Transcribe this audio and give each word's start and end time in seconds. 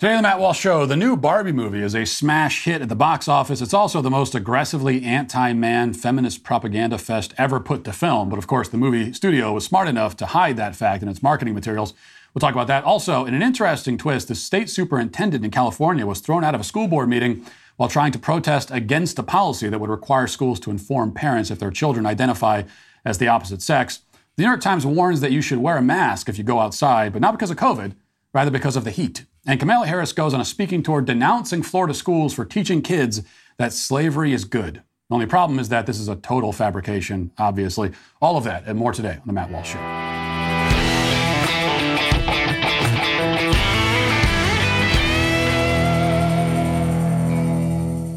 Today 0.00 0.14
on 0.14 0.22
the 0.22 0.28
Matt 0.30 0.40
Walsh 0.40 0.58
Show, 0.58 0.86
the 0.86 0.96
new 0.96 1.14
Barbie 1.14 1.52
movie 1.52 1.82
is 1.82 1.94
a 1.94 2.06
smash 2.06 2.64
hit 2.64 2.80
at 2.80 2.88
the 2.88 2.96
box 2.96 3.28
office. 3.28 3.60
It's 3.60 3.74
also 3.74 4.00
the 4.00 4.08
most 4.08 4.34
aggressively 4.34 5.04
anti 5.04 5.52
man 5.52 5.92
feminist 5.92 6.42
propaganda 6.42 6.96
fest 6.96 7.34
ever 7.36 7.60
put 7.60 7.84
to 7.84 7.92
film. 7.92 8.30
But 8.30 8.38
of 8.38 8.46
course, 8.46 8.70
the 8.70 8.78
movie 8.78 9.12
studio 9.12 9.52
was 9.52 9.66
smart 9.66 9.88
enough 9.88 10.16
to 10.16 10.24
hide 10.24 10.56
that 10.56 10.74
fact 10.74 11.02
in 11.02 11.10
its 11.10 11.22
marketing 11.22 11.52
materials. 11.52 11.92
We'll 12.32 12.40
talk 12.40 12.54
about 12.54 12.66
that. 12.68 12.84
Also, 12.84 13.26
in 13.26 13.34
an 13.34 13.42
interesting 13.42 13.98
twist, 13.98 14.28
the 14.28 14.34
state 14.34 14.70
superintendent 14.70 15.44
in 15.44 15.50
California 15.50 16.06
was 16.06 16.20
thrown 16.20 16.44
out 16.44 16.54
of 16.54 16.62
a 16.62 16.64
school 16.64 16.88
board 16.88 17.10
meeting 17.10 17.44
while 17.76 17.90
trying 17.90 18.12
to 18.12 18.18
protest 18.18 18.70
against 18.70 19.18
a 19.18 19.22
policy 19.22 19.68
that 19.68 19.80
would 19.80 19.90
require 19.90 20.26
schools 20.26 20.58
to 20.60 20.70
inform 20.70 21.12
parents 21.12 21.50
if 21.50 21.58
their 21.58 21.70
children 21.70 22.06
identify 22.06 22.62
as 23.04 23.18
the 23.18 23.28
opposite 23.28 23.60
sex. 23.60 24.00
The 24.36 24.44
New 24.44 24.48
York 24.48 24.62
Times 24.62 24.86
warns 24.86 25.20
that 25.20 25.30
you 25.30 25.42
should 25.42 25.58
wear 25.58 25.76
a 25.76 25.82
mask 25.82 26.30
if 26.30 26.38
you 26.38 26.44
go 26.44 26.58
outside, 26.58 27.12
but 27.12 27.20
not 27.20 27.32
because 27.32 27.50
of 27.50 27.58
COVID, 27.58 27.92
rather 28.32 28.50
because 28.50 28.76
of 28.76 28.84
the 28.84 28.90
heat. 28.90 29.26
And 29.46 29.58
Kamala 29.58 29.86
Harris 29.86 30.12
goes 30.12 30.34
on 30.34 30.40
a 30.40 30.44
speaking 30.44 30.82
tour 30.82 31.00
denouncing 31.00 31.62
Florida 31.62 31.94
schools 31.94 32.34
for 32.34 32.44
teaching 32.44 32.82
kids 32.82 33.22
that 33.56 33.72
slavery 33.72 34.32
is 34.32 34.44
good. 34.44 34.82
The 35.08 35.14
only 35.14 35.26
problem 35.26 35.58
is 35.58 35.70
that 35.70 35.86
this 35.86 35.98
is 35.98 36.08
a 36.08 36.16
total 36.16 36.52
fabrication, 36.52 37.32
obviously. 37.38 37.92
All 38.20 38.36
of 38.36 38.44
that 38.44 38.64
and 38.66 38.78
more 38.78 38.92
today 38.92 39.14
on 39.14 39.26
The 39.26 39.32
Matt 39.32 39.50
Walsh 39.50 39.72
Show. 39.72 40.19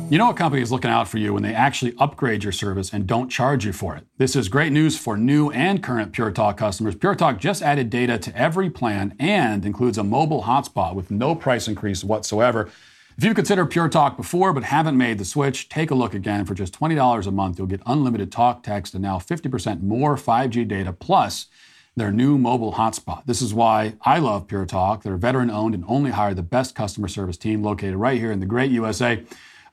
You 0.09 0.19
know 0.19 0.29
a 0.29 0.33
company 0.33 0.61
is 0.61 0.71
looking 0.71 0.91
out 0.91 1.07
for 1.07 1.17
you 1.17 1.33
when 1.33 1.41
they 1.41 1.55
actually 1.55 1.95
upgrade 1.97 2.43
your 2.43 2.51
service 2.51 2.93
and 2.93 3.07
don't 3.07 3.29
charge 3.29 3.65
you 3.65 3.73
for 3.73 3.95
it. 3.95 4.05
This 4.17 4.35
is 4.35 4.47
great 4.47 4.71
news 4.71 4.95
for 4.95 5.17
new 5.17 5.49
and 5.51 5.81
current 5.81 6.11
Pure 6.11 6.31
Talk 6.31 6.57
customers. 6.57 6.93
Pure 6.95 7.15
Talk 7.15 7.39
just 7.39 7.63
added 7.63 7.89
data 7.89 8.19
to 8.19 8.37
every 8.37 8.69
plan 8.69 9.15
and 9.17 9.65
includes 9.65 9.97
a 9.97 10.03
mobile 10.03 10.43
hotspot 10.43 10.93
with 10.93 11.09
no 11.09 11.33
price 11.33 11.67
increase 11.67 12.03
whatsoever. 12.03 12.69
If 13.17 13.23
you've 13.23 13.35
considered 13.35 13.67
Pure 13.67 13.89
Talk 13.89 14.17
before 14.17 14.53
but 14.53 14.65
haven't 14.65 14.97
made 14.97 15.17
the 15.17 15.25
switch, 15.25 15.69
take 15.69 15.89
a 15.89 15.95
look 15.95 16.13
again. 16.13 16.45
For 16.45 16.53
just 16.53 16.77
$20 16.77 17.25
a 17.25 17.31
month, 17.31 17.57
you'll 17.57 17.67
get 17.67 17.81
unlimited 17.87 18.31
talk, 18.31 18.61
text, 18.61 18.93
and 18.93 19.01
now 19.01 19.17
50% 19.17 19.81
more 19.81 20.15
5G 20.15 20.67
data 20.67 20.93
plus 20.93 21.47
their 21.95 22.11
new 22.11 22.37
mobile 22.37 22.73
hotspot. 22.73 23.25
This 23.25 23.41
is 23.41 23.53
why 23.53 23.93
I 24.01 24.19
love 24.19 24.47
Pure 24.47 24.65
Talk. 24.65 25.03
They're 25.03 25.17
veteran 25.17 25.49
owned 25.49 25.73
and 25.73 25.85
only 25.87 26.11
hire 26.11 26.33
the 26.33 26.43
best 26.43 26.75
customer 26.75 27.07
service 27.07 27.37
team 27.37 27.63
located 27.63 27.95
right 27.95 28.19
here 28.19 28.31
in 28.31 28.39
the 28.39 28.45
great 28.45 28.71
USA. 28.71 29.23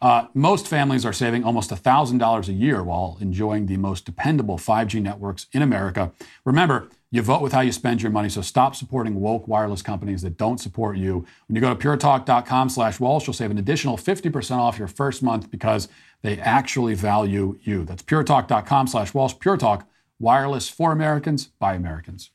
Uh, 0.02 0.26
most 0.32 0.66
families 0.66 1.04
are 1.04 1.12
saving 1.12 1.44
almost 1.44 1.70
$1,000 1.70 2.48
a 2.48 2.52
year 2.52 2.82
while 2.82 3.18
enjoying 3.20 3.66
the 3.66 3.76
most 3.76 4.06
dependable 4.06 4.56
5G 4.56 5.02
networks 5.02 5.46
in 5.52 5.60
America. 5.60 6.10
Remember, 6.44 6.88
you 7.10 7.20
vote 7.20 7.42
with 7.42 7.52
how 7.52 7.60
you 7.60 7.72
spend 7.72 8.00
your 8.00 8.10
money, 8.10 8.28
so 8.28 8.40
stop 8.40 8.74
supporting 8.74 9.20
woke 9.20 9.46
wireless 9.46 9.82
companies 9.82 10.22
that 10.22 10.38
don't 10.38 10.58
support 10.58 10.96
you. 10.96 11.26
When 11.48 11.56
you 11.56 11.60
go 11.60 11.74
to 11.74 11.88
puretalk.com 11.88 12.70
slash 12.70 12.98
Walsh, 12.98 13.26
you'll 13.26 13.34
save 13.34 13.50
an 13.50 13.58
additional 13.58 13.98
50% 13.98 14.56
off 14.56 14.78
your 14.78 14.88
first 14.88 15.22
month 15.22 15.50
because 15.50 15.88
they 16.22 16.38
actually 16.38 16.94
value 16.94 17.58
you. 17.62 17.84
That's 17.84 18.02
puretalk.com 18.02 18.86
slash 18.86 19.12
Walsh. 19.12 19.34
Pure 19.38 19.58
Talk, 19.58 19.88
wireless 20.18 20.68
for 20.68 20.92
Americans 20.92 21.46
by 21.58 21.74
Americans. 21.74 22.30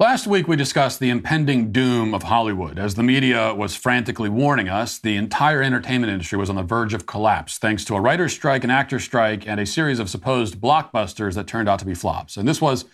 Last 0.00 0.26
week, 0.26 0.48
we 0.48 0.56
discussed 0.56 0.98
the 0.98 1.08
impending 1.08 1.70
doom 1.70 2.14
of 2.14 2.24
Hollywood. 2.24 2.80
As 2.80 2.96
the 2.96 3.04
media 3.04 3.54
was 3.54 3.76
frantically 3.76 4.28
warning 4.28 4.68
us, 4.68 4.98
the 4.98 5.14
entire 5.14 5.62
entertainment 5.62 6.12
industry 6.12 6.36
was 6.36 6.50
on 6.50 6.56
the 6.56 6.64
verge 6.64 6.94
of 6.94 7.06
collapse 7.06 7.58
thanks 7.58 7.84
to 7.84 7.94
a 7.94 8.00
writer's 8.00 8.32
strike, 8.32 8.64
an 8.64 8.70
actor's 8.70 9.04
strike, 9.04 9.46
and 9.46 9.60
a 9.60 9.64
series 9.64 10.00
of 10.00 10.10
supposed 10.10 10.60
blockbusters 10.60 11.34
that 11.34 11.46
turned 11.46 11.68
out 11.68 11.78
to 11.78 11.84
be 11.84 11.94
flops. 11.94 12.36
And 12.36 12.48
this 12.48 12.60
was, 12.60 12.86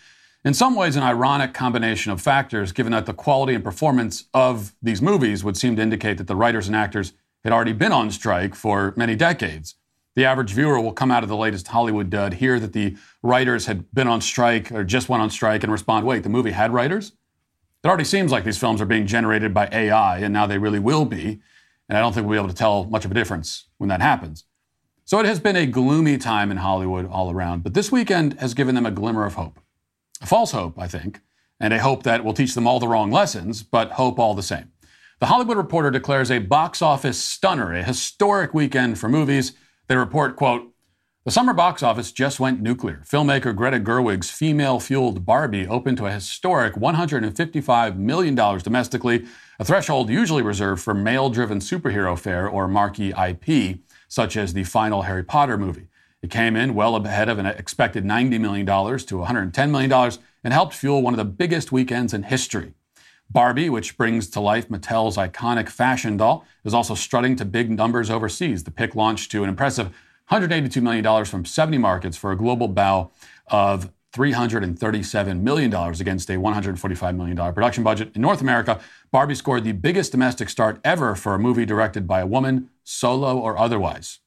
in 0.44 0.52
some 0.52 0.74
ways, 0.74 0.94
an 0.94 1.02
ironic 1.02 1.54
combination 1.54 2.12
of 2.12 2.20
factors, 2.20 2.70
given 2.70 2.92
that 2.92 3.06
the 3.06 3.14
quality 3.14 3.54
and 3.54 3.64
performance 3.64 4.26
of 4.34 4.74
these 4.82 5.00
movies 5.00 5.42
would 5.42 5.56
seem 5.56 5.76
to 5.76 5.82
indicate 5.82 6.18
that 6.18 6.26
the 6.26 6.36
writers 6.36 6.66
and 6.66 6.76
actors 6.76 7.14
had 7.44 7.52
already 7.54 7.72
been 7.72 7.92
on 7.92 8.10
strike 8.10 8.54
for 8.54 8.92
many 8.94 9.16
decades. 9.16 9.74
The 10.16 10.24
average 10.24 10.52
viewer 10.52 10.80
will 10.80 10.92
come 10.92 11.10
out 11.10 11.22
of 11.22 11.28
the 11.28 11.36
latest 11.36 11.68
Hollywood 11.68 12.12
uh, 12.12 12.18
dud, 12.18 12.34
hear 12.34 12.58
that 12.58 12.72
the 12.72 12.96
writers 13.22 13.66
had 13.66 13.92
been 13.94 14.08
on 14.08 14.20
strike 14.20 14.72
or 14.72 14.82
just 14.82 15.08
went 15.08 15.22
on 15.22 15.30
strike, 15.30 15.62
and 15.62 15.70
respond, 15.70 16.04
wait, 16.04 16.24
the 16.24 16.28
movie 16.28 16.50
had 16.50 16.72
writers? 16.72 17.12
It 17.82 17.88
already 17.88 18.04
seems 18.04 18.32
like 18.32 18.44
these 18.44 18.58
films 18.58 18.80
are 18.80 18.86
being 18.86 19.06
generated 19.06 19.54
by 19.54 19.68
AI, 19.72 20.18
and 20.18 20.32
now 20.32 20.46
they 20.46 20.58
really 20.58 20.80
will 20.80 21.04
be. 21.04 21.40
And 21.88 21.96
I 21.96 22.00
don't 22.00 22.12
think 22.12 22.26
we'll 22.26 22.38
be 22.38 22.44
able 22.44 22.52
to 22.52 22.58
tell 22.58 22.84
much 22.84 23.04
of 23.04 23.10
a 23.10 23.14
difference 23.14 23.68
when 23.78 23.88
that 23.88 24.02
happens. 24.02 24.44
So 25.04 25.18
it 25.18 25.26
has 25.26 25.40
been 25.40 25.56
a 25.56 25.66
gloomy 25.66 26.18
time 26.18 26.50
in 26.50 26.58
Hollywood 26.58 27.06
all 27.06 27.30
around, 27.30 27.62
but 27.62 27.74
this 27.74 27.90
weekend 27.90 28.38
has 28.40 28.54
given 28.54 28.74
them 28.74 28.86
a 28.86 28.90
glimmer 28.90 29.24
of 29.24 29.34
hope. 29.34 29.58
A 30.20 30.26
false 30.26 30.52
hope, 30.52 30.78
I 30.78 30.86
think, 30.86 31.20
and 31.58 31.72
a 31.72 31.80
hope 31.80 32.02
that 32.02 32.24
will 32.24 32.34
teach 32.34 32.54
them 32.54 32.66
all 32.66 32.78
the 32.78 32.88
wrong 32.88 33.10
lessons, 33.10 33.62
but 33.62 33.92
hope 33.92 34.18
all 34.18 34.34
the 34.34 34.42
same. 34.42 34.72
The 35.18 35.26
Hollywood 35.26 35.56
Reporter 35.56 35.90
declares 35.90 36.30
a 36.30 36.38
box 36.38 36.82
office 36.82 37.22
stunner, 37.22 37.74
a 37.74 37.82
historic 37.82 38.54
weekend 38.54 38.98
for 38.98 39.08
movies 39.08 39.52
they 39.90 39.96
report, 39.96 40.36
quote, 40.36 40.72
the 41.24 41.32
summer 41.32 41.52
box 41.52 41.82
office 41.82 42.12
just 42.12 42.38
went 42.38 42.62
nuclear. 42.62 43.02
Filmmaker 43.04 43.54
Greta 43.54 43.80
Gerwig's 43.80 44.30
female 44.30 44.78
fueled 44.78 45.26
Barbie 45.26 45.66
opened 45.66 45.96
to 45.96 46.06
a 46.06 46.12
historic 46.12 46.74
$155 46.74 47.96
million 47.96 48.36
domestically, 48.36 49.26
a 49.58 49.64
threshold 49.64 50.08
usually 50.08 50.44
reserved 50.44 50.80
for 50.80 50.94
male 50.94 51.28
driven 51.28 51.58
superhero 51.58 52.16
fare 52.16 52.48
or 52.48 52.68
marquee 52.68 53.12
IP, 53.12 53.80
such 54.06 54.36
as 54.36 54.52
the 54.52 54.62
final 54.62 55.02
Harry 55.02 55.24
Potter 55.24 55.58
movie. 55.58 55.88
It 56.22 56.30
came 56.30 56.54
in 56.54 56.76
well 56.76 56.94
ahead 56.94 57.28
of 57.28 57.40
an 57.40 57.46
expected 57.46 58.04
$90 58.04 58.38
million 58.38 58.66
to 58.66 58.72
$110 58.72 59.70
million 59.70 60.12
and 60.44 60.54
helped 60.54 60.74
fuel 60.74 61.02
one 61.02 61.14
of 61.14 61.18
the 61.18 61.24
biggest 61.24 61.72
weekends 61.72 62.14
in 62.14 62.22
history. 62.22 62.74
Barbie, 63.30 63.70
which 63.70 63.96
brings 63.96 64.28
to 64.30 64.40
life 64.40 64.68
Mattel's 64.68 65.16
iconic 65.16 65.68
fashion 65.68 66.16
doll, 66.16 66.44
is 66.64 66.74
also 66.74 66.94
strutting 66.94 67.36
to 67.36 67.44
big 67.44 67.70
numbers 67.70 68.10
overseas. 68.10 68.64
The 68.64 68.70
pick 68.72 68.94
launched 68.96 69.30
to 69.30 69.44
an 69.44 69.48
impressive 69.48 69.94
$182 70.30 70.82
million 70.82 71.24
from 71.24 71.44
70 71.44 71.78
markets 71.78 72.16
for 72.16 72.32
a 72.32 72.36
global 72.36 72.68
bow 72.68 73.10
of 73.48 73.90
$337 74.12 75.40
million 75.40 75.72
against 75.72 76.28
a 76.30 76.34
$145 76.34 77.16
million 77.16 77.36
production 77.54 77.84
budget. 77.84 78.10
In 78.16 78.22
North 78.22 78.40
America, 78.40 78.80
Barbie 79.12 79.36
scored 79.36 79.62
the 79.62 79.72
biggest 79.72 80.10
domestic 80.10 80.48
start 80.48 80.80
ever 80.82 81.14
for 81.14 81.34
a 81.34 81.38
movie 81.38 81.64
directed 81.64 82.08
by 82.08 82.20
a 82.20 82.26
woman, 82.26 82.70
solo 82.82 83.38
or 83.38 83.56
otherwise. 83.56 84.18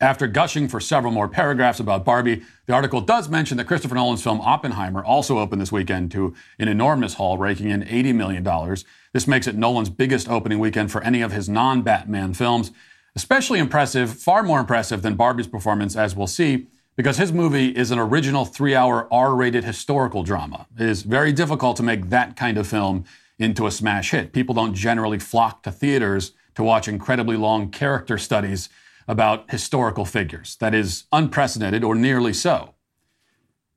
After 0.00 0.26
gushing 0.26 0.68
for 0.68 0.78
several 0.78 1.12
more 1.12 1.28
paragraphs 1.28 1.80
about 1.80 2.04
Barbie, 2.04 2.42
the 2.66 2.74
article 2.74 3.00
does 3.00 3.30
mention 3.30 3.56
that 3.56 3.64
Christopher 3.66 3.94
Nolan's 3.94 4.22
film 4.22 4.42
Oppenheimer 4.42 5.02
also 5.02 5.38
opened 5.38 5.62
this 5.62 5.72
weekend 5.72 6.10
to 6.12 6.34
an 6.58 6.68
enormous 6.68 7.14
haul, 7.14 7.38
raking 7.38 7.70
in 7.70 7.82
$80 7.82 8.14
million. 8.14 8.76
This 9.14 9.26
makes 9.26 9.46
it 9.46 9.54
Nolan's 9.54 9.88
biggest 9.88 10.28
opening 10.28 10.58
weekend 10.58 10.92
for 10.92 11.02
any 11.02 11.22
of 11.22 11.32
his 11.32 11.48
non 11.48 11.80
Batman 11.80 12.34
films. 12.34 12.72
Especially 13.14 13.58
impressive, 13.58 14.12
far 14.12 14.42
more 14.42 14.60
impressive 14.60 15.00
than 15.00 15.14
Barbie's 15.14 15.46
performance, 15.46 15.96
as 15.96 16.14
we'll 16.14 16.26
see, 16.26 16.66
because 16.96 17.16
his 17.16 17.32
movie 17.32 17.68
is 17.68 17.90
an 17.90 17.98
original 17.98 18.44
three 18.44 18.74
hour 18.74 19.08
R 19.10 19.34
rated 19.34 19.64
historical 19.64 20.22
drama. 20.22 20.66
It 20.78 20.86
is 20.86 21.02
very 21.02 21.32
difficult 21.32 21.78
to 21.78 21.82
make 21.82 22.10
that 22.10 22.36
kind 22.36 22.58
of 22.58 22.66
film 22.66 23.04
into 23.38 23.66
a 23.66 23.70
smash 23.70 24.10
hit. 24.10 24.34
People 24.34 24.54
don't 24.54 24.74
generally 24.74 25.18
flock 25.18 25.62
to 25.62 25.72
theaters 25.72 26.32
to 26.54 26.62
watch 26.62 26.86
incredibly 26.86 27.36
long 27.36 27.70
character 27.70 28.18
studies 28.18 28.68
about 29.08 29.50
historical 29.50 30.04
figures. 30.04 30.56
That 30.56 30.74
is 30.74 31.04
unprecedented, 31.12 31.84
or 31.84 31.94
nearly 31.94 32.32
so. 32.32 32.74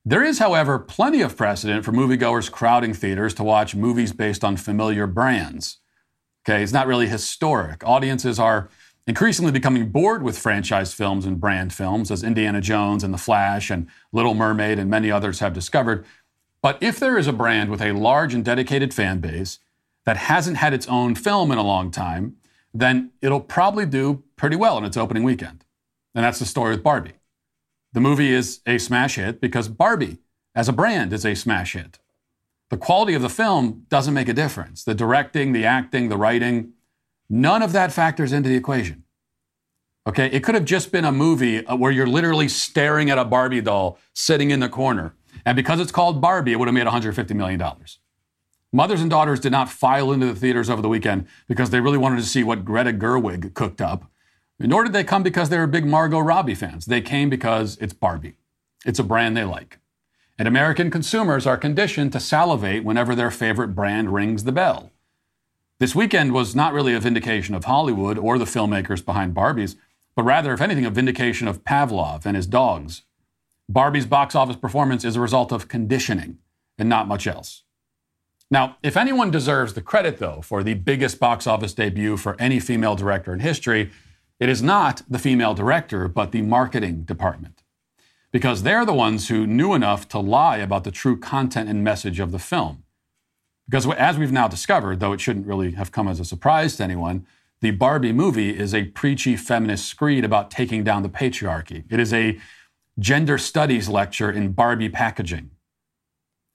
There 0.06 0.24
is, 0.24 0.40
however, 0.40 0.80
plenty 0.80 1.22
of 1.22 1.38
precedent 1.38 1.86
for 1.86 1.92
moviegoers 1.92 2.52
crowding 2.52 2.94
theaters 2.94 3.34
to 3.36 3.44
watch 3.44 3.76
movies 3.76 4.14
based 4.14 4.44
on 4.44 4.58
familiar 4.58 5.06
brands. 5.06 5.78
Okay, 6.44 6.64
it's 6.64 6.74
not 6.74 6.88
really 6.88 7.08
historic. 7.08 7.84
Audiences 7.86 8.40
are 8.40 8.70
increasingly 9.06 9.52
becoming 9.52 9.90
bored 9.90 10.24
with 10.24 10.40
franchise 10.40 10.94
films 10.94 11.26
and 11.26 11.40
brand 11.40 11.74
films, 11.74 12.12
as 12.12 12.24
Indiana 12.24 12.62
Jones 12.62 13.04
and 13.04 13.14
The 13.14 13.18
Flash 13.18 13.70
and 13.70 13.88
Little 14.12 14.34
Mermaid 14.34 14.80
and 14.80 14.90
many 14.90 15.12
others 15.12 15.40
have 15.40 15.54
discovered. 15.54 16.06
But 16.62 16.78
if 16.82 17.00
there 17.00 17.18
is 17.18 17.28
a 17.28 17.34
brand 17.34 17.70
with 17.70 17.82
a 17.82 17.92
large 17.92 18.34
and 18.34 18.44
dedicated 18.44 18.94
fan 18.94 19.20
base 19.20 19.60
that 20.06 20.18
hasn't 20.18 20.58
had 20.58 20.74
its 20.74 20.88
own 20.88 21.16
film 21.16 21.52
in 21.52 21.58
a 21.58 21.64
long 21.64 21.92
time, 21.92 22.38
then 22.74 23.12
it'll 23.21 23.39
probably 23.39 23.86
do 23.86 24.24
pretty 24.36 24.56
well 24.56 24.77
in 24.77 24.86
its 24.86 24.98
opening 24.98 25.24
weekend. 25.24 25.66
And 26.13 26.24
that's 26.24 26.39
the 26.39 26.45
story 26.45 26.71
with 26.71 26.83
Barbie. 26.83 27.13
The 27.94 28.00
movie 28.00 28.31
is 28.31 28.62
a 28.66 28.77
smash 28.77 29.16
hit 29.16 29.42
because 29.42 29.68
Barbie, 29.68 30.19
as 30.56 30.69
a 30.69 30.74
brand, 30.74 31.12
is 31.13 31.25
a 31.25 31.36
smash 31.36 31.74
hit. 31.74 32.00
The 32.69 32.77
quality 32.77 33.16
of 33.16 33.21
the 33.21 33.30
film 33.30 33.86
doesn't 33.89 34.13
make 34.13 34.27
a 34.27 34.33
difference. 34.33 34.83
The 34.83 34.94
directing, 34.94 35.54
the 35.54 35.66
acting, 35.66 36.10
the 36.10 36.18
writing, 36.18 36.74
none 37.30 37.63
of 37.63 37.71
that 37.71 37.92
factors 37.92 38.31
into 38.31 38.50
the 38.50 38.56
equation. 38.56 39.04
Okay, 40.07 40.27
it 40.27 40.44
could 40.44 40.56
have 40.56 40.65
just 40.65 40.92
been 40.92 41.06
a 41.06 41.12
movie 41.12 41.65
uh, 41.65 41.75
where 41.75 41.92
you're 41.92 42.07
literally 42.07 42.48
staring 42.48 43.10
at 43.10 43.18
a 43.18 43.25
Barbie 43.25 43.62
doll 43.62 44.00
sitting 44.13 44.51
in 44.51 44.60
the 44.60 44.69
corner. 44.69 45.13
And 45.45 45.56
because 45.56 45.80
it's 45.80 45.92
called 45.92 46.22
Barbie, 46.22 46.54
it 46.54 46.60
would 46.60 46.68
have 46.68 46.75
made 46.75 46.88
$150 46.88 47.36
million. 47.36 47.62
Mothers 48.71 49.01
and 49.01 49.10
daughters 49.10 49.39
did 49.39 49.51
not 49.51 49.69
file 49.69 50.12
into 50.12 50.27
the 50.27 50.36
theaters 50.36 50.69
over 50.69 50.81
the 50.81 50.89
weekend 50.89 51.27
because 51.48 51.71
they 51.71 51.80
really 51.80 51.98
wanted 51.98 52.18
to 52.18 52.27
see 52.27 52.44
what 52.44 52.66
Greta 52.66 52.94
Gerwig 52.94 53.54
cooked 53.56 53.81
up. 53.81 54.12
Nor 54.60 54.83
did 54.83 54.94
they 54.94 55.04
come 55.04 55.24
because 55.24 55.50
they 55.50 55.57
were 55.57 55.68
big 55.68 55.86
Margot 55.86 56.19
Robbie 56.19 56.54
fans. 56.54 56.86
They 56.86 57.01
came 57.01 57.30
because 57.30 57.77
it's 57.81 57.94
Barbie. 57.94 58.36
It's 58.86 59.00
a 59.00 59.04
brand 59.04 59.36
they 59.36 59.44
like. 59.44 59.80
And 60.38 60.48
American 60.48 60.92
consumers 60.92 61.48
are 61.48 61.57
conditioned 61.57 62.12
to 62.13 62.19
salivate 62.19 62.83
whenever 62.83 63.16
their 63.16 63.31
favorite 63.31 63.69
brand 63.69 64.13
rings 64.13 64.44
the 64.44 64.51
bell. 64.51 64.92
This 65.80 65.95
weekend 65.95 66.33
was 66.33 66.56
not 66.56 66.74
really 66.74 66.94
a 66.94 67.00
vindication 67.00 67.56
of 67.56 67.65
Hollywood 67.65 68.18
or 68.18 68.38
the 68.38 68.45
filmmakers 68.45 69.04
behind 69.04 69.33
Barbies, 69.33 69.75
but 70.15 70.24
rather, 70.24 70.54
if 70.54 70.62
anything, 70.62 70.86
a 70.86 70.89
vindication 70.92 71.48
of 71.48 71.63
Pavlov 71.63 72.25
and 72.25 72.36
his 72.36 72.45
dogs. 72.45 73.04
Barbie's 73.68 74.06
box 74.06 74.36
office 74.36 74.57
performance 74.57 75.06
is 75.06 75.15
a 75.15 75.22
result 75.22 75.51
of 75.51 75.68
conditioning 75.68 76.38
and 76.77 76.89
not 76.89 77.07
much 77.07 77.25
else. 77.25 77.63
Now, 78.51 78.78
if 78.81 78.98
anyone 78.98 79.30
deserves 79.30 79.74
the 79.74 79.81
credit, 79.81 80.18
though, 80.18 80.42
for 80.42 80.63
the 80.63 80.74
biggest 80.74 81.19
box 81.19 81.46
office 81.46 81.74
debut 81.74 82.18
for 82.18 82.36
any 82.40 82.60
female 82.60 82.96
director 82.96 83.31
in 83.31 83.42
history, 83.42 83.92
it 84.40 84.50
is 84.50 84.63
not 84.63 85.04
the 85.07 85.19
female 85.19 85.54
director, 85.54 86.07
but 86.07 86.31
the 86.31 86.42
marketing 86.42 87.04
department. 87.04 87.63
Because 88.31 88.63
they're 88.63 88.86
the 88.86 88.94
ones 88.94 89.28
who 89.28 89.46
knew 89.46 89.74
enough 89.74 90.07
to 90.10 90.19
lie 90.19 90.57
about 90.57 90.84
the 90.84 90.92
true 90.92 91.18
content 91.18 91.69
and 91.69 91.84
message 91.84 92.19
of 92.19 92.31
the 92.31 92.40
film. 92.40 92.84
Because 93.68 93.88
as 93.88 94.18
we've 94.18 94.31
now 94.31 94.48
discovered, 94.48 95.00
though 95.00 95.13
it 95.13 95.22
shouldn't 95.22 95.46
really 95.46 95.72
have 95.72 95.92
come 95.92 96.07
as 96.07 96.19
a 96.19 96.25
surprise 96.25 96.78
to 96.78 96.84
anyone, 96.84 97.28
the 97.62 97.72
Barbie 97.72 98.13
movie 98.13 98.57
is 98.57 98.74
a 98.74 98.86
preachy 98.86 99.36
feminist 99.36 99.86
screed 99.86 100.24
about 100.24 100.50
taking 100.50 100.84
down 100.84 101.04
the 101.04 101.10
patriarchy. 101.10 101.84
It 101.90 102.00
is 102.00 102.13
a 102.13 102.40
gender 102.98 103.38
studies 103.38 103.90
lecture 103.90 104.31
in 104.31 104.54
Barbie 104.54 104.90
packaging. 104.90 105.51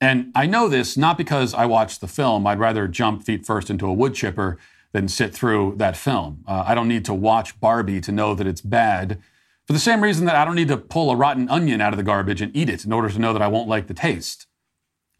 And 0.05 0.31
I 0.35 0.45
know 0.45 0.69
this 0.69 0.99
not 0.99 1.17
because 1.17 1.55
I 1.55 1.65
watched 1.65 2.03
the 2.03 2.06
film. 2.06 2.47
I'd 2.47 2.59
rather 2.59 2.87
jump 2.87 3.23
feet 3.23 3.47
first 3.47 3.71
into 3.71 3.87
a 3.87 3.93
wood 3.95 4.12
chipper 4.15 4.59
than 4.93 5.09
sit 5.09 5.33
through 5.33 5.77
that 5.79 5.97
film. 5.97 6.45
Uh, 6.47 6.62
I 6.67 6.75
don't 6.75 6.89
need 6.89 7.06
to 7.06 7.15
watch 7.15 7.59
Barbie 7.59 8.03
to 8.03 8.12
know 8.12 8.35
that 8.35 8.47
it's 8.47 8.61
bad. 8.61 9.19
For 9.67 9.73
the 9.73 9.79
same 9.79 10.03
reason 10.03 10.27
that 10.27 10.37
I 10.37 10.45
don't 10.45 10.56
need 10.56 10.69
to 10.69 10.77
pull 10.77 11.11
a 11.11 11.17
rotten 11.17 11.49
onion 11.49 11.81
out 11.81 11.95
of 11.95 11.97
the 11.97 12.03
garbage 12.03 12.43
and 12.43 12.55
eat 12.55 12.69
it 12.69 12.85
in 12.85 12.93
order 12.93 13.09
to 13.09 13.19
know 13.19 13.33
that 13.33 13.41
I 13.41 13.49
won't 13.49 13.67
like 13.67 13.87
the 13.87 13.95
taste. 13.95 14.47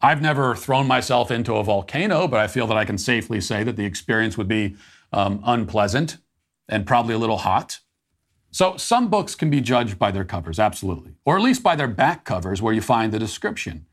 I've 0.01 0.21
never 0.21 0.55
thrown 0.55 0.85
myself 0.85 1.31
into 1.31 1.55
a 1.55 1.63
volcano, 1.63 2.27
but 2.27 2.39
I 2.39 2.45
feel 2.45 2.67
that 2.67 2.77
I 2.77 2.85
can 2.85 2.99
safely 2.99 3.41
say 3.41 3.63
that 3.63 3.77
the 3.77 3.85
experience 3.85 4.37
would 4.37 4.47
be 4.47 4.75
um, 5.11 5.41
unpleasant 5.43 6.17
and 6.69 6.85
probably 6.85 7.15
a 7.15 7.17
little 7.17 7.39
hot. 7.39 7.79
So 8.51 8.77
some 8.77 9.09
books 9.09 9.33
can 9.33 9.49
be 9.49 9.61
judged 9.61 9.97
by 9.97 10.11
their 10.11 10.25
covers, 10.25 10.59
absolutely, 10.59 11.15
or 11.25 11.37
at 11.37 11.41
least 11.41 11.63
by 11.63 11.75
their 11.75 11.87
back 11.87 12.23
covers 12.23 12.61
where 12.61 12.73
you 12.73 12.81
find 12.81 13.11
the 13.11 13.17
description. 13.17 13.87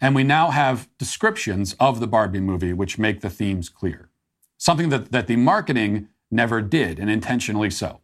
And 0.00 0.14
we 0.14 0.24
now 0.24 0.50
have 0.50 0.88
descriptions 0.98 1.74
of 1.80 2.00
the 2.00 2.06
Barbie 2.06 2.40
movie 2.40 2.72
which 2.72 2.98
make 2.98 3.20
the 3.20 3.30
themes 3.30 3.68
clear. 3.68 4.10
Something 4.56 4.88
that, 4.90 5.12
that 5.12 5.26
the 5.26 5.36
marketing 5.36 6.08
never 6.30 6.60
did, 6.60 6.98
and 6.98 7.10
intentionally 7.10 7.70
so. 7.70 8.00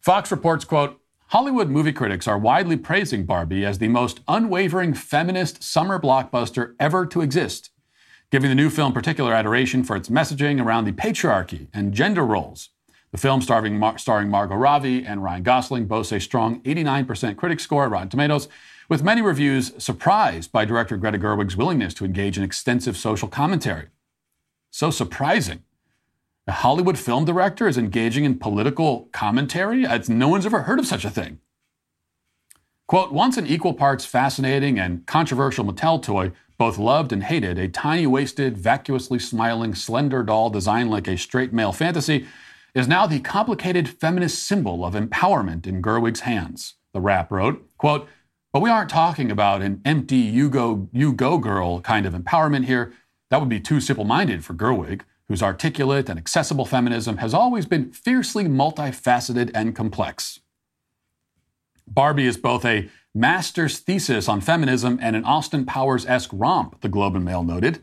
Fox 0.00 0.30
reports, 0.30 0.64
quote, 0.64 1.00
Hollywood 1.28 1.68
movie 1.68 1.92
critics 1.92 2.26
are 2.26 2.38
widely 2.38 2.76
praising 2.76 3.24
Barbie 3.24 3.64
as 3.64 3.78
the 3.78 3.88
most 3.88 4.20
unwavering 4.26 4.94
feminist 4.94 5.62
summer 5.62 6.00
blockbuster 6.00 6.74
ever 6.80 7.06
to 7.06 7.20
exist, 7.20 7.70
giving 8.30 8.48
the 8.48 8.54
new 8.56 8.70
film 8.70 8.92
particular 8.92 9.32
adoration 9.32 9.84
for 9.84 9.94
its 9.94 10.08
messaging 10.08 10.60
around 10.60 10.86
the 10.86 10.92
patriarchy 10.92 11.68
and 11.72 11.92
gender 11.92 12.24
roles. 12.24 12.70
The 13.12 13.18
film 13.18 13.42
starring, 13.42 13.78
Mar- 13.78 13.98
starring 13.98 14.28
Margot 14.28 14.56
Robbie 14.56 15.04
and 15.04 15.22
Ryan 15.22 15.42
Gosling 15.42 15.86
boasts 15.86 16.12
a 16.12 16.20
strong 16.20 16.60
89% 16.62 17.36
critic 17.36 17.60
score 17.60 17.84
at 17.84 17.90
Rotten 17.90 18.08
Tomatoes 18.08 18.48
with 18.90 19.04
many 19.04 19.22
reviews 19.22 19.72
surprised 19.78 20.50
by 20.50 20.64
director 20.64 20.96
Greta 20.96 21.16
Gerwig's 21.16 21.56
willingness 21.56 21.94
to 21.94 22.04
engage 22.04 22.36
in 22.36 22.42
extensive 22.42 22.96
social 22.96 23.28
commentary. 23.28 23.86
So 24.72 24.90
surprising. 24.90 25.62
A 26.48 26.52
Hollywood 26.52 26.98
film 26.98 27.24
director 27.24 27.68
is 27.68 27.78
engaging 27.78 28.24
in 28.24 28.40
political 28.40 29.08
commentary? 29.12 29.84
It's, 29.84 30.08
no 30.08 30.26
one's 30.26 30.44
ever 30.44 30.62
heard 30.62 30.80
of 30.80 30.88
such 30.88 31.04
a 31.04 31.10
thing. 31.10 31.38
Quote, 32.88 33.12
once 33.12 33.36
an 33.36 33.46
equal 33.46 33.74
parts 33.74 34.04
fascinating 34.04 34.80
and 34.80 35.06
controversial 35.06 35.64
Mattel 35.64 36.02
toy, 36.02 36.32
both 36.58 36.76
loved 36.76 37.12
and 37.12 37.22
hated, 37.22 37.58
a 37.58 37.68
tiny 37.68 38.08
waisted, 38.08 38.58
vacuously 38.58 39.20
smiling, 39.20 39.72
slender 39.72 40.24
doll 40.24 40.50
designed 40.50 40.90
like 40.90 41.06
a 41.06 41.16
straight 41.16 41.52
male 41.52 41.72
fantasy, 41.72 42.26
is 42.74 42.88
now 42.88 43.06
the 43.06 43.20
complicated 43.20 43.88
feminist 43.88 44.42
symbol 44.42 44.84
of 44.84 44.94
empowerment 44.94 45.68
in 45.68 45.80
Gerwig's 45.80 46.20
hands. 46.20 46.74
The 46.92 47.00
Wrap 47.00 47.30
wrote, 47.30 47.64
quote, 47.78 48.08
but 48.52 48.60
we 48.60 48.70
aren't 48.70 48.90
talking 48.90 49.30
about 49.30 49.62
an 49.62 49.80
empty 49.84 50.16
you 50.16 50.50
go, 50.50 50.88
you 50.92 51.12
go 51.12 51.38
girl 51.38 51.80
kind 51.80 52.06
of 52.06 52.14
empowerment 52.14 52.64
here. 52.64 52.92
That 53.30 53.40
would 53.40 53.48
be 53.48 53.60
too 53.60 53.80
simple 53.80 54.04
minded 54.04 54.44
for 54.44 54.54
Gerwig, 54.54 55.02
whose 55.28 55.42
articulate 55.42 56.08
and 56.08 56.18
accessible 56.18 56.64
feminism 56.64 57.18
has 57.18 57.32
always 57.32 57.64
been 57.64 57.92
fiercely 57.92 58.44
multifaceted 58.44 59.50
and 59.54 59.76
complex. 59.76 60.40
Barbie 61.86 62.26
is 62.26 62.36
both 62.36 62.64
a 62.64 62.88
master's 63.14 63.78
thesis 63.78 64.28
on 64.28 64.40
feminism 64.40 64.98
and 65.00 65.14
an 65.14 65.24
Austin 65.24 65.64
Powers 65.66 66.06
esque 66.06 66.30
romp, 66.32 66.80
the 66.80 66.88
Globe 66.88 67.16
and 67.16 67.24
Mail 67.24 67.44
noted. 67.44 67.80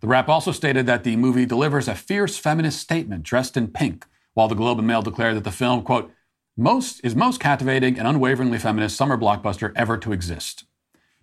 The 0.00 0.06
Wrap 0.06 0.28
also 0.28 0.52
stated 0.52 0.86
that 0.86 1.04
the 1.04 1.16
movie 1.16 1.46
delivers 1.46 1.88
a 1.88 1.94
fierce 1.94 2.38
feminist 2.38 2.80
statement 2.80 3.24
dressed 3.24 3.56
in 3.56 3.68
pink, 3.68 4.06
while 4.34 4.48
the 4.48 4.54
Globe 4.54 4.78
and 4.78 4.86
Mail 4.86 5.02
declared 5.02 5.36
that 5.36 5.44
the 5.44 5.50
film, 5.50 5.82
quote, 5.82 6.12
most 6.58 7.00
is 7.04 7.14
most 7.14 7.38
captivating 7.40 7.98
and 7.98 8.08
unwaveringly 8.08 8.58
feminist 8.58 8.96
summer 8.96 9.16
blockbuster 9.16 9.72
ever 9.76 9.96
to 9.96 10.12
exist. 10.12 10.64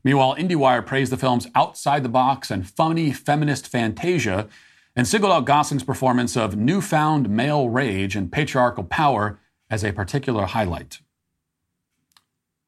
Meanwhile, 0.02 0.38
IndieWire 0.38 0.86
praised 0.86 1.12
the 1.12 1.18
film's 1.18 1.48
outside 1.54 2.04
the 2.04 2.10
box 2.10 2.50
and 2.50 2.68
funny 2.68 3.12
feminist 3.12 3.68
fantasia 3.68 4.48
and 4.96 5.06
singled 5.06 5.34
out 5.34 5.46
Gosling's 5.46 5.84
performance 5.84 6.38
of 6.38 6.56
newfound 6.56 7.30
male 7.30 7.68
rage 7.68 8.16
and 8.16 8.32
patriarchal 8.32 8.86
power 8.86 9.40
as 9.70 9.84
a 9.84 9.92
particular 9.92 10.46
highlight. 10.46 11.00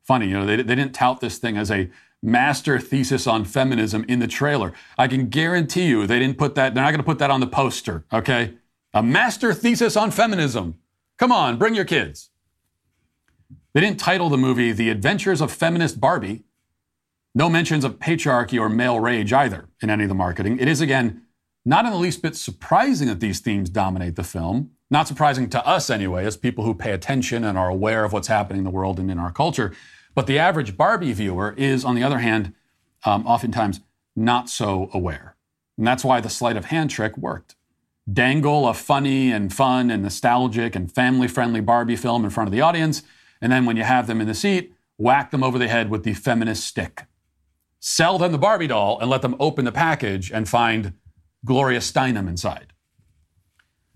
Funny, 0.03 0.27
you 0.27 0.33
know, 0.33 0.45
they, 0.45 0.57
they 0.57 0.75
didn't 0.75 0.93
tout 0.93 1.21
this 1.21 1.37
thing 1.37 1.55
as 1.55 1.71
a 1.71 1.89
master 2.21 2.79
thesis 2.79 3.27
on 3.27 3.45
feminism 3.45 4.03
in 4.09 4.19
the 4.19 4.27
trailer. 4.27 4.73
I 4.97 5.07
can 5.07 5.29
guarantee 5.29 5.87
you 5.87 6.05
they 6.05 6.19
didn't 6.19 6.37
put 6.37 6.55
that, 6.55 6.73
they're 6.73 6.83
not 6.83 6.91
going 6.91 6.99
to 6.99 7.05
put 7.05 7.19
that 7.19 7.31
on 7.31 7.39
the 7.39 7.47
poster, 7.47 8.03
okay? 8.11 8.55
A 8.93 9.01
master 9.01 9.53
thesis 9.53 9.95
on 9.95 10.11
feminism. 10.11 10.79
Come 11.17 11.31
on, 11.31 11.57
bring 11.57 11.73
your 11.73 11.85
kids. 11.85 12.29
They 13.77 13.81
didn't 13.81 13.99
title 13.99 14.29
the 14.29 14.39
movie 14.39 14.71
The 14.71 14.89
Adventures 14.89 15.39
of 15.39 15.51
Feminist 15.51 16.01
Barbie. 16.01 16.45
No 17.35 17.47
mentions 17.47 17.83
of 17.83 17.99
patriarchy 17.99 18.59
or 18.59 18.69
male 18.69 18.99
rage 18.99 19.31
either 19.31 19.69
in 19.83 19.91
any 19.91 20.01
of 20.01 20.09
the 20.09 20.15
marketing. 20.15 20.57
It 20.57 20.67
is, 20.67 20.81
again, 20.81 21.21
not 21.63 21.85
in 21.85 21.91
the 21.91 21.97
least 21.99 22.23
bit 22.23 22.35
surprising 22.35 23.07
that 23.07 23.19
these 23.19 23.39
themes 23.39 23.69
dominate 23.69 24.15
the 24.15 24.23
film. 24.23 24.71
Not 24.89 25.07
surprising 25.07 25.47
to 25.51 25.63
us, 25.63 25.91
anyway, 25.91 26.25
as 26.25 26.35
people 26.35 26.63
who 26.63 26.73
pay 26.73 26.91
attention 26.91 27.43
and 27.43 27.55
are 27.55 27.69
aware 27.69 28.03
of 28.03 28.13
what's 28.13 28.29
happening 28.29 28.61
in 28.61 28.63
the 28.63 28.71
world 28.71 28.99
and 28.99 29.11
in 29.11 29.19
our 29.19 29.31
culture. 29.31 29.71
But 30.15 30.25
the 30.25 30.39
average 30.39 30.75
Barbie 30.75 31.13
viewer 31.13 31.53
is, 31.55 31.85
on 31.85 31.93
the 31.93 32.01
other 32.01 32.17
hand, 32.17 32.55
um, 33.05 33.27
oftentimes 33.27 33.81
not 34.15 34.49
so 34.49 34.89
aware. 34.91 35.35
And 35.77 35.85
that's 35.85 36.03
why 36.03 36.19
the 36.19 36.31
sleight 36.31 36.57
of 36.57 36.65
hand 36.65 36.89
trick 36.89 37.15
worked. 37.15 37.55
Dangle 38.11 38.67
a 38.67 38.73
funny 38.73 39.31
and 39.31 39.53
fun 39.53 39.91
and 39.91 40.01
nostalgic 40.01 40.75
and 40.75 40.91
family 40.91 41.27
friendly 41.27 41.61
Barbie 41.61 41.95
film 41.95 42.25
in 42.25 42.31
front 42.31 42.47
of 42.47 42.51
the 42.51 42.61
audience 42.61 43.03
and 43.41 43.51
then 43.51 43.65
when 43.65 43.77
you 43.77 43.83
have 43.83 44.07
them 44.07 44.21
in 44.21 44.27
the 44.27 44.33
seat, 44.33 44.73
whack 44.97 45.31
them 45.31 45.43
over 45.43 45.57
the 45.57 45.67
head 45.67 45.89
with 45.89 46.03
the 46.03 46.13
feminist 46.13 46.65
stick. 46.65 47.05
Sell 47.79 48.17
them 48.17 48.31
the 48.31 48.37
Barbie 48.37 48.67
doll 48.67 48.99
and 48.99 49.09
let 49.09 49.21
them 49.21 49.35
open 49.39 49.65
the 49.65 49.71
package 49.71 50.31
and 50.31 50.49
find 50.49 50.93
Gloria 51.45 51.79
Steinem 51.79 52.27
inside. 52.27 52.73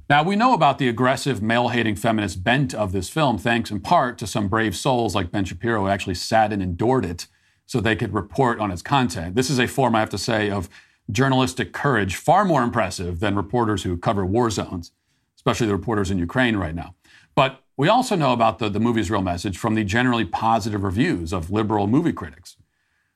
Now, 0.10 0.24
we 0.24 0.36
know 0.36 0.54
about 0.54 0.78
the 0.78 0.90
aggressive, 0.90 1.42
male 1.42 1.70
hating 1.70 1.96
feminist 1.96 2.44
bent 2.44 2.74
of 2.74 2.92
this 2.92 3.10
film, 3.10 3.38
thanks 3.38 3.72
in 3.72 3.80
part 3.80 4.18
to 4.18 4.28
some 4.28 4.50
brave 4.50 4.76
souls 4.76 5.16
like 5.16 5.32
Ben 5.32 5.46
Shapiro 5.46 5.82
who 5.82 5.88
actually 5.88 6.16
sat 6.16 6.52
and 6.52 6.62
endured 6.62 7.06
it 7.06 7.28
so 7.66 7.80
they 7.80 7.96
could 7.96 8.14
report 8.14 8.60
on 8.60 8.72
its 8.72 8.82
content. 8.82 9.36
This 9.36 9.50
is 9.50 9.58
a 9.58 9.68
form, 9.68 9.96
I 9.96 10.02
have 10.02 10.10
to 10.10 10.18
say, 10.18 10.50
of 10.50 10.68
journalistic 11.10 11.72
courage 11.72 12.16
far 12.16 12.44
more 12.44 12.62
impressive 12.62 13.22
than 13.22 13.36
reporters 13.36 13.84
who 13.84 13.98
cover 13.98 14.26
war 14.26 14.50
zones, 14.50 14.92
especially 15.38 15.68
the 15.68 15.76
reporters 15.76 16.12
in 16.12 16.18
Ukraine 16.18 16.58
right 16.58 16.76
now. 16.76 16.96
But 17.34 17.61
we 17.78 17.88
also 17.88 18.16
know 18.16 18.34
about 18.34 18.60
the, 18.60 18.70
the 18.70 18.80
movie's 18.80 19.10
real 19.10 19.22
message 19.22 19.58
from 19.58 19.76
the 19.76 19.84
generally 19.84 20.26
positive 20.26 20.84
reviews 20.84 21.34
of 21.34 21.52
liberal 21.52 21.88
movie 21.88 22.14
critics. 22.14 22.58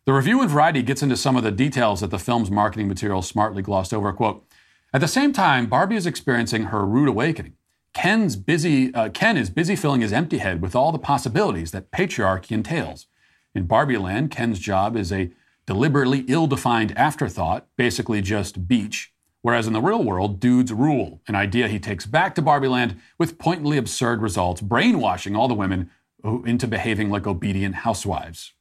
The 0.05 0.13
review 0.13 0.41
in 0.41 0.47
Variety 0.47 0.83
gets 0.83 1.01
into 1.01 1.17
some 1.17 1.35
of 1.35 1.43
the 1.43 1.51
details 1.51 2.01
that 2.01 2.11
the 2.11 2.19
film's 2.19 2.51
marketing 2.51 2.87
materials 2.87 3.27
smartly 3.27 3.61
glossed 3.61 3.93
over. 3.93 4.13
Quote, 4.13 4.45
at 4.93 5.01
the 5.01 5.07
same 5.07 5.33
time, 5.33 5.65
Barbie 5.65 5.95
is 5.95 6.05
experiencing 6.05 6.65
her 6.65 6.85
rude 6.85 7.09
awakening. 7.09 7.53
Ken's 7.93 8.35
busy, 8.35 8.93
uh, 8.93 9.09
Ken 9.09 9.35
is 9.35 9.49
busy 9.49 9.75
filling 9.75 10.01
his 10.01 10.13
empty 10.13 10.37
head 10.37 10.61
with 10.61 10.75
all 10.75 10.91
the 10.91 10.99
possibilities 10.99 11.71
that 11.71 11.91
patriarchy 11.91 12.51
entails. 12.51 13.07
In 13.55 13.65
Barbie 13.65 13.97
Land, 13.97 14.31
Ken's 14.31 14.59
job 14.59 14.95
is 14.95 15.11
a 15.11 15.31
deliberately 15.65 16.25
ill 16.27 16.45
defined 16.45 16.95
afterthought, 16.97 17.67
basically 17.77 18.21
just 18.21 18.67
beach, 18.67 19.11
Whereas 19.45 19.67
in 19.67 19.73
the 19.73 19.79
real 19.79 20.03
world, 20.03 20.39
dudes 20.39 20.73
rule, 20.73 21.21
an 21.27 21.35
idea 21.35 21.67
he 21.67 21.77
takes 21.77 22.07
back 22.07 22.33
to 22.33 22.41
Barbie 22.41 22.67
Land 22.67 22.99
with 23.19 23.37
pointedly 23.37 23.77
absurd 23.77 24.19
results, 24.19 24.59
brainwashing 24.59 25.35
all 25.35 25.47
the 25.47 25.53
women 25.53 25.91
into 26.23 26.65
behaving 26.65 27.11
like 27.11 27.27
obedient 27.27 27.75
housewives. 27.75 28.53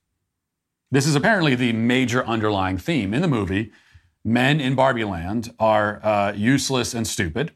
This 0.90 1.06
is 1.06 1.14
apparently 1.14 1.54
the 1.54 1.72
major 1.72 2.22
underlying 2.26 2.76
theme 2.76 3.14
in 3.14 3.22
the 3.22 3.28
movie. 3.28 3.72
Men 4.26 4.60
in 4.60 4.74
Barbie 4.74 5.04
Land 5.04 5.54
are 5.58 6.04
uh, 6.04 6.34
useless 6.36 6.92
and 6.92 7.06
stupid, 7.06 7.52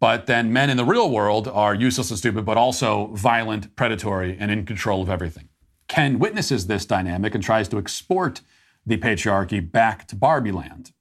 but 0.00 0.24
then 0.24 0.50
men 0.50 0.70
in 0.70 0.78
the 0.78 0.84
real 0.86 1.10
world 1.10 1.48
are 1.48 1.74
useless 1.74 2.08
and 2.08 2.18
stupid, 2.18 2.46
but 2.46 2.56
also 2.56 3.08
violent, 3.08 3.76
predatory, 3.76 4.34
and 4.40 4.50
in 4.50 4.64
control 4.64 5.02
of 5.02 5.10
everything. 5.10 5.50
Ken 5.88 6.18
witnesses 6.18 6.68
this 6.68 6.86
dynamic 6.86 7.34
and 7.34 7.44
tries 7.44 7.68
to 7.68 7.76
export 7.76 8.40
the 8.86 8.96
patriarchy 8.96 9.60
back 9.60 10.08
to 10.08 10.16
Barbie 10.16 10.52
Land. 10.52 10.92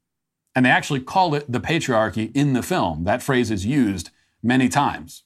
And 0.56 0.66
they 0.66 0.70
actually 0.70 1.02
call 1.02 1.36
it 1.36 1.52
the 1.52 1.60
patriarchy 1.60 2.32
in 2.36 2.54
the 2.54 2.64
film. 2.64 3.04
That 3.04 3.22
phrase 3.22 3.52
is 3.52 3.66
used 3.66 4.10
many 4.42 4.70
times. 4.70 5.24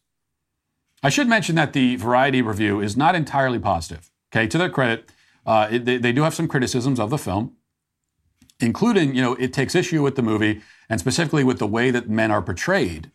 I 1.03 1.09
should 1.09 1.27
mention 1.27 1.55
that 1.55 1.73
the 1.73 1.95
Variety 1.95 2.41
review 2.41 2.81
is 2.81 2.97
not 2.97 3.15
entirely 3.15 3.59
positive. 3.59 4.09
Okay, 4.31 4.47
to 4.47 4.57
their 4.57 4.69
credit, 4.69 5.11
uh, 5.45 5.67
it, 5.71 5.85
they, 5.85 5.97
they 5.97 6.11
do 6.11 6.23
have 6.23 6.33
some 6.33 6.47
criticisms 6.47 6.99
of 6.99 7.09
the 7.09 7.17
film, 7.17 7.53
including, 8.59 9.15
you 9.15 9.21
know, 9.21 9.35
it 9.35 9.53
takes 9.53 9.75
issue 9.75 10.01
with 10.01 10.15
the 10.15 10.21
movie 10.21 10.61
and 10.89 10.99
specifically 10.99 11.43
with 11.43 11.59
the 11.59 11.67
way 11.67 11.91
that 11.91 12.09
men 12.09 12.31
are 12.31 12.41
portrayed. 12.41 13.11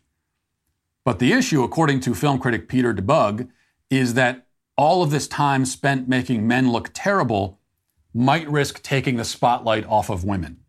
But 1.03 1.19
the 1.19 1.33
issue, 1.33 1.63
according 1.63 1.99
to 2.01 2.15
film 2.15 2.39
critic 2.39 2.67
Peter 2.67 2.93
Debruge, 2.93 3.47
is 3.89 4.15
that 4.15 4.47
all 4.77 5.03
of 5.03 5.11
this 5.11 5.27
time 5.27 5.63
spent 5.65 6.09
making 6.09 6.47
men 6.47 6.71
look 6.71 6.89
terrible 6.93 7.59
might 8.13 8.49
risk 8.49 8.81
taking 8.81 9.17
the 9.17 9.25
spotlight 9.25 9.85
off 9.85 10.09
of 10.09 10.23
women. 10.23 10.61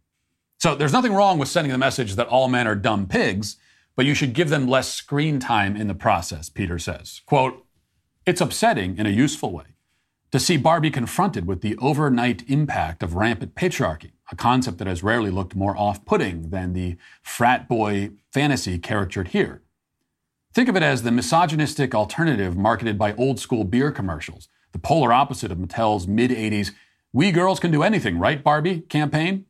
So 0.58 0.74
there's 0.74 0.92
nothing 0.92 1.12
wrong 1.12 1.38
with 1.38 1.48
sending 1.48 1.72
the 1.72 1.78
message 1.78 2.14
that 2.14 2.28
all 2.28 2.48
men 2.48 2.66
are 2.66 2.74
dumb 2.74 3.06
pigs, 3.06 3.56
but 3.94 4.06
you 4.06 4.14
should 4.14 4.32
give 4.32 4.48
them 4.48 4.68
less 4.68 4.92
screen 4.92 5.38
time 5.38 5.76
in 5.76 5.88
the 5.88 5.94
process, 5.94 6.48
Peter 6.48 6.78
says. 6.78 7.20
Quote, 7.26 7.64
it's 8.24 8.40
upsetting 8.40 8.98
in 8.98 9.06
a 9.06 9.10
useful 9.10 9.52
way 9.52 9.64
to 10.32 10.40
see 10.40 10.56
Barbie 10.56 10.90
confronted 10.90 11.46
with 11.46 11.60
the 11.60 11.76
overnight 11.78 12.48
impact 12.48 13.02
of 13.02 13.14
rampant 13.14 13.54
patriarchy, 13.54 14.10
a 14.30 14.36
concept 14.36 14.78
that 14.78 14.86
has 14.86 15.02
rarely 15.02 15.30
looked 15.30 15.54
more 15.54 15.76
off 15.76 16.04
putting 16.04 16.50
than 16.50 16.72
the 16.72 16.96
frat 17.22 17.68
boy 17.68 18.10
fantasy 18.32 18.78
caricatured 18.78 19.28
here. 19.28 19.62
Think 20.52 20.68
of 20.68 20.76
it 20.76 20.82
as 20.82 21.02
the 21.02 21.12
misogynistic 21.12 21.94
alternative 21.94 22.56
marketed 22.56 22.98
by 22.98 23.14
old 23.14 23.38
school 23.38 23.62
beer 23.62 23.92
commercials, 23.92 24.48
the 24.72 24.78
polar 24.78 25.12
opposite 25.12 25.52
of 25.52 25.58
Mattel's 25.58 26.08
mid 26.08 26.30
80s, 26.30 26.72
We 27.12 27.30
girls 27.30 27.60
can 27.60 27.70
do 27.70 27.82
anything, 27.82 28.18
right, 28.18 28.42
Barbie 28.42 28.80
campaign. 28.80 29.46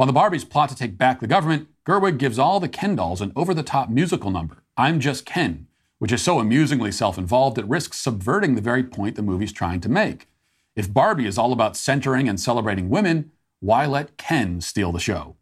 While 0.00 0.06
the 0.06 0.18
Barbies 0.18 0.48
plot 0.48 0.70
to 0.70 0.74
take 0.74 0.96
back 0.96 1.20
the 1.20 1.26
government, 1.26 1.68
Gerwig 1.84 2.16
gives 2.16 2.38
all 2.38 2.58
the 2.58 2.70
Ken 2.70 2.96
dolls 2.96 3.20
an 3.20 3.34
over 3.36 3.52
the 3.52 3.62
top 3.62 3.90
musical 3.90 4.30
number, 4.30 4.62
I'm 4.74 4.98
Just 4.98 5.26
Ken, 5.26 5.66
which 5.98 6.10
is 6.10 6.22
so 6.22 6.38
amusingly 6.38 6.90
self 6.90 7.18
involved 7.18 7.58
it 7.58 7.66
risks 7.66 7.98
subverting 7.98 8.54
the 8.54 8.62
very 8.62 8.82
point 8.82 9.14
the 9.14 9.20
movie's 9.20 9.52
trying 9.52 9.78
to 9.80 9.90
make. 9.90 10.26
If 10.74 10.90
Barbie 10.90 11.26
is 11.26 11.36
all 11.36 11.52
about 11.52 11.76
centering 11.76 12.30
and 12.30 12.40
celebrating 12.40 12.88
women, 12.88 13.32
why 13.58 13.84
let 13.84 14.16
Ken 14.16 14.62
steal 14.62 14.90
the 14.90 15.00
show? 15.00 15.36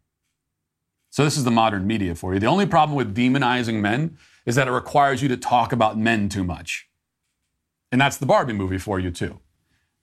So, 1.09 1.23
this 1.23 1.37
is 1.37 1.45
the 1.45 1.51
modern 1.51 1.87
media 1.87 2.13
for 2.13 2.33
you. 2.33 2.41
The 2.41 2.47
only 2.47 2.65
problem 2.65 2.97
with 2.97 3.15
demonizing 3.15 3.75
men 3.75 4.17
is 4.45 4.55
that 4.55 4.67
it 4.67 4.71
requires 4.71 5.21
you 5.21 5.29
to 5.29 5.37
talk 5.37 5.71
about 5.71 5.97
men 5.97 6.27
too 6.27 6.43
much. 6.43 6.89
And 7.93 8.01
that's 8.01 8.17
the 8.17 8.25
Barbie 8.25 8.51
movie 8.51 8.77
for 8.77 8.99
you, 8.99 9.09
too. 9.09 9.39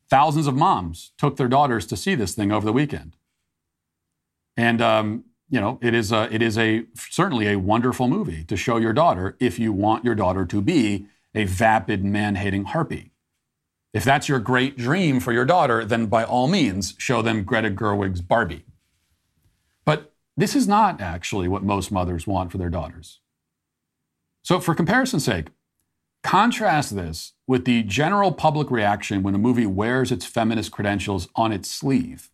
Thousands 0.09 0.47
of 0.47 0.57
moms 0.57 1.13
took 1.19 1.37
their 1.37 1.47
daughters 1.47 1.87
to 1.89 1.95
see 1.95 2.15
this 2.15 2.35
thing 2.35 2.51
over 2.51 2.65
the 2.65 2.73
weekend. 2.73 3.17
And 4.57 4.81
um, 4.81 5.25
you 5.49 5.61
know, 5.61 5.79
it 5.81 5.95
is 5.95 6.13
a, 6.13 6.33
it 6.33 6.43
is 6.43 6.59
a 6.59 6.85
certainly 6.95 7.49
a 7.49 7.57
wonderful 7.57 8.09
movie 8.09 8.45
to 8.45 8.57
show 8.57 8.79
your 8.79 8.93
daughter 8.93 9.37
if 9.39 9.59
you 9.59 9.73
want 9.73 10.05
your 10.05 10.15
daughter 10.15 10.45
to 10.47 10.61
be 10.61 11.07
a 11.35 11.45
vapid, 11.45 12.05
man-hating 12.05 12.65
harpy. 12.65 13.13
If 13.93 14.05
that's 14.05 14.29
your 14.29 14.41
great 14.41 14.77
dream 14.77 15.21
for 15.21 15.33
your 15.33 15.45
daughter, 15.45 15.85
then 15.85 16.07
by 16.07 16.25
all 16.25 16.49
means 16.49 16.95
show 16.99 17.23
them 17.23 17.45
Greta 17.45 17.71
Gerwig's 17.71 18.21
Barbie. 18.21 18.65
But 19.85 20.13
this 20.37 20.57
is 20.57 20.67
not 20.67 21.01
actually 21.01 21.49
what 21.49 21.63
most 21.63 21.93
mothers 21.93 22.27
want 22.27 22.53
for 22.53 22.59
their 22.59 22.69
daughters. 22.69 23.21
So, 24.43 24.61
for 24.61 24.75
comparison's 24.75 25.25
sake, 25.25 25.47
contrast 26.23 26.95
this 26.95 27.33
with 27.47 27.65
the 27.65 27.83
general 27.85 28.33
public 28.33 28.71
reaction 28.71 29.23
when 29.23 29.35
a 29.35 29.39
movie 29.39 29.67
wears 29.67 30.13
its 30.13 30.27
feminist 30.27 30.73
credentials 30.73 31.29
on 31.35 31.53
its 31.53 31.71
sleeve. 31.71 32.31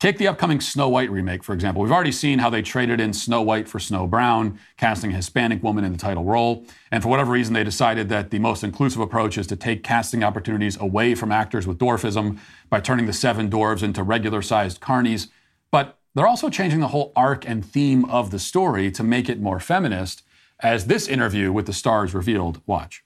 Take 0.00 0.16
the 0.16 0.28
upcoming 0.28 0.62
Snow 0.62 0.88
White 0.88 1.10
remake, 1.10 1.44
for 1.44 1.52
example. 1.52 1.82
We've 1.82 1.92
already 1.92 2.10
seen 2.10 2.38
how 2.38 2.48
they 2.48 2.62
traded 2.62 3.00
in 3.00 3.12
Snow 3.12 3.42
White 3.42 3.68
for 3.68 3.78
Snow 3.78 4.06
Brown, 4.06 4.58
casting 4.78 5.12
a 5.12 5.16
Hispanic 5.16 5.62
woman 5.62 5.84
in 5.84 5.92
the 5.92 5.98
title 5.98 6.24
role. 6.24 6.64
And 6.90 7.02
for 7.02 7.10
whatever 7.10 7.32
reason, 7.32 7.52
they 7.52 7.64
decided 7.64 8.08
that 8.08 8.30
the 8.30 8.38
most 8.38 8.64
inclusive 8.64 9.02
approach 9.02 9.36
is 9.36 9.46
to 9.48 9.56
take 9.56 9.84
casting 9.84 10.24
opportunities 10.24 10.80
away 10.80 11.14
from 11.14 11.30
actors 11.30 11.66
with 11.66 11.76
dwarfism 11.76 12.38
by 12.70 12.80
turning 12.80 13.04
the 13.04 13.12
seven 13.12 13.50
dwarves 13.50 13.82
into 13.82 14.02
regular 14.02 14.40
sized 14.40 14.80
carnies. 14.80 15.28
But 15.70 15.98
they're 16.14 16.26
also 16.26 16.48
changing 16.48 16.80
the 16.80 16.88
whole 16.88 17.12
arc 17.14 17.46
and 17.46 17.62
theme 17.62 18.06
of 18.06 18.30
the 18.30 18.38
story 18.38 18.90
to 18.92 19.04
make 19.04 19.28
it 19.28 19.38
more 19.38 19.60
feminist, 19.60 20.22
as 20.60 20.86
this 20.86 21.08
interview 21.08 21.52
with 21.52 21.66
the 21.66 21.74
stars 21.74 22.14
revealed. 22.14 22.62
Watch. 22.66 23.04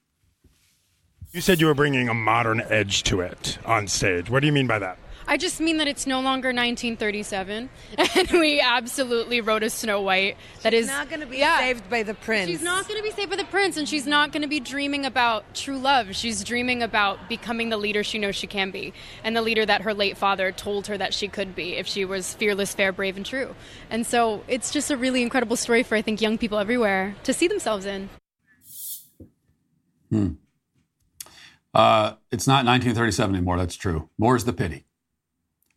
You 1.33 1.41
said 1.41 1.61
you 1.61 1.67
were 1.67 1.75
bringing 1.75 2.09
a 2.09 2.15
modern 2.15 2.61
edge 2.61 3.03
to 3.05 3.21
it 3.21 3.59
on 3.67 3.89
stage. 3.89 4.31
What 4.31 4.39
do 4.39 4.47
you 4.47 4.53
mean 4.53 4.69
by 4.69 4.79
that? 4.79 4.97
I 5.27 5.37
just 5.37 5.61
mean 5.61 5.79
that 5.79 5.89
it's 5.89 6.07
no 6.07 6.21
longer 6.21 6.49
1937, 6.49 7.71
and 8.17 8.31
we 8.31 8.61
absolutely 8.61 9.41
wrote 9.41 9.63
a 9.63 9.71
Snow 9.71 10.03
White 10.03 10.37
that 10.63 10.73
she's 10.73 10.85
is 10.85 10.89
not 10.89 11.09
going 11.09 11.21
to 11.21 11.27
be 11.27 11.39
yeah. 11.39 11.59
saved 11.59 11.89
by 11.89 12.03
the 12.03 12.15
prince. 12.15 12.51
She's 12.51 12.63
not 12.63 12.87
going 12.87 12.99
to 12.99 13.03
be 13.03 13.11
saved 13.11 13.31
by 13.31 13.37
the 13.37 13.45
prince, 13.45 13.77
and 13.77 13.89
she's 13.89 14.07
not 14.07 14.33
going 14.33 14.43
to 14.43 14.49
be 14.49 14.61
dreaming 14.61 15.07
about 15.07 15.55
true 15.55 15.79
love. 15.79 16.15
She's 16.15 16.45
dreaming 16.45 16.83
about 16.83 17.29
becoming 17.29 17.71
the 17.71 17.77
leader 17.77 18.05
she 18.05 18.19
knows 18.19 18.37
she 18.37 18.47
can 18.47 18.71
be, 18.71 18.93
and 19.23 19.35
the 19.35 19.43
leader 19.43 19.65
that 19.65 19.83
her 19.83 19.95
late 19.95 20.17
father 20.17 20.53
told 20.53 20.87
her 20.89 20.99
that 20.99 21.15
she 21.15 21.29
could 21.29 21.55
be 21.55 21.77
if 21.77 21.87
she 21.87 22.05
was 22.05 22.35
fearless, 22.35 22.75
fair, 22.75 22.93
brave, 22.93 23.17
and 23.17 23.25
true. 23.25 23.55
And 23.91 24.07
so 24.07 24.45
it's 24.47 24.71
just 24.71 24.91
a 24.91 24.97
really 24.97 25.23
incredible 25.23 25.57
story 25.57 25.83
for 25.83 25.95
I 25.97 26.03
think 26.03 26.21
young 26.21 26.39
people 26.39 26.59
everywhere 26.59 27.17
to 27.25 27.33
see 27.33 27.49
themselves 27.49 27.87
in. 27.87 28.11
Hmm. 30.11 30.33
Uh, 31.73 32.15
it's 32.31 32.47
not 32.47 32.65
1937 32.65 33.35
anymore. 33.35 33.59
That's 33.59 33.75
true. 33.75 34.09
More 34.17 34.37
is 34.37 34.45
the 34.45 34.53
pity. 34.53 34.85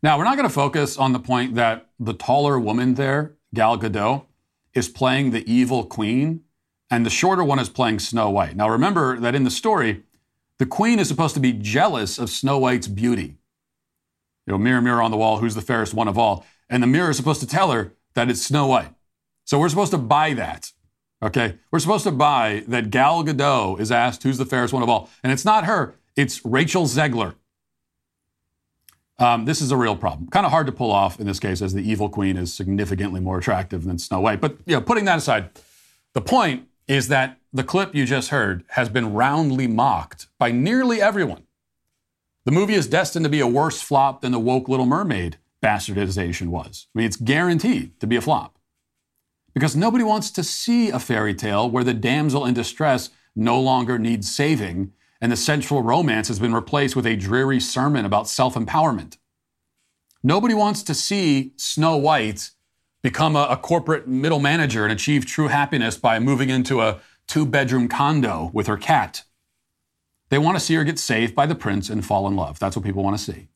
Now, 0.04 0.18
we're 0.18 0.25
not 0.25 0.38
going 0.38 0.48
to 0.48 0.54
focus 0.54 0.98
on 0.98 1.13
the 1.13 1.20
point 1.20 1.56
that 1.56 1.89
the 2.00 2.13
taller 2.13 2.60
woman 2.60 2.94
there, 2.94 3.36
Gal 3.54 3.80
Gadot, 3.80 4.25
is 4.74 4.88
playing 4.88 5.32
the 5.32 5.50
evil 5.51 5.86
queen, 5.86 6.44
and 6.92 7.06
the 7.06 7.10
shorter 7.10 7.44
one 7.44 7.58
is 7.58 7.68
playing 7.70 8.00
Snow 8.00 8.30
White. 8.30 8.56
Now, 8.56 8.70
remember 8.70 9.20
that 9.20 9.34
in 9.34 9.44
the 9.44 9.50
story, 9.50 10.04
the 10.60 10.68
queen 10.68 11.00
is 11.00 11.08
supposed 11.08 11.34
to 11.34 11.39
be 11.39 11.51
jealous 11.51 12.20
of 12.20 12.30
Snow 12.30 12.60
White's 12.60 12.88
beauty. 12.88 13.38
You 14.46 14.54
know, 14.54 14.58
mirror, 14.58 14.82
mirror 14.82 15.01
on 15.01 15.12
the 15.12 15.18
wall, 15.18 15.39
who's 15.39 15.56
the 15.56 15.62
fairest 15.62 15.94
one 15.94 16.08
of 16.08 16.18
all? 16.18 16.46
And 16.70 16.84
the 16.84 16.88
mirror 16.88 17.10
is 17.10 17.18
supposed 17.18 17.42
to 17.42 17.48
tell 17.48 17.72
her 17.72 17.94
that 18.13 18.30
it's 18.30 18.42
Snow 18.42 18.68
White. 18.68 18.94
So 19.46 19.60
we're 19.60 19.70
supposed 19.70 19.92
to 19.92 19.98
buy 19.98 20.34
that. 20.34 20.72
Okay? 21.24 21.58
We're 21.72 21.80
supposed 21.80 22.04
to 22.04 22.12
buy 22.12 22.63
that 22.68 22.92
Gal 22.92 23.24
Gadot 23.24 23.80
is 23.80 23.92
asked 23.92 24.24
who's 24.24 24.38
the 24.38 24.46
fairest 24.46 24.74
one 24.74 24.84
of 24.84 24.89
all. 24.89 25.10
And 25.24 25.32
it's 25.32 25.46
not 25.46 25.66
her, 25.66 25.96
it's 26.16 26.46
Rachel 26.46 26.86
Zegler. 26.86 27.36
Um, 29.19 29.45
this 29.45 29.62
is 29.62 29.71
a 29.71 29.77
real 29.77 29.95
problem. 29.95 30.29
Kind 30.29 30.45
of 30.45 30.51
hard 30.51 30.67
to 30.67 30.71
pull 30.71 30.91
off 30.91 31.19
in 31.19 31.25
this 31.25 31.39
case, 31.39 31.62
as 31.62 31.74
the 31.74 31.81
evil 31.81 32.07
queen 32.07 32.38
is 32.38 32.53
significantly 32.53 33.19
more 33.19 33.39
attractive 33.39 33.83
than 33.83 33.97
Snow 33.97 34.19
White. 34.19 34.41
But 34.41 34.57
you 34.65 34.75
know, 34.75 34.81
putting 34.81 35.05
that 35.05 35.17
aside, 35.17 35.50
the 36.13 36.21
point 36.21 36.67
is 36.88 37.07
that 37.07 37.39
the 37.51 37.63
clip 37.63 37.95
you 37.95 38.05
just 38.05 38.29
heard 38.29 38.63
has 38.69 38.89
been 38.89 39.13
roundly 39.13 39.67
mocked 39.67 40.27
by 40.38 40.51
nearly 40.51 41.01
everyone. 41.01 41.43
The 42.45 42.51
movie 42.51 42.75
is 42.75 42.88
destined 42.88 43.25
to 43.25 43.29
be 43.29 43.39
a 43.39 43.47
worse 43.47 43.81
flop 43.81 44.21
than 44.21 44.31
the 44.31 44.39
woke 44.39 44.69
Little 44.69 44.86
Mermaid 44.86 45.38
bastardization 45.62 46.47
was. 46.47 46.88
I 46.93 47.00
mean, 47.00 47.07
it's 47.07 47.17
guaranteed 47.17 48.00
to 48.00 48.07
be 48.07 48.15
a 48.15 48.21
flop. 48.21 48.57
Because 49.53 49.75
nobody 49.75 50.03
wants 50.03 50.29
to 50.31 50.43
see 50.43 50.89
a 50.89 51.00
fairy 51.00 51.33
tale 51.33 51.69
where 51.69 51.83
the 51.83 51.93
damsel 51.93 52.45
in 52.45 52.53
distress 52.53 53.09
no 53.36 53.59
longer 53.59 53.97
needs 53.97 54.33
saving 54.33 54.93
and 55.21 55.31
the 55.31 55.38
central 55.38 55.81
romance 55.81 56.27
has 56.27 56.39
been 56.39 56.53
replaced 56.53 56.95
with 56.95 57.05
a 57.05 57.15
dreary 57.15 57.59
sermon 57.59 58.05
about 58.05 58.27
self 58.27 58.55
empowerment. 58.55 59.17
Nobody 60.24 60.53
wants 60.53 60.83
to 60.83 60.93
see 60.93 61.53
Snow 61.55 61.95
White 61.97 62.51
become 63.01 63.36
a, 63.36 63.47
a, 63.50 63.57
corporate 63.57 64.07
middle 64.07 64.39
manager 64.39 64.83
and 64.83 64.91
achieve 64.91 65.25
true 65.25 65.47
happiness 65.47 65.97
by 65.97 66.19
moving 66.19 66.50
into 66.50 66.81
a 66.81 67.00
two 67.27 67.45
bedroom 67.45 67.88
condo 67.88 68.50
with 68.53 68.67
her 68.67 68.77
cat. 68.77 69.24
They 70.29 70.38
want 70.38 70.57
to 70.57 70.63
see 70.63 70.75
her 70.75 70.83
get 70.83 71.00
saved 71.00 71.36
by 71.36 71.45
the 71.45 71.55
prince 71.55 71.89
and 71.89 72.05
fall 72.05 72.27
in 72.27 72.36
love. 72.36 72.59
That's 72.59 72.75
what 72.75 72.83
people 72.83 73.03
want 73.03 73.17
to 73.17 73.24
see. 73.24 73.47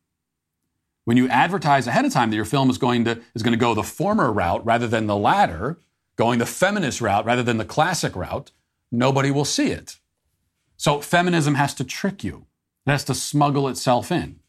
When 1.03 1.17
you 1.17 1.27
advertise 1.27 1.87
ahead 1.87 2.05
of 2.05 2.13
time 2.13 2.29
that 2.29 2.35
your 2.35 2.45
film 2.45 2.69
is 2.69 2.77
going 2.77 3.05
to, 3.05 3.19
is 3.33 3.43
going 3.43 3.53
to 3.53 3.59
go 3.59 3.73
the 3.73 3.83
former 3.83 4.31
route 4.31 4.63
rather 4.65 4.87
than 4.87 5.07
the 5.07 5.17
latter, 5.17 5.79
going 6.15 6.39
the 6.39 6.45
feminist 6.45 7.01
route 7.01 7.25
rather 7.25 7.43
than 7.43 7.57
the 7.57 7.65
classic 7.65 8.15
route, 8.15 8.51
nobody 8.91 9.31
will 9.31 9.45
see 9.45 9.71
it. 9.71 9.97
So 10.81 10.99
feminism 10.99 11.53
has 11.53 11.75
to 11.75 11.83
trick 11.83 12.23
you. 12.23 12.47
It 12.87 12.89
has 12.89 13.03
to 13.03 13.13
smuggle 13.13 13.67
itself 13.67 14.11
in. 14.11 14.39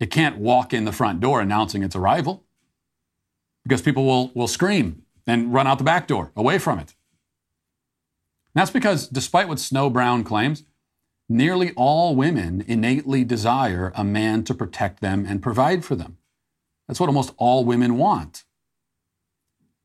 It 0.00 0.10
can't 0.10 0.38
walk 0.38 0.72
in 0.72 0.86
the 0.86 0.90
front 0.90 1.20
door 1.20 1.38
announcing 1.38 1.82
its 1.82 1.94
arrival 1.94 2.44
because 3.62 3.82
people 3.82 4.06
will, 4.06 4.32
will 4.34 4.48
scream 4.48 5.02
and 5.26 5.52
run 5.52 5.66
out 5.66 5.76
the 5.76 5.84
back 5.84 6.06
door 6.06 6.32
away 6.34 6.58
from 6.58 6.78
it. 6.78 6.94
And 8.54 8.62
that's 8.62 8.70
because, 8.70 9.06
despite 9.06 9.48
what 9.48 9.60
Snow 9.60 9.90
Brown 9.90 10.24
claims, 10.24 10.62
nearly 11.28 11.74
all 11.76 12.16
women 12.16 12.64
innately 12.66 13.22
desire 13.22 13.92
a 13.94 14.02
man 14.02 14.44
to 14.44 14.54
protect 14.54 15.02
them 15.02 15.26
and 15.28 15.42
provide 15.42 15.84
for 15.84 15.94
them. 15.94 16.16
That's 16.88 17.00
what 17.00 17.10
almost 17.10 17.34
all 17.36 17.66
women 17.66 17.98
want. 17.98 18.44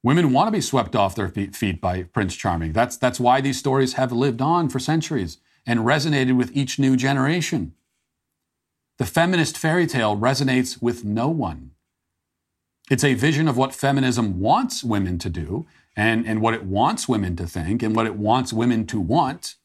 Women 0.04 0.32
want 0.32 0.48
to 0.48 0.52
be 0.52 0.62
swept 0.62 0.96
off 0.96 1.16
their 1.16 1.28
feet 1.28 1.82
by 1.82 2.04
Prince 2.04 2.38
Charming. 2.38 2.72
That's, 2.72 2.96
that's 2.96 3.20
why 3.20 3.42
these 3.42 3.60
stories 3.60 3.96
have 3.96 4.14
lived 4.14 4.42
on 4.42 4.70
for 4.70 4.80
centuries 4.80 5.38
and 5.66 5.82
resonated 5.82 6.36
with 6.36 6.56
each 6.56 6.80
new 6.80 6.96
generation. 6.96 7.74
The 8.98 9.06
feminist 9.06 9.58
fairy 9.58 9.88
tale 9.88 10.18
resonates 10.18 10.82
with 10.82 11.04
no 11.04 11.28
one. 11.30 11.72
It's 12.90 13.04
a 13.04 13.14
vision 13.14 13.48
of 13.48 13.58
what 13.58 13.74
feminism 13.74 14.40
wants 14.40 14.84
women 14.84 15.18
to 15.20 15.30
do 15.30 15.66
and, 15.96 16.26
and 16.28 16.42
what 16.42 16.54
it 16.54 16.64
wants 16.64 17.08
women 17.08 17.36
to 17.38 17.48
think 17.48 17.82
and 17.84 17.96
what 17.96 18.06
it 18.06 18.16
wants 18.16 18.52
women 18.52 18.86
to 18.88 19.00
want, 19.00 19.56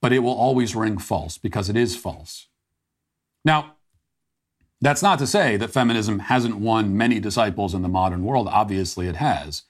but 0.00 0.12
it 0.12 0.20
will 0.20 0.34
always 0.34 0.74
ring 0.74 0.98
false 0.98 1.38
because 1.38 1.68
it 1.68 1.76
is 1.76 1.96
false. 1.96 2.48
Now, 3.44 3.76
that's 4.80 5.02
not 5.02 5.18
to 5.20 5.26
say 5.26 5.56
that 5.56 5.70
feminism 5.70 6.18
hasn't 6.18 6.56
won 6.56 6.96
many 6.96 7.20
disciples 7.20 7.72
in 7.72 7.82
the 7.82 7.88
modern 7.88 8.24
world. 8.24 8.48
Obviously, 8.48 9.06
it 9.06 9.16
has. 9.16 9.62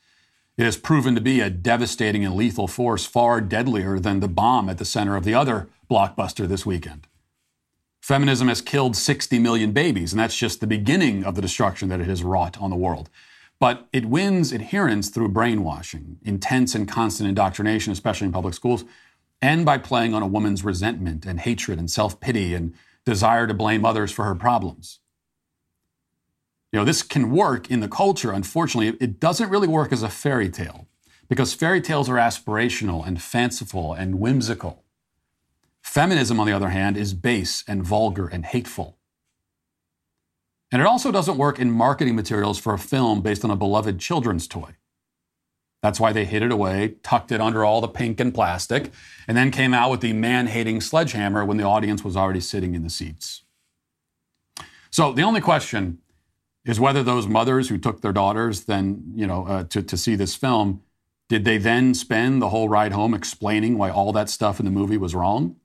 It 0.58 0.64
has 0.64 0.76
proven 0.76 1.14
to 1.14 1.20
be 1.20 1.40
a 1.40 1.48
devastating 1.48 2.24
and 2.24 2.34
lethal 2.34 2.68
force, 2.68 3.06
far 3.06 3.40
deadlier 3.40 3.98
than 3.98 4.20
the 4.20 4.28
bomb 4.28 4.68
at 4.68 4.78
the 4.78 4.84
center 4.84 5.16
of 5.16 5.24
the 5.24 5.34
other 5.34 5.68
blockbuster 5.90 6.46
this 6.46 6.66
weekend. 6.66 7.06
Feminism 8.02 8.48
has 8.48 8.60
killed 8.60 8.96
60 8.96 9.38
million 9.38 9.72
babies, 9.72 10.12
and 10.12 10.20
that's 10.20 10.36
just 10.36 10.60
the 10.60 10.66
beginning 10.66 11.24
of 11.24 11.36
the 11.36 11.42
destruction 11.42 11.88
that 11.88 12.00
it 12.00 12.06
has 12.06 12.22
wrought 12.22 12.60
on 12.60 12.68
the 12.68 12.76
world. 12.76 13.08
But 13.60 13.86
it 13.92 14.06
wins 14.06 14.52
adherents 14.52 15.08
through 15.08 15.28
brainwashing, 15.28 16.18
intense 16.22 16.74
and 16.74 16.88
constant 16.88 17.28
indoctrination, 17.28 17.92
especially 17.92 18.26
in 18.26 18.32
public 18.32 18.54
schools, 18.54 18.84
and 19.40 19.64
by 19.64 19.78
playing 19.78 20.14
on 20.14 20.22
a 20.22 20.26
woman's 20.26 20.64
resentment 20.64 21.24
and 21.24 21.40
hatred 21.40 21.78
and 21.78 21.90
self 21.90 22.20
pity 22.20 22.54
and 22.54 22.74
desire 23.04 23.46
to 23.46 23.54
blame 23.54 23.84
others 23.84 24.12
for 24.12 24.24
her 24.24 24.34
problems. 24.34 24.98
You 26.72 26.78
know, 26.78 26.84
this 26.84 27.02
can 27.02 27.30
work 27.30 27.70
in 27.70 27.80
the 27.80 27.88
culture. 27.88 28.32
Unfortunately, 28.32 28.96
it 28.98 29.20
doesn't 29.20 29.50
really 29.50 29.68
work 29.68 29.92
as 29.92 30.02
a 30.02 30.08
fairy 30.08 30.48
tale 30.48 30.88
because 31.28 31.52
fairy 31.52 31.82
tales 31.82 32.08
are 32.08 32.16
aspirational 32.16 33.06
and 33.06 33.22
fanciful 33.22 33.92
and 33.92 34.18
whimsical. 34.18 34.82
Feminism, 35.82 36.40
on 36.40 36.46
the 36.46 36.52
other 36.52 36.70
hand, 36.70 36.96
is 36.96 37.12
base 37.12 37.62
and 37.68 37.82
vulgar 37.82 38.26
and 38.26 38.46
hateful. 38.46 38.96
And 40.70 40.80
it 40.80 40.86
also 40.86 41.12
doesn't 41.12 41.36
work 41.36 41.58
in 41.58 41.70
marketing 41.70 42.16
materials 42.16 42.58
for 42.58 42.72
a 42.72 42.78
film 42.78 43.20
based 43.20 43.44
on 43.44 43.50
a 43.50 43.56
beloved 43.56 43.98
children's 43.98 44.48
toy. 44.48 44.76
That's 45.82 46.00
why 46.00 46.12
they 46.12 46.24
hid 46.24 46.42
it 46.42 46.52
away, 46.52 46.94
tucked 47.02 47.32
it 47.32 47.40
under 47.40 47.64
all 47.64 47.80
the 47.80 47.88
pink 47.88 48.20
and 48.20 48.32
plastic, 48.32 48.90
and 49.28 49.36
then 49.36 49.50
came 49.50 49.74
out 49.74 49.90
with 49.90 50.00
the 50.00 50.12
man 50.12 50.46
hating 50.46 50.80
sledgehammer 50.80 51.44
when 51.44 51.58
the 51.58 51.64
audience 51.64 52.04
was 52.04 52.16
already 52.16 52.40
sitting 52.40 52.74
in 52.74 52.84
the 52.84 52.88
seats. 52.88 53.42
So 54.90 55.12
the 55.12 55.22
only 55.22 55.40
question 55.40 55.98
is 56.64 56.78
whether 56.78 57.02
those 57.02 57.26
mothers 57.26 57.68
who 57.68 57.78
took 57.78 58.00
their 58.00 58.12
daughters 58.12 58.64
then, 58.64 59.12
you 59.14 59.26
know, 59.26 59.46
uh, 59.46 59.64
to, 59.64 59.82
to 59.82 59.96
see 59.96 60.14
this 60.14 60.34
film, 60.34 60.82
did 61.28 61.44
they 61.44 61.58
then 61.58 61.94
spend 61.94 62.40
the 62.40 62.50
whole 62.50 62.68
ride 62.68 62.92
home 62.92 63.14
explaining 63.14 63.78
why 63.78 63.90
all 63.90 64.12
that 64.12 64.28
stuff 64.28 64.60
in 64.60 64.64
the 64.64 64.70
movie 64.70 64.98
was 64.98 65.14
wrong? 65.14 65.56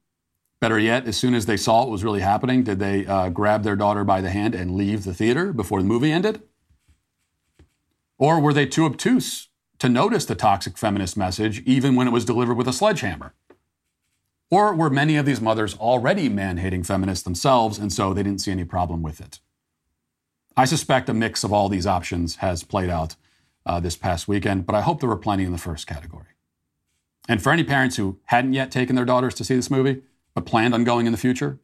Better 0.60 0.80
yet, 0.80 1.06
as 1.06 1.16
soon 1.16 1.36
as 1.36 1.46
they 1.46 1.58
saw 1.58 1.84
it 1.84 1.90
was 1.90 2.04
really 2.04 2.22
happening, 2.22 2.64
did 2.64 2.80
they 2.80 3.06
uh, 3.06 3.30
grab 3.30 3.64
their 3.64 3.76
daughter 3.76 4.04
by 4.04 4.22
the 4.22 4.32
hand 4.32 4.56
and 4.56 4.76
leave 4.76 5.04
the 5.04 5.14
theater 5.14 5.54
before 5.54 5.82
the 5.82 5.88
movie 5.88 6.12
ended? 6.12 6.42
Or 8.18 8.40
were 8.40 8.54
they 8.54 8.66
too 8.66 8.86
obtuse 8.86 9.50
to 9.78 9.90
notice 9.90 10.26
the 10.26 10.34
toxic 10.34 10.78
feminist 10.78 11.16
message 11.16 11.62
even 11.62 11.96
when 11.96 12.08
it 12.08 12.12
was 12.12 12.26
delivered 12.26 12.56
with 12.56 12.68
a 12.68 12.74
sledgehammer? 12.74 13.36
Or 14.50 14.74
were 14.74 14.90
many 14.90 15.18
of 15.18 15.26
these 15.28 15.42
mothers 15.42 15.76
already 15.76 16.30
man 16.30 16.58
hating 16.58 16.84
feminists 16.84 17.24
themselves 17.24 17.78
and 17.78 17.94
so 17.94 18.14
they 18.14 18.24
didn't 18.24 18.42
see 18.42 18.52
any 18.52 18.64
problem 18.64 19.04
with 19.04 19.20
it? 19.20 19.40
I 20.60 20.66
suspect 20.66 21.08
a 21.08 21.14
mix 21.14 21.44
of 21.44 21.54
all 21.54 21.70
these 21.70 21.86
options 21.86 22.38
has 22.38 22.64
played 22.64 22.90
out 22.90 23.16
uh, 23.68 23.80
this 23.80 23.96
past 23.96 24.28
weekend, 24.28 24.66
but 24.66 24.74
I 24.74 24.82
hope 24.82 25.00
there 25.00 25.08
were 25.08 25.16
plenty 25.16 25.44
in 25.44 25.52
the 25.52 25.60
first 25.60 25.86
category. 25.86 26.26
And 27.30 27.44
for 27.44 27.52
any 27.52 27.64
parents 27.64 27.98
who 27.98 28.18
hadn't 28.26 28.54
yet 28.54 28.72
taken 28.72 28.96
their 28.96 29.06
daughters 29.06 29.36
to 29.36 29.44
see 29.44 29.56
this 29.56 29.70
movie, 29.70 30.02
but 30.34 30.48
planned 30.48 30.74
on 30.74 30.84
going 30.84 31.06
in 31.06 31.12
the 31.12 31.18
future? 31.18 31.60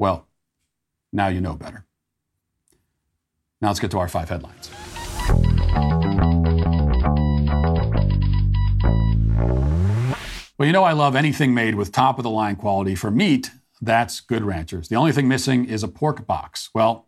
Well, 0.00 0.26
now 1.12 1.28
you 1.28 1.40
know 1.40 1.54
better. 1.54 1.86
Now 3.60 3.68
let's 3.68 3.78
get 3.78 3.92
to 3.92 3.98
our 4.00 4.08
five 4.08 4.28
headlines. 4.28 4.68
Well, 10.58 10.66
you 10.66 10.72
know 10.72 10.82
I 10.82 10.92
love 10.92 11.14
anything 11.14 11.54
made 11.54 11.76
with 11.76 11.92
top 11.92 12.18
of 12.18 12.24
the 12.24 12.30
line 12.30 12.56
quality 12.56 12.96
for 12.96 13.12
meat. 13.12 13.52
That's 13.80 14.18
Good 14.18 14.42
Ranchers. 14.42 14.88
The 14.88 14.96
only 14.96 15.12
thing 15.12 15.28
missing 15.28 15.66
is 15.66 15.84
a 15.84 15.88
pork 15.88 16.26
box. 16.26 16.70
Well, 16.74 17.07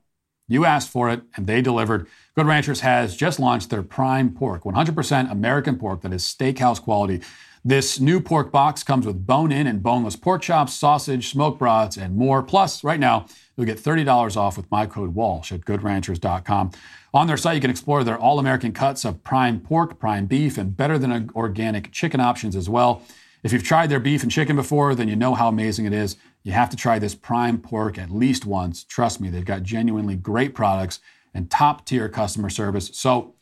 you 0.50 0.66
asked 0.66 0.90
for 0.90 1.08
it 1.08 1.22
and 1.36 1.46
they 1.46 1.62
delivered. 1.62 2.06
Good 2.36 2.46
Ranchers 2.46 2.80
has 2.80 3.16
just 3.16 3.40
launched 3.40 3.70
their 3.70 3.82
prime 3.82 4.34
pork, 4.34 4.64
100% 4.64 5.30
American 5.30 5.76
pork 5.78 6.02
that 6.02 6.12
is 6.12 6.24
steakhouse 6.24 6.82
quality 6.82 7.22
this 7.64 8.00
new 8.00 8.20
pork 8.20 8.50
box 8.50 8.82
comes 8.82 9.04
with 9.04 9.26
bone 9.26 9.52
in 9.52 9.66
and 9.66 9.82
boneless 9.82 10.16
pork 10.16 10.40
chops, 10.40 10.72
sausage, 10.72 11.30
smoked 11.30 11.58
brats, 11.58 11.96
and 11.98 12.16
more. 12.16 12.42
Plus, 12.42 12.82
right 12.82 12.98
now, 12.98 13.26
you'll 13.56 13.66
get 13.66 13.78
$30 13.78 14.36
off 14.36 14.56
with 14.56 14.70
my 14.70 14.86
code 14.86 15.14
WALSH 15.14 15.52
at 15.52 15.60
goodranchers.com. 15.62 16.70
On 17.12 17.26
their 17.26 17.36
site, 17.36 17.56
you 17.56 17.60
can 17.60 17.70
explore 17.70 18.02
their 18.02 18.18
all 18.18 18.38
American 18.38 18.72
cuts 18.72 19.04
of 19.04 19.22
prime 19.22 19.60
pork, 19.60 19.98
prime 19.98 20.24
beef, 20.24 20.56
and 20.56 20.74
better 20.74 20.98
than 20.98 21.30
organic 21.34 21.92
chicken 21.92 22.20
options 22.20 22.56
as 22.56 22.68
well. 22.68 23.02
If 23.42 23.52
you've 23.52 23.62
tried 23.62 23.90
their 23.90 24.00
beef 24.00 24.22
and 24.22 24.32
chicken 24.32 24.56
before, 24.56 24.94
then 24.94 25.08
you 25.08 25.16
know 25.16 25.34
how 25.34 25.48
amazing 25.48 25.84
it 25.84 25.92
is. 25.92 26.16
You 26.42 26.52
have 26.52 26.70
to 26.70 26.76
try 26.76 26.98
this 26.98 27.14
prime 27.14 27.58
pork 27.58 27.98
at 27.98 28.10
least 28.10 28.46
once. 28.46 28.84
Trust 28.84 29.20
me, 29.20 29.28
they've 29.28 29.44
got 29.44 29.62
genuinely 29.62 30.16
great 30.16 30.54
products 30.54 31.00
and 31.34 31.50
top 31.50 31.86
tier 31.86 32.08
customer 32.08 32.50
service. 32.50 32.90
So, 32.94 33.34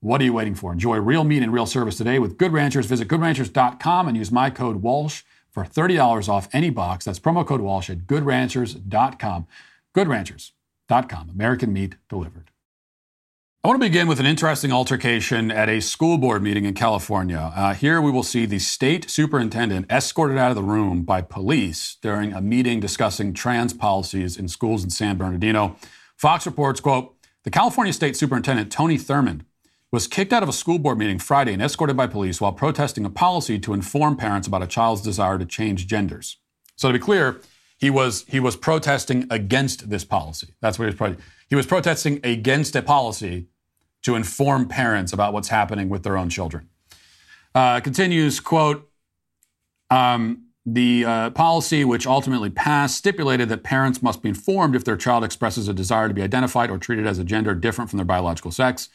what 0.00 0.20
are 0.20 0.24
you 0.24 0.32
waiting 0.32 0.54
for? 0.54 0.72
Enjoy 0.72 0.98
real 0.98 1.24
meat 1.24 1.42
and 1.42 1.52
real 1.52 1.66
service 1.66 1.96
today 1.96 2.18
with 2.18 2.36
Good 2.36 2.52
Ranchers. 2.52 2.86
Visit 2.86 3.08
goodranchers.com 3.08 4.08
and 4.08 4.16
use 4.16 4.30
my 4.30 4.50
code 4.50 4.76
WALSH 4.76 5.24
for 5.50 5.64
$30 5.64 6.28
off 6.28 6.48
any 6.52 6.70
box. 6.70 7.06
That's 7.06 7.18
promo 7.18 7.46
code 7.46 7.62
WALSH 7.62 7.90
at 7.90 7.98
goodranchers.com. 8.00 9.46
Goodranchers.com. 9.94 11.30
American 11.30 11.72
meat 11.72 11.96
delivered. 12.08 12.50
I 13.66 13.68
want 13.68 13.82
to 13.82 13.88
begin 13.88 14.06
with 14.06 14.20
an 14.20 14.26
interesting 14.26 14.70
altercation 14.70 15.50
at 15.50 15.68
a 15.68 15.80
school 15.80 16.18
board 16.18 16.40
meeting 16.40 16.66
in 16.66 16.74
California. 16.74 17.50
Uh, 17.52 17.74
here 17.74 18.00
we 18.00 18.12
will 18.12 18.22
see 18.22 18.46
the 18.46 18.60
state 18.60 19.10
superintendent 19.10 19.90
escorted 19.90 20.38
out 20.38 20.50
of 20.50 20.54
the 20.54 20.62
room 20.62 21.02
by 21.02 21.20
police 21.20 21.96
during 22.00 22.32
a 22.32 22.40
meeting 22.40 22.78
discussing 22.78 23.34
trans 23.34 23.72
policies 23.72 24.36
in 24.36 24.46
schools 24.46 24.84
in 24.84 24.90
San 24.90 25.16
Bernardino. 25.16 25.74
Fox 26.16 26.46
reports, 26.46 26.78
quote, 26.78 27.16
the 27.42 27.50
California 27.50 27.92
state 27.92 28.16
superintendent, 28.16 28.70
Tony 28.70 28.96
Thurmond, 28.96 29.40
was 29.90 30.06
kicked 30.06 30.32
out 30.32 30.44
of 30.44 30.48
a 30.48 30.52
school 30.52 30.78
board 30.78 30.98
meeting 30.98 31.18
Friday 31.18 31.52
and 31.52 31.60
escorted 31.60 31.96
by 31.96 32.06
police 32.06 32.40
while 32.40 32.52
protesting 32.52 33.04
a 33.04 33.10
policy 33.10 33.58
to 33.58 33.74
inform 33.74 34.16
parents 34.16 34.46
about 34.46 34.62
a 34.62 34.68
child's 34.68 35.02
desire 35.02 35.38
to 35.38 35.44
change 35.44 35.88
genders. 35.88 36.36
So 36.76 36.92
to 36.92 36.92
be 37.00 37.04
clear, 37.04 37.40
he 37.76 37.90
was 37.90 38.24
he 38.28 38.38
was 38.38 38.54
protesting 38.54 39.26
against 39.28 39.90
this 39.90 40.04
policy. 40.04 40.54
That's 40.60 40.78
what 40.78 40.84
he 40.84 40.90
was 40.90 40.94
protesting. 40.94 41.24
He 41.48 41.56
was 41.56 41.66
protesting 41.66 42.20
against 42.22 42.76
a 42.76 42.82
policy 42.82 43.48
to 44.06 44.14
inform 44.14 44.66
parents 44.66 45.12
about 45.12 45.32
what's 45.32 45.48
happening 45.48 45.88
with 45.88 46.02
their 46.02 46.16
own 46.16 46.28
children. 46.28 46.68
Uh, 47.54 47.80
continues 47.80 48.40
quote. 48.40 48.90
Um, 49.90 50.42
the 50.68 51.04
uh, 51.04 51.30
policy, 51.30 51.84
which 51.84 52.08
ultimately 52.08 52.50
passed, 52.50 52.96
stipulated 52.96 53.48
that 53.50 53.62
parents 53.62 54.02
must 54.02 54.20
be 54.20 54.30
informed 54.30 54.74
if 54.74 54.84
their 54.84 54.96
child 54.96 55.22
expresses 55.22 55.68
a 55.68 55.72
desire 55.72 56.08
to 56.08 56.14
be 56.14 56.22
identified 56.22 56.70
or 56.70 56.78
treated 56.78 57.06
as 57.06 57.20
a 57.20 57.24
gender 57.24 57.54
different 57.54 57.88
from 57.88 57.98
their 57.98 58.04
biological 58.04 58.50
sex 58.50 58.88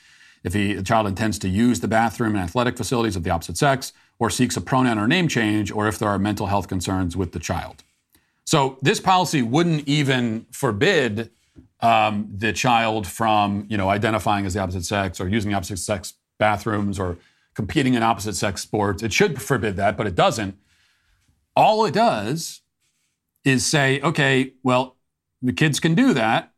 if 0.43 0.53
he, 0.53 0.73
the 0.73 0.83
child 0.83 1.07
intends 1.07 1.37
to 1.39 1.49
use 1.49 1.79
the 1.79 1.87
bathroom 1.87 2.35
and 2.35 2.43
athletic 2.43 2.77
facilities 2.77 3.15
of 3.15 3.23
the 3.23 3.29
opposite 3.29 3.57
sex, 3.57 3.93
or 4.19 4.29
seeks 4.29 4.57
a 4.57 4.61
pronoun 4.61 4.97
or 4.97 5.07
name 5.07 5.27
change, 5.27 5.71
or 5.71 5.87
if 5.87 5.99
there 5.99 6.09
are 6.09 6.19
mental 6.19 6.47
health 6.47 6.67
concerns 6.67 7.15
with 7.15 7.31
the 7.31 7.39
child. 7.39 7.83
So 8.45 8.77
this 8.81 8.99
policy 8.99 9.41
wouldn't 9.41 9.87
even 9.87 10.45
forbid 10.51 11.29
um, 11.81 12.29
the 12.35 12.53
child 12.53 13.07
from, 13.07 13.65
you 13.69 13.77
know, 13.77 13.89
identifying 13.89 14.45
as 14.45 14.53
the 14.53 14.59
opposite 14.59 14.85
sex 14.85 15.19
or 15.19 15.27
using 15.27 15.53
opposite 15.53 15.77
sex 15.77 16.13
bathrooms 16.37 16.99
or 16.99 17.17
competing 17.53 17.93
in 17.95 18.03
opposite 18.03 18.35
sex 18.35 18.61
sports. 18.61 19.03
It 19.03 19.11
should 19.13 19.41
forbid 19.41 19.75
that, 19.77 19.97
but 19.97 20.07
it 20.07 20.15
doesn't. 20.15 20.57
All 21.55 21.85
it 21.85 21.93
does 21.93 22.61
is 23.43 23.65
say, 23.65 23.99
okay, 24.01 24.53
well, 24.63 24.97
the 25.41 25.53
kids 25.53 25.79
can 25.79 25.95
do 25.95 26.13
that, 26.13 26.53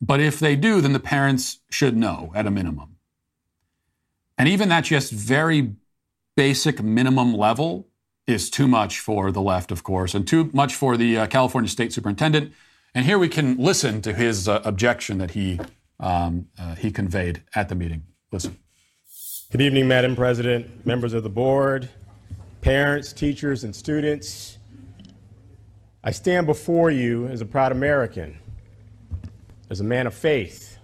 but 0.00 0.20
if 0.20 0.38
they 0.38 0.56
do, 0.56 0.80
then 0.80 0.92
the 0.92 1.00
parents 1.00 1.60
should 1.70 1.96
know 1.96 2.32
at 2.34 2.46
a 2.46 2.50
minimum. 2.50 2.96
And 4.38 4.48
even 4.48 4.68
that 4.68 4.84
just 4.84 5.12
very 5.12 5.74
basic 6.36 6.82
minimum 6.82 7.34
level 7.34 7.88
is 8.26 8.50
too 8.50 8.66
much 8.66 9.00
for 9.00 9.30
the 9.30 9.42
left, 9.42 9.70
of 9.70 9.82
course, 9.82 10.14
and 10.14 10.26
too 10.26 10.50
much 10.52 10.74
for 10.74 10.96
the 10.96 11.18
uh, 11.18 11.26
California 11.26 11.68
State 11.68 11.92
Superintendent. 11.92 12.52
And 12.96 13.04
here 13.04 13.18
we 13.18 13.28
can 13.28 13.56
listen 13.56 14.02
to 14.02 14.12
his 14.12 14.48
uh, 14.48 14.60
objection 14.64 15.18
that 15.18 15.32
he 15.32 15.58
um, 15.98 16.46
uh, 16.58 16.76
he 16.76 16.92
conveyed 16.92 17.42
at 17.54 17.68
the 17.68 17.74
meeting. 17.74 18.04
Listen. 18.30 18.56
Good 19.50 19.60
evening, 19.60 19.88
Madam 19.88 20.14
President, 20.14 20.86
members 20.86 21.12
of 21.12 21.22
the 21.22 21.28
board, 21.28 21.88
parents, 22.60 23.12
teachers, 23.12 23.64
and 23.64 23.74
students. 23.74 24.58
I 26.04 26.12
stand 26.12 26.46
before 26.46 26.90
you 26.90 27.26
as 27.26 27.40
a 27.40 27.46
proud 27.46 27.72
American, 27.72 28.38
as 29.70 29.80
a 29.80 29.84
man 29.84 30.06
of 30.06 30.14
faith, 30.14 30.78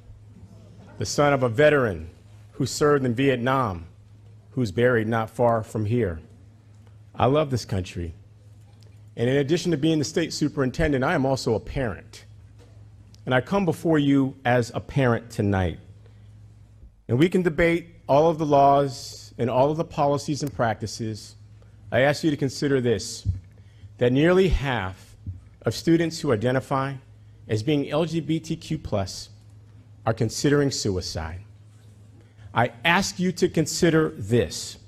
the 0.98 1.06
son 1.06 1.32
of 1.32 1.42
a 1.42 1.48
veteran 1.48 2.10
who 2.52 2.66
served 2.66 3.04
in 3.04 3.14
Vietnam, 3.14 3.86
who's 4.50 4.72
buried 4.72 5.06
not 5.06 5.30
far 5.30 5.62
from 5.62 5.84
here. 5.84 6.20
I 7.14 7.26
love 7.26 7.50
this 7.50 7.64
country. 7.64 8.14
And 9.16 9.28
in 9.28 9.36
addition 9.36 9.70
to 9.72 9.76
being 9.76 9.98
the 9.98 10.04
state 10.04 10.32
superintendent, 10.32 11.04
I 11.04 11.14
am 11.14 11.26
also 11.26 11.54
a 11.54 11.60
parent. 11.60 12.24
And 13.26 13.34
I 13.34 13.40
come 13.40 13.64
before 13.64 13.98
you 13.98 14.36
as 14.44 14.70
a 14.74 14.80
parent 14.80 15.30
tonight, 15.30 15.78
and 17.08 17.18
we 17.18 17.28
can 17.28 17.42
debate 17.42 17.88
all 18.08 18.28
of 18.28 18.38
the 18.38 18.46
laws 18.46 19.32
and 19.38 19.48
all 19.48 19.70
of 19.70 19.76
the 19.76 19.84
policies 19.84 20.42
and 20.42 20.52
practices, 20.52 21.36
I 21.92 22.00
ask 22.00 22.24
you 22.24 22.30
to 22.30 22.36
consider 22.36 22.80
this 22.80 23.26
that 23.98 24.12
nearly 24.12 24.48
half 24.48 25.16
of 25.62 25.74
students 25.74 26.20
who 26.20 26.32
identify 26.32 26.94
as 27.48 27.62
being 27.62 27.84
LGBTQ 27.84 29.28
are 30.06 30.14
considering 30.14 30.70
suicide. 30.70 31.40
I 32.54 32.72
ask 32.84 33.18
you 33.18 33.32
to 33.32 33.48
consider 33.48 34.10
this 34.10 34.78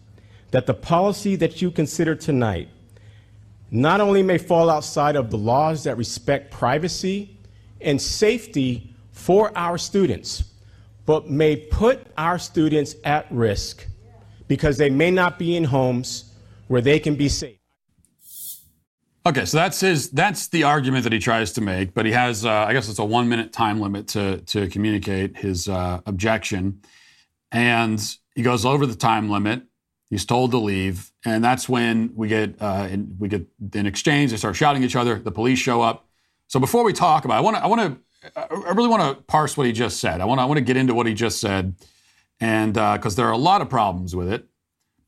that 0.50 0.66
the 0.66 0.74
policy 0.74 1.37
that 1.37 1.62
you 1.62 1.70
consider 1.70 2.14
tonight 2.14 2.68
not 3.72 4.02
only 4.02 4.22
may 4.22 4.37
fall 4.37 4.68
outside 4.68 5.16
of 5.16 5.30
the 5.30 5.38
laws 5.38 5.82
that 5.85 5.96
respect 5.96 6.50
privacy 6.52 7.38
and 7.80 8.00
safety 8.00 8.94
for 9.12 9.50
our 9.56 9.78
students, 9.78 10.44
but 11.06 11.30
may 11.30 11.56
put 11.56 12.06
our 12.18 12.38
students 12.38 12.94
at 13.02 13.26
risk 13.32 13.87
because 14.46 14.76
they 14.76 14.90
may 14.90 15.11
not 15.11 15.38
be 15.38 15.56
in 15.56 15.64
homes 15.64 16.35
where 16.68 16.82
they 16.82 16.98
can 16.98 17.16
be 17.16 17.30
safe. 17.30 17.56
Okay, 19.24 19.46
so 19.46 19.56
that's 19.56 19.80
his. 19.80 20.11
That's 20.11 20.48
the 20.48 20.64
argument 20.64 21.04
that 21.04 21.12
he 21.12 21.20
tries 21.20 21.52
to 21.52 21.61
make, 21.61 21.94
but 21.94 22.04
he 22.04 22.12
has, 22.12 22.44
uh, 22.44 22.50
I 22.50 22.72
guess, 22.72 22.88
it's 22.88 22.98
a 22.98 23.04
one-minute 23.04 23.52
time 23.52 23.80
limit 23.80 24.08
to 24.08 24.38
to 24.38 24.68
communicate 24.68 25.37
his 25.37 25.68
uh, 25.68 26.00
objection, 26.06 26.82
and 27.52 28.04
he 28.35 28.42
goes 28.42 28.64
over 28.64 28.85
the 28.85 28.96
time 28.96 29.30
limit. 29.30 29.62
He's 30.12 30.27
told 30.27 30.51
to 30.51 30.59
leave, 30.59 31.11
and 31.25 31.42
that's 31.42 31.70
when 31.70 32.12
we 32.14 32.29
get 32.29 32.61
uh, 32.61 32.87
in, 32.90 33.16
we 33.18 33.29
get 33.29 33.46
in 33.72 33.87
exchange. 33.87 34.31
They 34.31 34.37
start 34.37 34.55
shouting 34.55 34.83
at 34.83 34.87
each 34.87 34.94
other. 34.94 35.18
The 35.18 35.33
police 35.33 35.59
show 35.59 35.81
up. 35.81 36.07
So 36.48 36.61
before 36.61 36.85
we 36.85 36.92
talk 36.92 37.25
about, 37.25 37.37
it, 37.37 37.38
I 37.38 37.40
want 37.40 37.57
to 37.57 37.62
I 37.62 37.66
want 37.66 37.81
to 37.81 38.68
I 38.68 38.72
really 38.72 38.90
want 38.90 39.16
to 39.16 39.22
parse 39.22 39.57
what 39.57 39.66
he 39.66 39.72
just 39.72 40.01
said. 40.01 40.20
I 40.20 40.27
want 40.27 40.38
I 40.38 40.44
want 40.44 40.59
to 40.59 40.64
get 40.64 40.77
into 40.77 40.92
what 40.92 41.07
he 41.07 41.14
just 41.14 41.40
said, 41.40 41.77
and 42.40 42.75
because 42.75 43.14
uh, 43.14 43.16
there 43.16 43.27
are 43.27 43.33
a 43.33 43.38
lot 43.38 43.62
of 43.62 43.70
problems 43.70 44.14
with 44.14 44.31
it. 44.31 44.46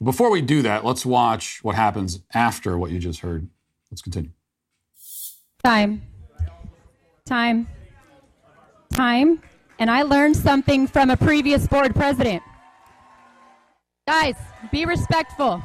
Before 0.02 0.30
we 0.30 0.40
do 0.40 0.62
that, 0.62 0.86
let's 0.86 1.04
watch 1.04 1.62
what 1.62 1.74
happens 1.74 2.20
after 2.32 2.78
what 2.78 2.90
you 2.90 2.98
just 2.98 3.20
heard. 3.20 3.46
Let's 3.90 4.00
continue. 4.00 4.30
Time. 5.62 6.00
Time. 7.26 7.68
Time. 8.94 9.42
And 9.78 9.90
I 9.90 10.00
learned 10.00 10.38
something 10.38 10.86
from 10.86 11.10
a 11.10 11.16
previous 11.18 11.66
board 11.66 11.94
president. 11.94 12.42
Guys, 14.06 14.36
be 14.70 14.84
respectful. 14.84 15.64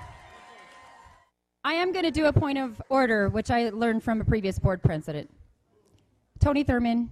I 1.66 1.74
am 1.74 1.92
going 1.92 2.06
to 2.06 2.12
do 2.12 2.28
a 2.28 2.34
point 2.34 2.58
of 2.58 2.82
order, 2.88 3.28
which 3.28 3.52
I 3.52 3.70
learned 3.70 4.02
from 4.02 4.22
a 4.22 4.24
previous 4.26 4.58
board 4.58 4.82
president. 4.82 5.30
Tony 6.40 6.64
Thurmond, 6.64 7.10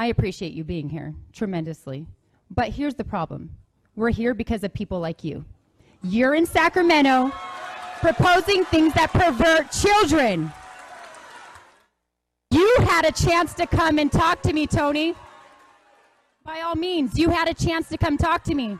I 0.00 0.06
appreciate 0.06 0.52
you 0.52 0.64
being 0.64 0.88
here 0.88 1.14
tremendously. 1.32 2.08
But 2.50 2.70
here's 2.70 2.94
the 2.94 3.04
problem 3.04 3.50
we're 3.94 4.10
here 4.10 4.34
because 4.34 4.64
of 4.64 4.74
people 4.74 4.98
like 4.98 5.22
you. 5.22 5.44
You're 6.02 6.34
in 6.34 6.44
Sacramento 6.44 7.30
proposing 8.00 8.64
things 8.64 8.92
that 8.94 9.12
pervert 9.12 9.70
children. 9.70 10.52
You 12.50 12.76
had 12.80 13.04
a 13.04 13.12
chance 13.12 13.54
to 13.54 13.66
come 13.66 13.98
and 14.00 14.10
talk 14.10 14.42
to 14.42 14.52
me, 14.52 14.66
Tony. 14.66 15.14
By 16.44 16.62
all 16.62 16.74
means, 16.74 17.16
you 17.16 17.30
had 17.30 17.48
a 17.48 17.54
chance 17.54 17.88
to 17.90 17.96
come 17.96 18.18
talk 18.18 18.42
to 18.44 18.54
me. 18.54 18.76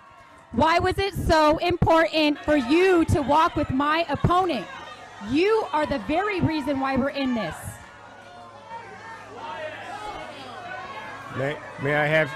Why 0.54 0.78
was 0.78 0.98
it 0.98 1.14
so 1.14 1.58
important 1.58 2.38
for 2.38 2.56
you 2.56 3.04
to 3.06 3.22
walk 3.22 3.56
with 3.56 3.70
my 3.70 4.06
opponent? 4.08 4.64
You 5.28 5.66
are 5.72 5.84
the 5.84 5.98
very 6.00 6.40
reason 6.40 6.78
why 6.78 6.94
we're 6.94 7.08
in 7.08 7.34
this. 7.34 7.56
May, 11.36 11.56
may 11.82 11.96
I 11.96 12.06
have, 12.06 12.30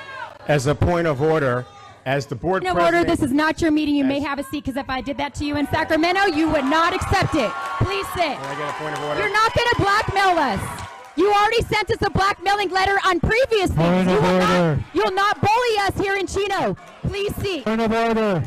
as 0.48 0.66
a 0.66 0.74
point 0.74 1.06
of 1.06 1.22
order, 1.22 1.64
as 2.06 2.26
the 2.26 2.34
board 2.34 2.64
point 2.64 2.76
of 2.76 2.82
order, 2.82 3.04
this 3.04 3.22
is 3.22 3.30
not 3.30 3.62
your 3.62 3.70
meeting. 3.70 3.94
You 3.94 4.04
may 4.04 4.18
have 4.18 4.40
a 4.40 4.42
seat 4.42 4.64
because 4.64 4.76
if 4.76 4.90
I 4.90 5.00
did 5.00 5.16
that 5.18 5.32
to 5.36 5.44
you 5.44 5.56
in 5.56 5.68
Sacramento, 5.68 6.24
you 6.26 6.50
would 6.50 6.64
not 6.64 6.92
accept 6.92 7.36
it. 7.36 7.52
Please 7.78 8.06
sit. 8.14 8.34
Can 8.34 8.44
I 8.44 8.58
get 8.58 8.68
a 8.68 8.72
point 8.72 8.98
of 8.98 9.04
order? 9.04 9.20
You're 9.20 9.32
not 9.32 9.54
going 9.54 9.68
to 9.68 9.76
blackmail 9.78 10.38
us. 10.38 10.88
You 11.18 11.32
already 11.32 11.62
sent 11.62 11.90
us 11.90 11.98
a 12.00 12.10
blackmailing 12.10 12.70
letter 12.70 12.96
on 13.04 13.18
previous 13.18 13.72
things. 13.72 14.08
You 14.08 14.20
will, 14.20 14.38
not, 14.38 14.78
you'll 14.94 15.10
not 15.10 15.40
bully 15.40 15.78
us 15.80 15.98
here 15.98 16.14
in 16.14 16.28
Chino. 16.28 16.76
Please 17.02 17.34
see. 17.36 17.62
Point 17.62 17.80
of 17.80 17.90
order. 17.90 18.44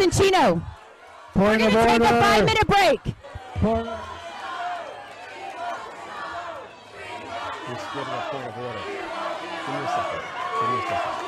In 0.00 0.10
Chino. 0.10 0.60
Point 1.34 1.62
We're 1.62 1.70
going 1.70 1.70
to 1.70 1.84
take 1.84 2.00
a 2.00 2.20
five 2.20 2.44
minute 2.44 2.66
break. 2.66 3.00
Point. 3.54 3.88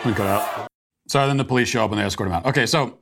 We 0.04 0.12
cut 0.12 0.26
out. 0.26 0.68
So 1.06 1.26
then 1.28 1.36
the 1.36 1.44
police 1.44 1.68
show 1.68 1.84
up 1.84 1.92
and 1.92 2.00
they 2.00 2.04
escort 2.04 2.28
him 2.28 2.34
out. 2.34 2.46
Okay, 2.46 2.66
so, 2.66 2.98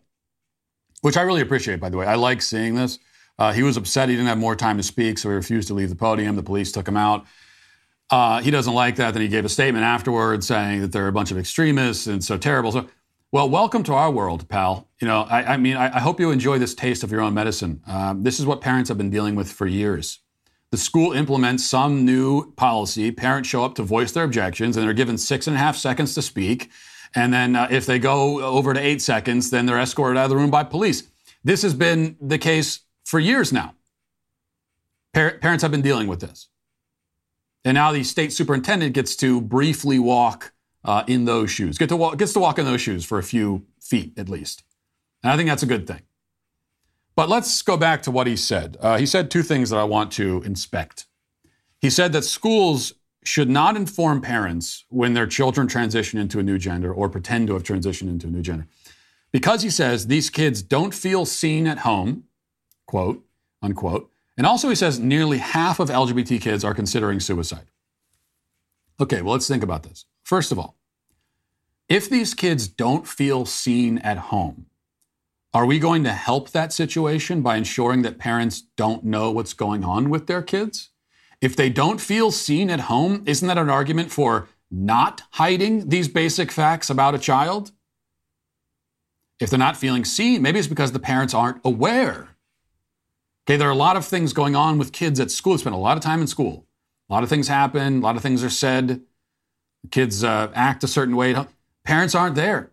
which 1.01 1.17
I 1.17 1.23
really 1.23 1.41
appreciate, 1.41 1.81
by 1.81 1.89
the 1.89 1.97
way. 1.97 2.05
I 2.05 2.17
like 2.17 2.43
seeing 2.43 2.75
this. 2.75 2.99
Uh, 3.39 3.53
he 3.53 3.63
was 3.63 3.77
upset 3.77 4.09
he 4.09 4.15
didn't 4.15 4.29
have 4.29 4.39
more 4.39 4.55
time 4.55 4.77
to 4.77 4.83
speak, 4.83 5.19
so 5.19 5.29
he 5.29 5.35
refused 5.35 5.69
to 5.69 5.75
leave 5.75 5.89
the 5.89 5.97
podium. 5.97 6.37
The 6.37 6.43
police 6.43 6.71
took 6.71 6.87
him 6.87 6.97
out. 6.97 7.27
Uh, 8.11 8.41
he 8.41 8.51
doesn't 8.51 8.75
like 8.75 8.97
that. 8.97 9.13
Then 9.15 9.23
he 9.23 9.29
gave 9.29 9.45
a 9.45 9.49
statement 9.49 9.85
afterwards 9.85 10.47
saying 10.47 10.83
that 10.83 10.93
they're 10.93 11.09
a 11.09 11.13
bunch 11.13 11.31
of 11.31 11.39
extremists 11.39 12.07
and 12.07 12.23
so 12.23 12.37
terrible. 12.37 12.71
So, 12.71 12.87
well, 13.33 13.49
welcome 13.49 13.83
to 13.85 13.95
our 13.95 14.11
world, 14.11 14.49
pal. 14.49 14.89
You 15.01 15.09
know, 15.09 15.23
I, 15.23 15.55
I 15.55 15.57
mean, 15.57 15.77
I, 15.77 15.97
I, 15.97 15.99
hope 15.99 16.21
you 16.21 16.31
enjoy 16.31 16.59
this 16.59 16.75
taste 16.75 17.03
of 17.03 17.11
your 17.11 17.21
own 17.21 17.35
medicine. 17.35 17.83
Um, 17.87 18.23
this 18.23 18.39
is 18.39 18.47
what 18.47 18.61
parents 18.61 18.89
have 18.89 18.99
been 18.99 19.11
dealing 19.11 19.35
with 19.35 19.51
for 19.51 19.67
years. 19.67 20.21
The 20.71 20.77
school 20.77 21.13
implements 21.13 21.65
some 21.65 22.05
new 22.05 22.53
policy. 22.53 23.11
Parents 23.11 23.49
show 23.49 23.65
up 23.65 23.75
to 23.77 23.83
voice 23.83 24.13
their 24.13 24.25
objections, 24.25 24.77
and 24.77 24.87
they're 24.87 24.95
given 24.95 25.19
six 25.19 25.49
and 25.49 25.57
a 25.57 25.59
half 25.59 25.77
seconds 25.77 26.15
to 26.15 26.23
speak. 26.23 26.71
And 27.17 27.33
then, 27.33 27.57
uh, 27.57 27.69
if 27.71 27.87
they 27.87 27.99
go 27.99 28.43
over 28.43 28.75
to 28.75 28.81
eight 28.81 29.03
seconds, 29.03 29.51
then 29.51 29.67
they're 29.67 29.81
escorted 29.81 30.19
out 30.19 30.25
of 30.25 30.31
the 30.31 30.37
room 30.37 30.51
by 30.51 30.63
police. 30.63 31.05
This 31.43 31.63
has 31.63 31.75
been 31.75 32.17
the 32.21 32.39
case 32.39 32.84
for 33.05 33.21
years 33.21 33.53
now. 33.53 33.75
Par- 35.13 35.39
parents 35.41 35.63
have 35.63 35.71
been 35.71 35.83
dealing 35.83 36.09
with 36.09 36.21
this. 36.21 36.49
And 37.65 37.77
now 37.77 37.93
the 37.93 38.05
state 38.05 38.33
superintendent 38.33 38.95
gets 38.95 39.17
to 39.17 39.41
briefly 39.41 39.99
walk 39.99 40.53
uh, 40.85 41.03
in 41.07 41.25
those 41.25 41.51
shoes, 41.51 41.79
Get 41.79 41.89
to 41.89 41.97
walk, 41.97 42.19
gets 42.19 42.35
to 42.35 42.41
walk 42.41 42.59
in 42.59 42.67
those 42.67 42.81
shoes 42.81 43.05
for 43.05 43.19
a 43.19 43.23
few 43.23 43.65
feet 43.81 44.19
at 44.19 44.29
least. 44.29 44.65
And 45.23 45.33
I 45.33 45.37
think 45.37 45.49
that's 45.49 45.63
a 45.63 45.67
good 45.67 45.87
thing. 45.87 46.03
But 47.17 47.29
let's 47.29 47.63
go 47.63 47.77
back 47.77 48.03
to 48.03 48.11
what 48.11 48.27
he 48.27 48.37
said. 48.37 48.77
Uh, 48.81 48.99
he 48.99 49.07
said 49.07 49.31
two 49.31 49.43
things 49.43 49.71
that 49.71 49.79
I 49.79 49.85
want 49.85 50.13
to 50.13 50.43
inspect. 50.43 51.07
He 51.81 51.89
said 51.89 52.13
that 52.13 52.23
schools 52.23 52.93
should 53.25 53.49
not 53.49 53.77
inform 53.77 54.21
parents 54.21 54.85
when 54.91 55.15
their 55.15 55.27
children 55.27 55.67
transition 55.67 56.19
into 56.19 56.39
a 56.39 56.43
new 56.43 56.59
gender 56.59 56.93
or 56.93 57.09
pretend 57.09 57.47
to 57.47 57.55
have 57.55 57.63
transitioned 57.63 58.09
into 58.09 58.27
a 58.27 58.31
new 58.31 58.43
gender. 58.43 58.67
Because 59.33 59.63
he 59.63 59.71
says 59.71 60.07
these 60.07 60.29
kids 60.29 60.61
don't 60.61 60.93
feel 60.93 61.25
seen 61.25 61.67
at 61.67 61.79
home, 61.79 62.25
quote, 62.87 63.25
unquote. 63.63 64.11
And 64.37 64.47
also, 64.47 64.69
he 64.69 64.75
says 64.75 64.99
nearly 64.99 65.39
half 65.39 65.79
of 65.79 65.89
LGBT 65.89 66.41
kids 66.41 66.65
are 66.65 66.75
considering 66.75 67.21
suicide. 67.21 67.71
Okay, 69.01 69.23
well, 69.23 69.33
let's 69.33 69.49
think 69.49 69.63
about 69.63 69.83
this. 69.83 70.07
First 70.23 70.53
of 70.53 70.59
all, 70.59 70.77
if 71.89 72.09
these 72.09 72.35
kids 72.35 72.67
don't 72.67 73.07
feel 73.07 73.45
seen 73.45 73.99
at 73.99 74.17
home, 74.17 74.67
are 75.53 75.67
we 75.67 75.79
going 75.79 76.03
to 76.05 76.13
help 76.13 76.51
that 76.51 76.73
situation 76.73 77.43
by 77.43 77.57
ensuring 77.57 78.03
that 78.03 78.19
parents 78.19 78.63
don't 78.77 79.05
know 79.05 79.31
what's 79.31 79.53
going 79.53 79.85
on 79.85 80.11
with 80.11 80.27
their 80.27 80.43
kids? 80.43 80.91
If 81.41 81.55
they 81.55 81.69
don't 81.69 82.01
feel 82.01 82.31
seen 82.31 82.71
at 82.71 82.81
home, 82.81 83.23
isn't 83.27 83.47
that 83.47 83.59
an 83.59 83.71
argument 83.71 84.11
for 84.11 84.49
not 84.71 85.23
hiding 85.33 85.89
these 85.89 86.09
basic 86.09 86.51
facts 86.51 86.91
about 86.91 87.15
a 87.15 87.19
child? 87.19 87.71
If 89.39 89.51
they're 89.51 89.59
not 89.59 89.77
feeling 89.77 90.05
seen, 90.05 90.43
maybe 90.43 90.59
it's 90.59 90.69
because 90.69 90.93
the 90.93 90.99
parents 90.99 91.35
aren't 91.35 91.61
aware 91.65 92.34
Okay, 93.47 93.59
there 93.59 93.69
are 93.69 93.73
a 93.73 93.77
lot 93.77 93.97
of 93.97 94.07
things 94.07 94.33
going 94.33 94.57
on 94.57 94.79
with 94.79 94.93
kids 94.93 95.21
at 95.21 95.31
school. 95.31 95.59
Spend 95.59 95.75
a 95.75 95.79
lot 95.79 95.99
of 95.99 96.03
time 96.03 96.21
in 96.21 96.27
school. 96.27 96.67
A 97.11 97.13
lot 97.13 97.23
of 97.23 97.29
things 97.29 97.49
happen. 97.49 97.99
A 97.99 98.01
lot 98.01 98.17
of 98.17 98.23
things 98.23 98.43
are 98.43 98.51
said. 98.51 99.03
Kids 99.91 100.25
uh, 100.25 100.51
act 100.55 100.83
a 100.83 100.89
certain 100.89 101.15
way. 101.15 101.37
Parents 101.85 102.15
aren't 102.15 102.37
there. 102.37 102.71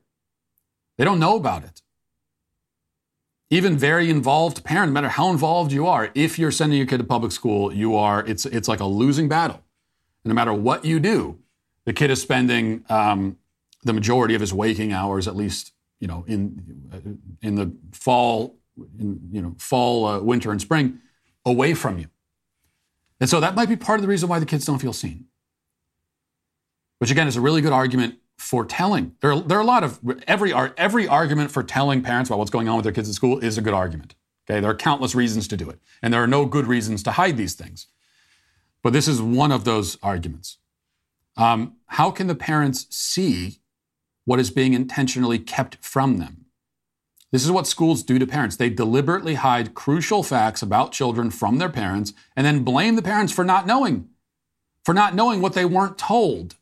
They 0.97 1.03
don't 1.03 1.19
know 1.19 1.35
about 1.35 1.65
it. 1.65 1.81
Even 3.49 3.77
very 3.77 4.09
involved 4.09 4.63
parent, 4.63 4.91
no 4.91 4.93
matter 4.93 5.09
how 5.09 5.29
involved 5.29 5.73
you 5.73 5.85
are, 5.85 6.09
if 6.15 6.39
you're 6.39 6.51
sending 6.51 6.77
your 6.77 6.87
kid 6.87 6.99
to 6.99 7.03
public 7.03 7.33
school, 7.33 7.73
you 7.73 7.97
are. 7.97 8.25
It's 8.25 8.45
it's 8.45 8.69
like 8.69 8.79
a 8.79 8.85
losing 8.85 9.27
battle. 9.27 9.61
And 10.23 10.29
no 10.29 10.33
matter 10.33 10.53
what 10.53 10.85
you 10.85 11.01
do, 11.01 11.39
the 11.83 11.91
kid 11.91 12.11
is 12.11 12.21
spending 12.21 12.85
um, 12.87 13.37
the 13.83 13.91
majority 13.91 14.35
of 14.35 14.41
his 14.41 14.53
waking 14.53 14.93
hours, 14.93 15.27
at 15.27 15.35
least 15.35 15.73
you 15.99 16.07
know, 16.07 16.23
in 16.27 17.37
in 17.41 17.55
the 17.55 17.75
fall 17.91 18.55
in 18.99 19.29
you 19.31 19.41
know 19.41 19.55
fall, 19.57 20.05
uh, 20.05 20.19
winter, 20.19 20.51
and 20.51 20.61
spring 20.61 20.99
away 21.45 21.73
from 21.73 21.99
you. 21.99 22.07
And 23.19 23.29
so 23.29 23.39
that 23.39 23.55
might 23.55 23.69
be 23.69 23.75
part 23.75 23.99
of 23.99 24.01
the 24.01 24.07
reason 24.07 24.29
why 24.29 24.39
the 24.39 24.45
kids 24.45 24.65
don't 24.65 24.79
feel 24.79 24.93
seen. 24.93 25.25
Which 26.99 27.11
again 27.11 27.27
is 27.27 27.35
a 27.35 27.41
really 27.41 27.61
good 27.61 27.73
argument 27.73 28.15
for 28.37 28.65
telling. 28.65 29.15
There 29.21 29.31
are, 29.31 29.41
there 29.41 29.57
are 29.57 29.61
a 29.61 29.65
lot 29.65 29.83
of 29.83 29.99
every 30.27 30.53
every 30.53 31.07
argument 31.07 31.51
for 31.51 31.63
telling 31.63 32.01
parents 32.01 32.29
about 32.29 32.39
what's 32.39 32.51
going 32.51 32.67
on 32.67 32.75
with 32.75 32.83
their 32.83 32.93
kids 32.93 33.09
at 33.09 33.15
school 33.15 33.39
is 33.39 33.57
a 33.57 33.61
good 33.61 33.73
argument. 33.73 34.15
Okay, 34.49 34.59
there 34.59 34.71
are 34.71 34.75
countless 34.75 35.13
reasons 35.15 35.47
to 35.49 35.57
do 35.57 35.69
it, 35.69 35.79
and 36.01 36.13
there 36.13 36.21
are 36.21 36.27
no 36.27 36.45
good 36.45 36.67
reasons 36.67 37.03
to 37.03 37.11
hide 37.11 37.37
these 37.37 37.53
things. 37.53 37.87
But 38.83 38.93
this 38.93 39.07
is 39.07 39.21
one 39.21 39.51
of 39.51 39.63
those 39.63 39.97
arguments. 40.01 40.57
Um, 41.37 41.77
how 41.85 42.11
can 42.11 42.27
the 42.27 42.35
parents 42.35 42.87
see 42.89 43.61
what 44.25 44.39
is 44.39 44.51
being 44.51 44.73
intentionally 44.73 45.39
kept 45.39 45.77
from 45.83 46.17
them. 46.17 46.40
This 47.31 47.45
is 47.45 47.51
what 47.51 47.65
schools 47.65 48.03
do 48.03 48.19
to 48.19 48.27
parents. 48.27 48.57
They 48.57 48.69
deliberately 48.69 49.35
hide 49.35 49.73
crucial 49.73 50.21
facts 50.21 50.61
about 50.61 50.91
children 50.91 51.31
from 51.31 51.57
their 51.57 51.69
parents 51.69 52.13
and 52.35 52.45
then 52.45 52.63
blame 52.63 52.95
the 52.95 53.01
parents 53.01 53.31
for 53.31 53.45
not 53.45 53.65
knowing, 53.65 54.09
for 54.83 54.93
not 54.93 55.15
knowing 55.15 55.41
what 55.41 55.53
they 55.53 55.65
weren't 55.65 55.97
told. 55.97 56.55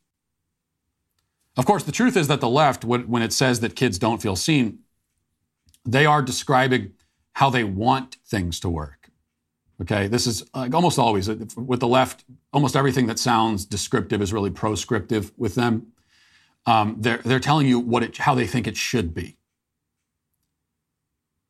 Of 1.56 1.66
course, 1.66 1.82
the 1.82 1.92
truth 1.92 2.16
is 2.16 2.28
that 2.28 2.40
the 2.40 2.48
left, 2.48 2.84
when 2.84 3.22
it 3.22 3.32
says 3.32 3.60
that 3.60 3.74
kids 3.74 3.98
don't 3.98 4.22
feel 4.22 4.36
seen, 4.36 4.80
they 5.84 6.06
are 6.06 6.22
describing 6.22 6.92
how 7.32 7.50
they 7.50 7.64
want 7.64 8.16
things 8.24 8.60
to 8.60 8.68
work. 8.68 9.10
Okay, 9.82 10.06
this 10.06 10.26
is 10.26 10.44
like 10.54 10.74
almost 10.74 10.98
always 10.98 11.28
with 11.28 11.80
the 11.80 11.88
left, 11.88 12.24
almost 12.52 12.76
everything 12.76 13.06
that 13.06 13.18
sounds 13.18 13.64
descriptive 13.64 14.20
is 14.20 14.32
really 14.32 14.50
proscriptive 14.50 15.32
with 15.36 15.54
them. 15.54 15.88
Um, 16.66 16.96
they're, 16.98 17.18
they're 17.24 17.40
telling 17.40 17.66
you 17.66 17.80
what 17.80 18.02
it, 18.02 18.18
how 18.18 18.34
they 18.34 18.46
think 18.46 18.66
it 18.66 18.76
should 18.76 19.14
be. 19.14 19.38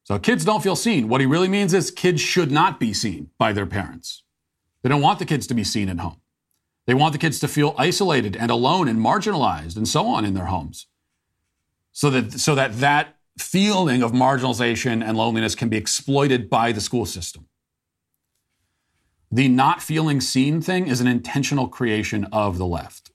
So 0.04 0.18
kids 0.18 0.44
don't 0.44 0.62
feel 0.62 0.76
seen. 0.76 1.08
What 1.08 1.20
he 1.20 1.26
really 1.26 1.48
means 1.48 1.72
is 1.74 1.90
kids 1.90 2.20
should 2.20 2.50
not 2.50 2.80
be 2.80 2.92
seen 2.92 3.30
by 3.38 3.52
their 3.52 3.66
parents. 3.66 4.24
They 4.82 4.88
don't 4.88 5.02
want 5.02 5.18
the 5.18 5.26
kids 5.26 5.46
to 5.48 5.54
be 5.54 5.64
seen 5.64 5.88
at 5.88 5.98
home. 5.98 6.20
They 6.86 6.94
want 6.94 7.12
the 7.12 7.18
kids 7.18 7.38
to 7.40 7.48
feel 7.48 7.74
isolated 7.78 8.36
and 8.36 8.50
alone 8.50 8.88
and 8.88 8.98
marginalized 8.98 9.76
and 9.76 9.86
so 9.86 10.06
on 10.06 10.24
in 10.24 10.34
their 10.34 10.46
homes. 10.46 10.86
So 11.92 12.10
that 12.10 12.32
so 12.40 12.54
that 12.54 12.80
that 12.80 13.16
feeling 13.38 14.02
of 14.02 14.12
marginalization 14.12 15.04
and 15.04 15.16
loneliness 15.16 15.54
can 15.54 15.68
be 15.68 15.76
exploited 15.76 16.50
by 16.50 16.72
the 16.72 16.80
school 16.80 17.06
system. 17.06 17.46
The 19.30 19.48
not 19.48 19.80
feeling 19.80 20.20
seen 20.20 20.60
thing 20.60 20.88
is 20.88 21.00
an 21.00 21.06
intentional 21.06 21.68
creation 21.68 22.24
of 22.32 22.58
the 22.58 22.66
left. 22.66 23.10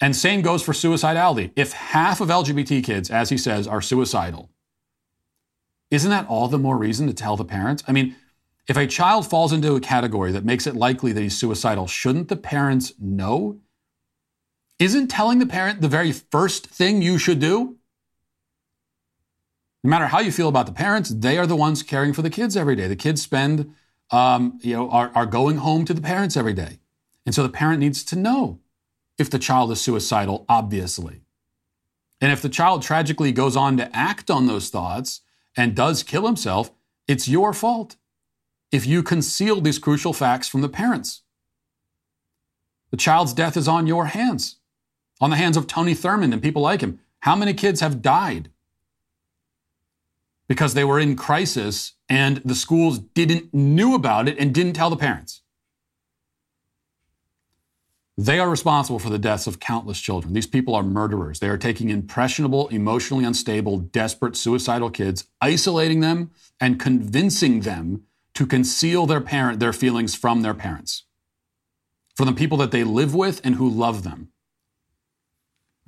And 0.00 0.14
same 0.14 0.42
goes 0.42 0.62
for 0.62 0.72
suicidality. 0.72 1.52
If 1.56 1.72
half 1.72 2.20
of 2.20 2.28
LGBT 2.28 2.84
kids, 2.84 3.10
as 3.10 3.30
he 3.30 3.38
says, 3.38 3.66
are 3.66 3.80
suicidal, 3.80 4.50
isn't 5.90 6.10
that 6.10 6.26
all 6.28 6.48
the 6.48 6.58
more 6.58 6.76
reason 6.76 7.06
to 7.06 7.14
tell 7.14 7.36
the 7.36 7.44
parents? 7.44 7.82
I 7.86 7.92
mean, 7.92 8.16
if 8.68 8.76
a 8.76 8.86
child 8.86 9.28
falls 9.28 9.52
into 9.52 9.74
a 9.74 9.80
category 9.80 10.32
that 10.32 10.44
makes 10.44 10.66
it 10.66 10.74
likely 10.74 11.12
that 11.12 11.20
he's 11.20 11.38
suicidal, 11.38 11.86
shouldn't 11.86 12.28
the 12.28 12.36
parents 12.36 12.92
know? 12.98 13.58
Isn't 14.78 15.08
telling 15.08 15.38
the 15.38 15.46
parent 15.46 15.80
the 15.80 15.88
very 15.88 16.12
first 16.12 16.66
thing 16.66 17.00
you 17.00 17.18
should 17.18 17.38
do? 17.38 17.76
No 19.84 19.90
matter 19.90 20.08
how 20.08 20.18
you 20.18 20.32
feel 20.32 20.48
about 20.48 20.66
the 20.66 20.72
parents, 20.72 21.10
they 21.10 21.38
are 21.38 21.46
the 21.46 21.54
ones 21.54 21.84
caring 21.84 22.12
for 22.12 22.22
the 22.22 22.30
kids 22.30 22.56
every 22.56 22.74
day. 22.74 22.88
The 22.88 22.96
kids 22.96 23.22
spend, 23.22 23.72
um, 24.10 24.58
you 24.60 24.74
know, 24.74 24.90
are, 24.90 25.12
are 25.14 25.26
going 25.26 25.58
home 25.58 25.84
to 25.84 25.94
the 25.94 26.00
parents 26.00 26.36
every 26.36 26.54
day. 26.54 26.80
And 27.24 27.34
so 27.34 27.44
the 27.44 27.48
parent 27.48 27.78
needs 27.78 28.02
to 28.04 28.16
know 28.16 28.58
if 29.16 29.30
the 29.30 29.38
child 29.38 29.70
is 29.70 29.80
suicidal, 29.80 30.44
obviously. 30.48 31.22
And 32.20 32.32
if 32.32 32.42
the 32.42 32.48
child 32.48 32.82
tragically 32.82 33.30
goes 33.30 33.56
on 33.56 33.76
to 33.76 33.96
act 33.96 34.30
on 34.30 34.46
those 34.46 34.70
thoughts, 34.70 35.20
and 35.56 35.74
does 35.74 36.02
kill 36.02 36.26
himself, 36.26 36.70
it's 37.08 37.28
your 37.28 37.52
fault 37.52 37.96
if 38.70 38.86
you 38.86 39.02
conceal 39.02 39.60
these 39.60 39.78
crucial 39.78 40.12
facts 40.12 40.48
from 40.48 40.60
the 40.60 40.68
parents. 40.68 41.22
The 42.90 42.96
child's 42.96 43.32
death 43.32 43.56
is 43.56 43.68
on 43.68 43.86
your 43.86 44.06
hands, 44.06 44.56
on 45.20 45.30
the 45.30 45.36
hands 45.36 45.56
of 45.56 45.66
Tony 45.66 45.94
Thurmond 45.94 46.32
and 46.32 46.42
people 46.42 46.62
like 46.62 46.80
him. 46.80 47.00
How 47.20 47.34
many 47.34 47.54
kids 47.54 47.80
have 47.80 48.02
died 48.02 48.50
because 50.48 50.74
they 50.74 50.84
were 50.84 51.00
in 51.00 51.16
crisis 51.16 51.94
and 52.08 52.38
the 52.38 52.54
schools 52.54 52.98
didn't 52.98 53.52
knew 53.52 53.94
about 53.94 54.28
it 54.28 54.38
and 54.38 54.54
didn't 54.54 54.74
tell 54.74 54.90
the 54.90 54.96
parents? 54.96 55.42
They 58.18 58.38
are 58.38 58.48
responsible 58.48 58.98
for 58.98 59.10
the 59.10 59.18
deaths 59.18 59.46
of 59.46 59.60
countless 59.60 60.00
children. 60.00 60.32
These 60.32 60.46
people 60.46 60.74
are 60.74 60.82
murderers. 60.82 61.38
They 61.38 61.48
are 61.48 61.58
taking 61.58 61.90
impressionable, 61.90 62.68
emotionally 62.68 63.24
unstable, 63.26 63.78
desperate, 63.78 64.36
suicidal 64.36 64.88
kids, 64.90 65.26
isolating 65.42 66.00
them 66.00 66.30
and 66.58 66.80
convincing 66.80 67.60
them 67.60 68.04
to 68.34 68.46
conceal 68.46 69.06
their 69.06 69.20
parent 69.20 69.60
their 69.60 69.72
feelings 69.72 70.14
from 70.14 70.40
their 70.40 70.54
parents. 70.54 71.04
From 72.16 72.26
the 72.26 72.32
people 72.32 72.56
that 72.58 72.70
they 72.70 72.84
live 72.84 73.14
with 73.14 73.42
and 73.44 73.56
who 73.56 73.68
love 73.68 74.02
them. 74.02 74.28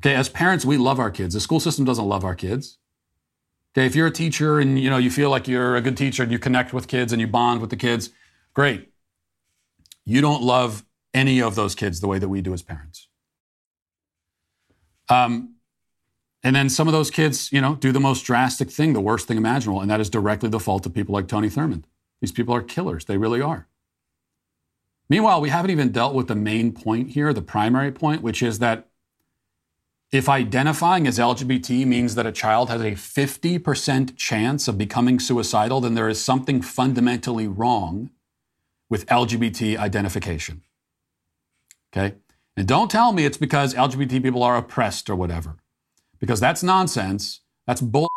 Okay, 0.00 0.14
as 0.14 0.28
parents, 0.28 0.66
we 0.66 0.76
love 0.76 0.98
our 0.98 1.10
kids. 1.10 1.32
The 1.34 1.40
school 1.40 1.60
system 1.60 1.86
doesn't 1.86 2.04
love 2.06 2.24
our 2.24 2.34
kids. 2.34 2.78
Okay, 3.72 3.86
if 3.86 3.96
you're 3.96 4.06
a 4.06 4.12
teacher 4.12 4.60
and 4.60 4.78
you 4.78 4.90
know 4.90 4.98
you 4.98 5.10
feel 5.10 5.30
like 5.30 5.48
you're 5.48 5.76
a 5.76 5.80
good 5.80 5.96
teacher 5.96 6.22
and 6.22 6.30
you 6.30 6.38
connect 6.38 6.74
with 6.74 6.88
kids 6.88 7.12
and 7.12 7.20
you 7.20 7.26
bond 7.26 7.62
with 7.62 7.70
the 7.70 7.76
kids, 7.76 8.10
great. 8.52 8.92
You 10.04 10.20
don't 10.20 10.42
love 10.42 10.84
any 11.14 11.40
of 11.40 11.54
those 11.54 11.74
kids 11.74 12.00
the 12.00 12.08
way 12.08 12.18
that 12.18 12.28
we 12.28 12.40
do 12.40 12.52
as 12.52 12.62
parents. 12.62 13.08
Um, 15.08 15.54
and 16.42 16.54
then 16.54 16.68
some 16.68 16.86
of 16.86 16.92
those 16.92 17.10
kids, 17.10 17.52
you 17.52 17.60
know, 17.60 17.74
do 17.74 17.92
the 17.92 18.00
most 18.00 18.22
drastic 18.22 18.70
thing, 18.70 18.92
the 18.92 19.00
worst 19.00 19.26
thing 19.26 19.36
imaginable, 19.36 19.80
and 19.80 19.90
that 19.90 20.00
is 20.00 20.10
directly 20.10 20.48
the 20.48 20.60
fault 20.60 20.86
of 20.86 20.94
people 20.94 21.12
like 21.12 21.26
Tony 21.26 21.48
Thurmond. 21.48 21.84
These 22.20 22.32
people 22.32 22.54
are 22.54 22.62
killers. 22.62 23.04
They 23.04 23.16
really 23.16 23.40
are. 23.40 23.66
Meanwhile, 25.08 25.40
we 25.40 25.48
haven't 25.48 25.70
even 25.70 25.90
dealt 25.90 26.14
with 26.14 26.28
the 26.28 26.34
main 26.34 26.72
point 26.72 27.10
here, 27.10 27.32
the 27.32 27.42
primary 27.42 27.90
point, 27.90 28.22
which 28.22 28.42
is 28.42 28.58
that 28.58 28.88
if 30.10 30.28
identifying 30.28 31.06
as 31.06 31.18
LGBT 31.18 31.86
means 31.86 32.14
that 32.14 32.26
a 32.26 32.32
child 32.32 32.70
has 32.70 32.80
a 32.80 32.92
50% 32.92 34.16
chance 34.16 34.68
of 34.68 34.78
becoming 34.78 35.18
suicidal, 35.18 35.80
then 35.80 35.94
there 35.94 36.08
is 36.08 36.22
something 36.22 36.62
fundamentally 36.62 37.46
wrong 37.46 38.10
with 38.88 39.06
LGBT 39.06 39.76
identification. 39.76 40.62
Okay? 41.98 42.16
And 42.56 42.66
don't 42.66 42.90
tell 42.90 43.12
me 43.12 43.24
it's 43.24 43.36
because 43.36 43.74
LGBT 43.74 44.22
people 44.22 44.42
are 44.42 44.56
oppressed 44.56 45.10
or 45.10 45.16
whatever, 45.16 45.56
because 46.18 46.40
that's 46.40 46.62
nonsense. 46.62 47.40
That's 47.66 47.80
bull. 47.80 48.08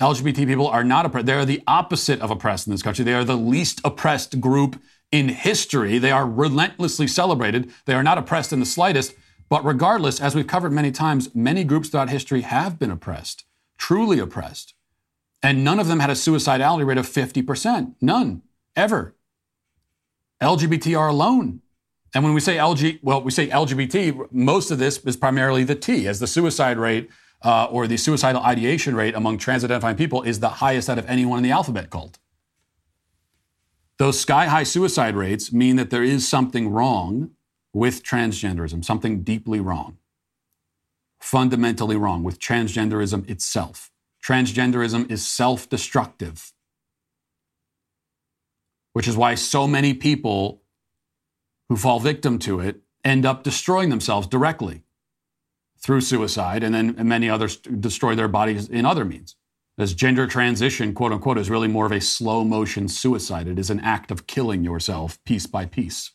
LGBT 0.00 0.46
people 0.46 0.66
are 0.66 0.84
not 0.84 1.06
oppressed. 1.06 1.26
They 1.26 1.32
are 1.34 1.44
the 1.44 1.62
opposite 1.66 2.20
of 2.20 2.30
oppressed 2.30 2.66
in 2.66 2.72
this 2.72 2.82
country. 2.82 3.04
They 3.04 3.14
are 3.14 3.24
the 3.24 3.36
least 3.36 3.80
oppressed 3.84 4.40
group 4.40 4.80
in 5.10 5.28
history. 5.28 5.98
They 5.98 6.10
are 6.10 6.26
relentlessly 6.26 7.06
celebrated. 7.06 7.70
They 7.86 7.94
are 7.94 8.02
not 8.02 8.18
oppressed 8.18 8.52
in 8.52 8.60
the 8.60 8.66
slightest. 8.66 9.14
But 9.48 9.64
regardless, 9.64 10.20
as 10.20 10.34
we've 10.34 10.46
covered 10.46 10.72
many 10.72 10.90
times, 10.90 11.34
many 11.34 11.62
groups 11.62 11.88
throughout 11.88 12.10
history 12.10 12.40
have 12.40 12.78
been 12.78 12.90
oppressed, 12.90 13.44
truly 13.78 14.18
oppressed. 14.18 14.74
And 15.42 15.62
none 15.62 15.78
of 15.78 15.88
them 15.88 16.00
had 16.00 16.10
a 16.10 16.14
suicidality 16.14 16.86
rate 16.86 16.98
of 16.98 17.06
50%. 17.06 17.94
None, 18.00 18.42
ever. 18.74 19.14
LGBT 20.40 20.98
are 20.98 21.08
alone 21.08 21.60
and 22.14 22.22
when 22.22 22.34
we 22.34 22.40
say 22.40 22.56
LG, 22.56 23.00
well, 23.02 23.22
we 23.22 23.30
say 23.30 23.48
LGBT, 23.48 24.32
most 24.32 24.70
of 24.70 24.78
this 24.78 24.98
is 24.98 25.16
primarily 25.16 25.64
the 25.64 25.74
T, 25.74 26.06
as 26.06 26.20
the 26.20 26.26
suicide 26.26 26.76
rate 26.76 27.10
uh, 27.42 27.64
or 27.70 27.86
the 27.86 27.96
suicidal 27.96 28.42
ideation 28.42 28.94
rate 28.94 29.14
among 29.14 29.38
trans 29.38 29.64
identifying 29.64 29.96
people 29.96 30.22
is 30.22 30.40
the 30.40 30.48
highest 30.48 30.90
out 30.90 30.98
of 30.98 31.08
anyone 31.08 31.38
in 31.38 31.42
the 31.42 31.50
alphabet 31.50 31.90
cult. 31.90 32.18
Those 33.98 34.20
sky 34.20 34.46
high 34.46 34.62
suicide 34.64 35.14
rates 35.14 35.52
mean 35.52 35.76
that 35.76 35.90
there 35.90 36.02
is 36.02 36.28
something 36.28 36.70
wrong 36.70 37.30
with 37.72 38.02
transgenderism, 38.02 38.84
something 38.84 39.22
deeply 39.22 39.60
wrong, 39.60 39.98
fundamentally 41.20 41.96
wrong 41.96 42.22
with 42.22 42.38
transgenderism 42.38 43.28
itself. 43.28 43.90
Transgenderism 44.24 45.10
is 45.10 45.26
self 45.26 45.68
destructive, 45.68 46.52
which 48.92 49.08
is 49.08 49.16
why 49.16 49.34
so 49.34 49.66
many 49.66 49.94
people 49.94 50.61
who 51.72 51.76
fall 51.78 51.98
victim 51.98 52.38
to 52.38 52.60
it 52.60 52.82
end 53.02 53.24
up 53.24 53.42
destroying 53.42 53.88
themselves 53.88 54.26
directly 54.26 54.82
through 55.78 56.02
suicide, 56.02 56.62
and 56.62 56.74
then 56.74 56.94
many 57.08 57.30
others 57.30 57.56
destroy 57.56 58.14
their 58.14 58.28
bodies 58.28 58.68
in 58.68 58.84
other 58.84 59.06
means. 59.06 59.36
As 59.78 59.94
gender 59.94 60.26
transition, 60.26 60.92
quote 60.92 61.12
unquote, 61.12 61.38
is 61.38 61.48
really 61.48 61.68
more 61.68 61.86
of 61.86 61.92
a 61.92 62.00
slow 62.02 62.44
motion 62.44 62.88
suicide. 62.88 63.48
It 63.48 63.58
is 63.58 63.70
an 63.70 63.80
act 63.80 64.10
of 64.10 64.26
killing 64.26 64.62
yourself 64.62 65.18
piece 65.24 65.46
by 65.46 65.64
piece. 65.64 66.10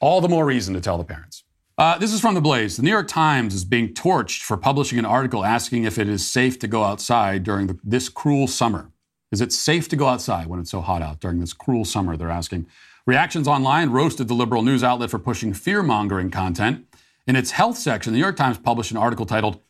All 0.00 0.22
the 0.22 0.30
more 0.30 0.46
reason 0.46 0.72
to 0.72 0.80
tell 0.80 0.96
the 0.96 1.04
parents. 1.04 1.44
Uh, 1.76 1.98
this 1.98 2.14
is 2.14 2.22
from 2.22 2.34
The 2.34 2.40
Blaze. 2.40 2.78
The 2.78 2.82
New 2.82 2.90
York 2.90 3.06
Times 3.06 3.54
is 3.54 3.66
being 3.66 3.92
torched 3.92 4.40
for 4.40 4.56
publishing 4.56 4.98
an 4.98 5.04
article 5.04 5.44
asking 5.44 5.84
if 5.84 5.98
it 5.98 6.08
is 6.08 6.26
safe 6.26 6.58
to 6.60 6.66
go 6.66 6.84
outside 6.84 7.42
during 7.42 7.66
the, 7.66 7.78
this 7.84 8.08
cruel 8.08 8.46
summer. 8.46 8.92
Is 9.30 9.42
it 9.42 9.52
safe 9.52 9.90
to 9.90 9.96
go 9.96 10.08
outside 10.08 10.46
when 10.46 10.58
it's 10.58 10.70
so 10.70 10.80
hot 10.80 11.02
out 11.02 11.20
during 11.20 11.40
this 11.40 11.52
cruel 11.52 11.84
summer? 11.84 12.16
They're 12.16 12.30
asking. 12.30 12.66
Reactions 13.04 13.48
Online 13.48 13.90
roasted 13.90 14.28
the 14.28 14.34
liberal 14.34 14.62
news 14.62 14.84
outlet 14.84 15.10
for 15.10 15.18
pushing 15.18 15.52
fear 15.52 15.82
mongering 15.82 16.30
content. 16.30 16.86
In 17.26 17.34
its 17.34 17.50
health 17.50 17.76
section, 17.76 18.12
the 18.12 18.16
New 18.16 18.22
York 18.22 18.36
Times 18.36 18.58
published 18.58 18.92
an 18.92 18.96
article 18.96 19.26
titled, 19.26 19.60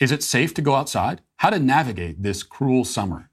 Is 0.00 0.10
It 0.10 0.24
Safe 0.24 0.52
to 0.54 0.62
Go 0.62 0.74
Outside? 0.74 1.20
How 1.36 1.50
to 1.50 1.60
Navigate 1.60 2.24
This 2.24 2.42
Cruel 2.42 2.84
Summer. 2.84 3.30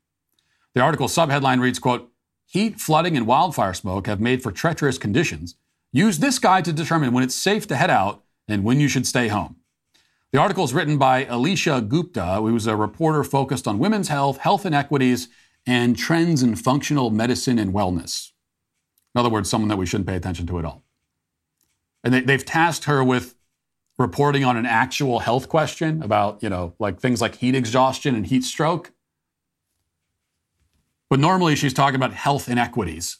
The 0.75 0.81
article 0.81 1.07
subheadline 1.07 1.59
reads, 1.59 1.79
quote, 1.79 2.11
Heat, 2.45 2.79
flooding, 2.79 3.17
and 3.17 3.25
wildfire 3.25 3.73
smoke 3.73 4.05
have 4.05 4.21
made 4.21 4.43
for 4.43 4.51
treacherous 4.51 4.99
conditions. 4.99 5.55
Use 5.91 6.19
this 6.19 6.37
guide 6.37 6.63
to 6.65 6.71
determine 6.71 7.11
when 7.11 7.23
it's 7.23 7.33
safe 7.33 7.65
to 7.67 7.75
head 7.75 7.89
out 7.89 8.23
and 8.47 8.63
when 8.63 8.79
you 8.79 8.87
should 8.87 9.07
stay 9.07 9.27
home. 9.27 9.55
The 10.31 10.39
article 10.39 10.65
is 10.65 10.73
written 10.73 10.99
by 10.99 11.25
Alicia 11.25 11.81
Gupta, 11.81 12.35
who 12.35 12.55
is 12.55 12.67
a 12.67 12.75
reporter 12.75 13.23
focused 13.23 13.67
on 13.67 13.79
women's 13.79 14.09
health, 14.09 14.37
health 14.37 14.67
inequities, 14.67 15.29
and 15.65 15.97
trends 15.97 16.43
in 16.43 16.55
functional 16.55 17.09
medicine 17.09 17.57
and 17.57 17.73
wellness. 17.73 18.33
In 19.15 19.19
other 19.19 19.29
words, 19.29 19.49
someone 19.49 19.69
that 19.69 19.77
we 19.77 19.85
shouldn't 19.85 20.07
pay 20.07 20.15
attention 20.15 20.47
to 20.47 20.59
at 20.59 20.65
all. 20.65 20.83
And 22.03 22.13
they, 22.13 22.31
have 22.31 22.45
tasked 22.45 22.85
her 22.85 23.03
with 23.03 23.35
reporting 23.97 24.43
on 24.43 24.57
an 24.57 24.65
actual 24.65 25.19
health 25.19 25.49
question 25.49 26.03
about, 26.03 26.41
you 26.43 26.49
know, 26.49 26.73
like 26.79 26.99
things 26.99 27.21
like 27.21 27.35
heat 27.35 27.55
exhaustion 27.55 28.15
and 28.15 28.27
heat 28.27 28.43
stroke. 28.43 28.91
But 31.09 31.19
normally 31.19 31.55
she's 31.55 31.73
talking 31.73 31.95
about 31.95 32.13
health 32.13 32.47
inequities. 32.49 33.17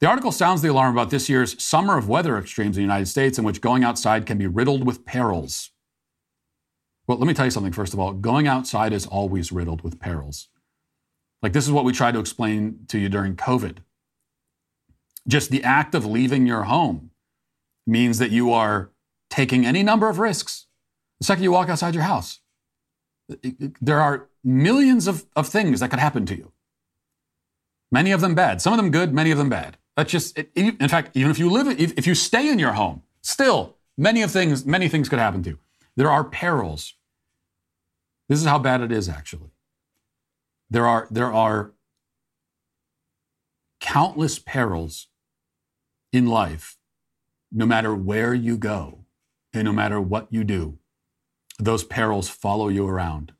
The 0.00 0.06
article 0.06 0.32
sounds 0.32 0.60
the 0.60 0.68
alarm 0.68 0.94
about 0.94 1.10
this 1.10 1.28
year's 1.28 1.62
summer 1.62 1.96
of 1.96 2.08
weather 2.08 2.36
extremes 2.36 2.76
in 2.76 2.82
the 2.82 2.86
United 2.86 3.06
States, 3.06 3.38
in 3.38 3.44
which 3.44 3.62
going 3.62 3.82
outside 3.82 4.26
can 4.26 4.36
be 4.36 4.46
riddled 4.46 4.84
with 4.84 5.06
perils. 5.06 5.70
Well, 7.06 7.18
let 7.18 7.26
me 7.26 7.32
tell 7.32 7.46
you 7.46 7.50
something, 7.50 7.72
first 7.72 7.94
of 7.94 8.00
all. 8.00 8.12
Going 8.12 8.46
outside 8.46 8.92
is 8.92 9.06
always 9.06 9.52
riddled 9.52 9.82
with 9.82 9.98
perils. 9.98 10.48
Like, 11.40 11.52
this 11.54 11.64
is 11.64 11.72
what 11.72 11.84
we 11.84 11.92
tried 11.92 12.12
to 12.12 12.20
explain 12.20 12.80
to 12.88 12.98
you 12.98 13.08
during 13.08 13.36
COVID. 13.36 13.78
Just 15.26 15.50
the 15.50 15.64
act 15.64 15.94
of 15.94 16.06
leaving 16.06 16.46
your 16.46 16.64
home 16.64 17.10
means 17.86 18.18
that 18.18 18.30
you 18.30 18.52
are 18.52 18.90
taking 19.30 19.66
any 19.66 19.82
number 19.82 20.08
of 20.08 20.18
risks. 20.18 20.66
The 21.20 21.26
second 21.26 21.44
you 21.44 21.52
walk 21.52 21.68
outside 21.68 21.94
your 21.94 22.04
house, 22.04 22.40
there 23.80 24.00
are 24.00 24.28
millions 24.44 25.06
of, 25.06 25.26
of 25.34 25.48
things 25.48 25.80
that 25.80 25.90
could 25.90 25.98
happen 25.98 26.26
to 26.26 26.36
you. 26.36 26.52
Many 27.90 28.12
of 28.12 28.20
them 28.20 28.34
bad, 28.34 28.60
some 28.60 28.72
of 28.72 28.76
them 28.76 28.90
good, 28.90 29.12
many 29.12 29.30
of 29.30 29.38
them 29.38 29.48
bad. 29.48 29.78
That's 29.96 30.12
just, 30.12 30.38
it, 30.38 30.50
in 30.54 30.88
fact, 30.88 31.16
even 31.16 31.30
if 31.30 31.38
you 31.38 31.50
live, 31.50 31.68
if, 31.80 31.92
if 31.96 32.06
you 32.06 32.14
stay 32.14 32.48
in 32.48 32.58
your 32.58 32.72
home, 32.72 33.02
still, 33.22 33.76
many 33.96 34.22
of 34.22 34.30
things, 34.30 34.66
many 34.66 34.88
things 34.88 35.08
could 35.08 35.18
happen 35.18 35.42
to 35.44 35.50
you. 35.50 35.58
There 35.96 36.10
are 36.10 36.22
perils. 36.22 36.94
This 38.28 38.40
is 38.40 38.44
how 38.46 38.58
bad 38.58 38.82
it 38.82 38.92
is, 38.92 39.08
actually. 39.08 39.50
There 40.68 40.86
are, 40.86 41.08
there 41.10 41.32
are 41.32 41.72
countless 43.80 44.38
perils 44.38 45.06
in 46.12 46.26
life, 46.26 46.76
no 47.52 47.66
matter 47.66 47.94
where 47.94 48.34
you 48.34 48.56
go 48.56 49.04
and 49.52 49.64
no 49.64 49.72
matter 49.72 50.00
what 50.00 50.26
you 50.30 50.44
do. 50.44 50.78
Those 51.58 51.84
perils 51.84 52.28
follow 52.28 52.68
you 52.68 52.86
around. 52.86 53.32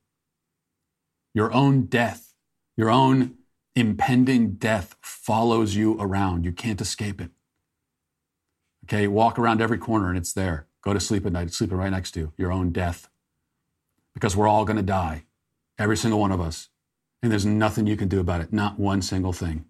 Your 1.34 1.52
own 1.52 1.82
death, 1.86 2.32
your 2.76 2.90
own 2.90 3.34
impending 3.74 4.52
death 4.52 4.96
follows 5.02 5.76
you 5.76 6.00
around. 6.00 6.44
You 6.44 6.52
can't 6.52 6.80
escape 6.80 7.20
it. 7.20 7.30
Okay, 8.84 9.06
walk 9.06 9.38
around 9.38 9.60
every 9.60 9.78
corner 9.78 10.08
and 10.08 10.16
it's 10.16 10.32
there. 10.32 10.66
Go 10.80 10.94
to 10.94 11.00
sleep 11.00 11.26
at 11.26 11.32
night, 11.32 11.48
it's 11.48 11.58
sleeping 11.58 11.76
right 11.76 11.90
next 11.90 12.12
to 12.12 12.20
you, 12.20 12.32
your 12.38 12.52
own 12.52 12.70
death. 12.70 13.08
Because 14.14 14.36
we're 14.36 14.48
all 14.48 14.64
going 14.64 14.76
to 14.78 14.82
die, 14.82 15.24
every 15.78 15.96
single 15.96 16.20
one 16.20 16.32
of 16.32 16.40
us. 16.40 16.68
And 17.22 17.30
there's 17.30 17.44
nothing 17.44 17.86
you 17.86 17.96
can 17.96 18.08
do 18.08 18.20
about 18.20 18.40
it, 18.40 18.52
not 18.52 18.78
one 18.78 19.02
single 19.02 19.32
thing. 19.32 19.66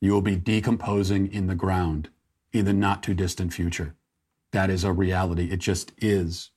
You 0.00 0.12
will 0.12 0.20
be 0.20 0.36
decomposing 0.36 1.32
in 1.32 1.46
the 1.46 1.54
ground 1.54 2.10
in 2.52 2.64
the 2.64 2.72
not 2.72 3.02
too 3.02 3.14
distant 3.14 3.52
future. 3.52 3.94
That 4.52 4.70
is 4.70 4.84
a 4.84 4.92
reality. 4.92 5.50
It 5.50 5.58
just 5.58 5.92
is. 5.98 6.50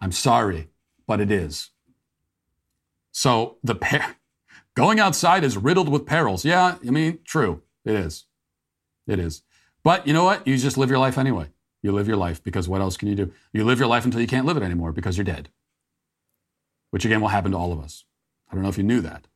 I'm 0.00 0.12
sorry, 0.12 0.68
but 1.06 1.20
it 1.20 1.30
is. 1.30 1.70
So 3.10 3.56
the 3.64 3.74
pair. 3.74 4.16
Going 4.74 5.00
outside 5.00 5.42
is 5.42 5.56
riddled 5.56 5.88
with 5.88 6.06
perils. 6.06 6.44
Yeah, 6.44 6.76
I 6.86 6.90
mean, 6.90 7.18
true. 7.24 7.62
It 7.84 7.94
is. 7.94 8.26
It 9.06 9.18
is. 9.18 9.42
But 9.82 10.06
you 10.06 10.12
know 10.12 10.24
what? 10.24 10.46
You 10.46 10.56
just 10.56 10.78
live 10.78 10.90
your 10.90 10.98
life 10.98 11.18
anyway. 11.18 11.48
You 11.82 11.92
live 11.92 12.06
your 12.06 12.16
life 12.16 12.42
because 12.42 12.68
what 12.68 12.80
else 12.80 12.96
can 12.96 13.08
you 13.08 13.14
do? 13.14 13.32
You 13.52 13.64
live 13.64 13.78
your 13.78 13.88
life 13.88 14.04
until 14.04 14.20
you 14.20 14.26
can't 14.26 14.46
live 14.46 14.56
it 14.56 14.62
anymore 14.62 14.92
because 14.92 15.16
you're 15.16 15.24
dead. 15.24 15.48
Which 16.90 17.04
again 17.04 17.20
will 17.20 17.28
happen 17.28 17.52
to 17.52 17.58
all 17.58 17.72
of 17.72 17.80
us. 17.80 18.04
I 18.50 18.54
don't 18.54 18.62
know 18.62 18.68
if 18.68 18.78
you 18.78 18.84
knew 18.84 19.00
that. 19.00 19.26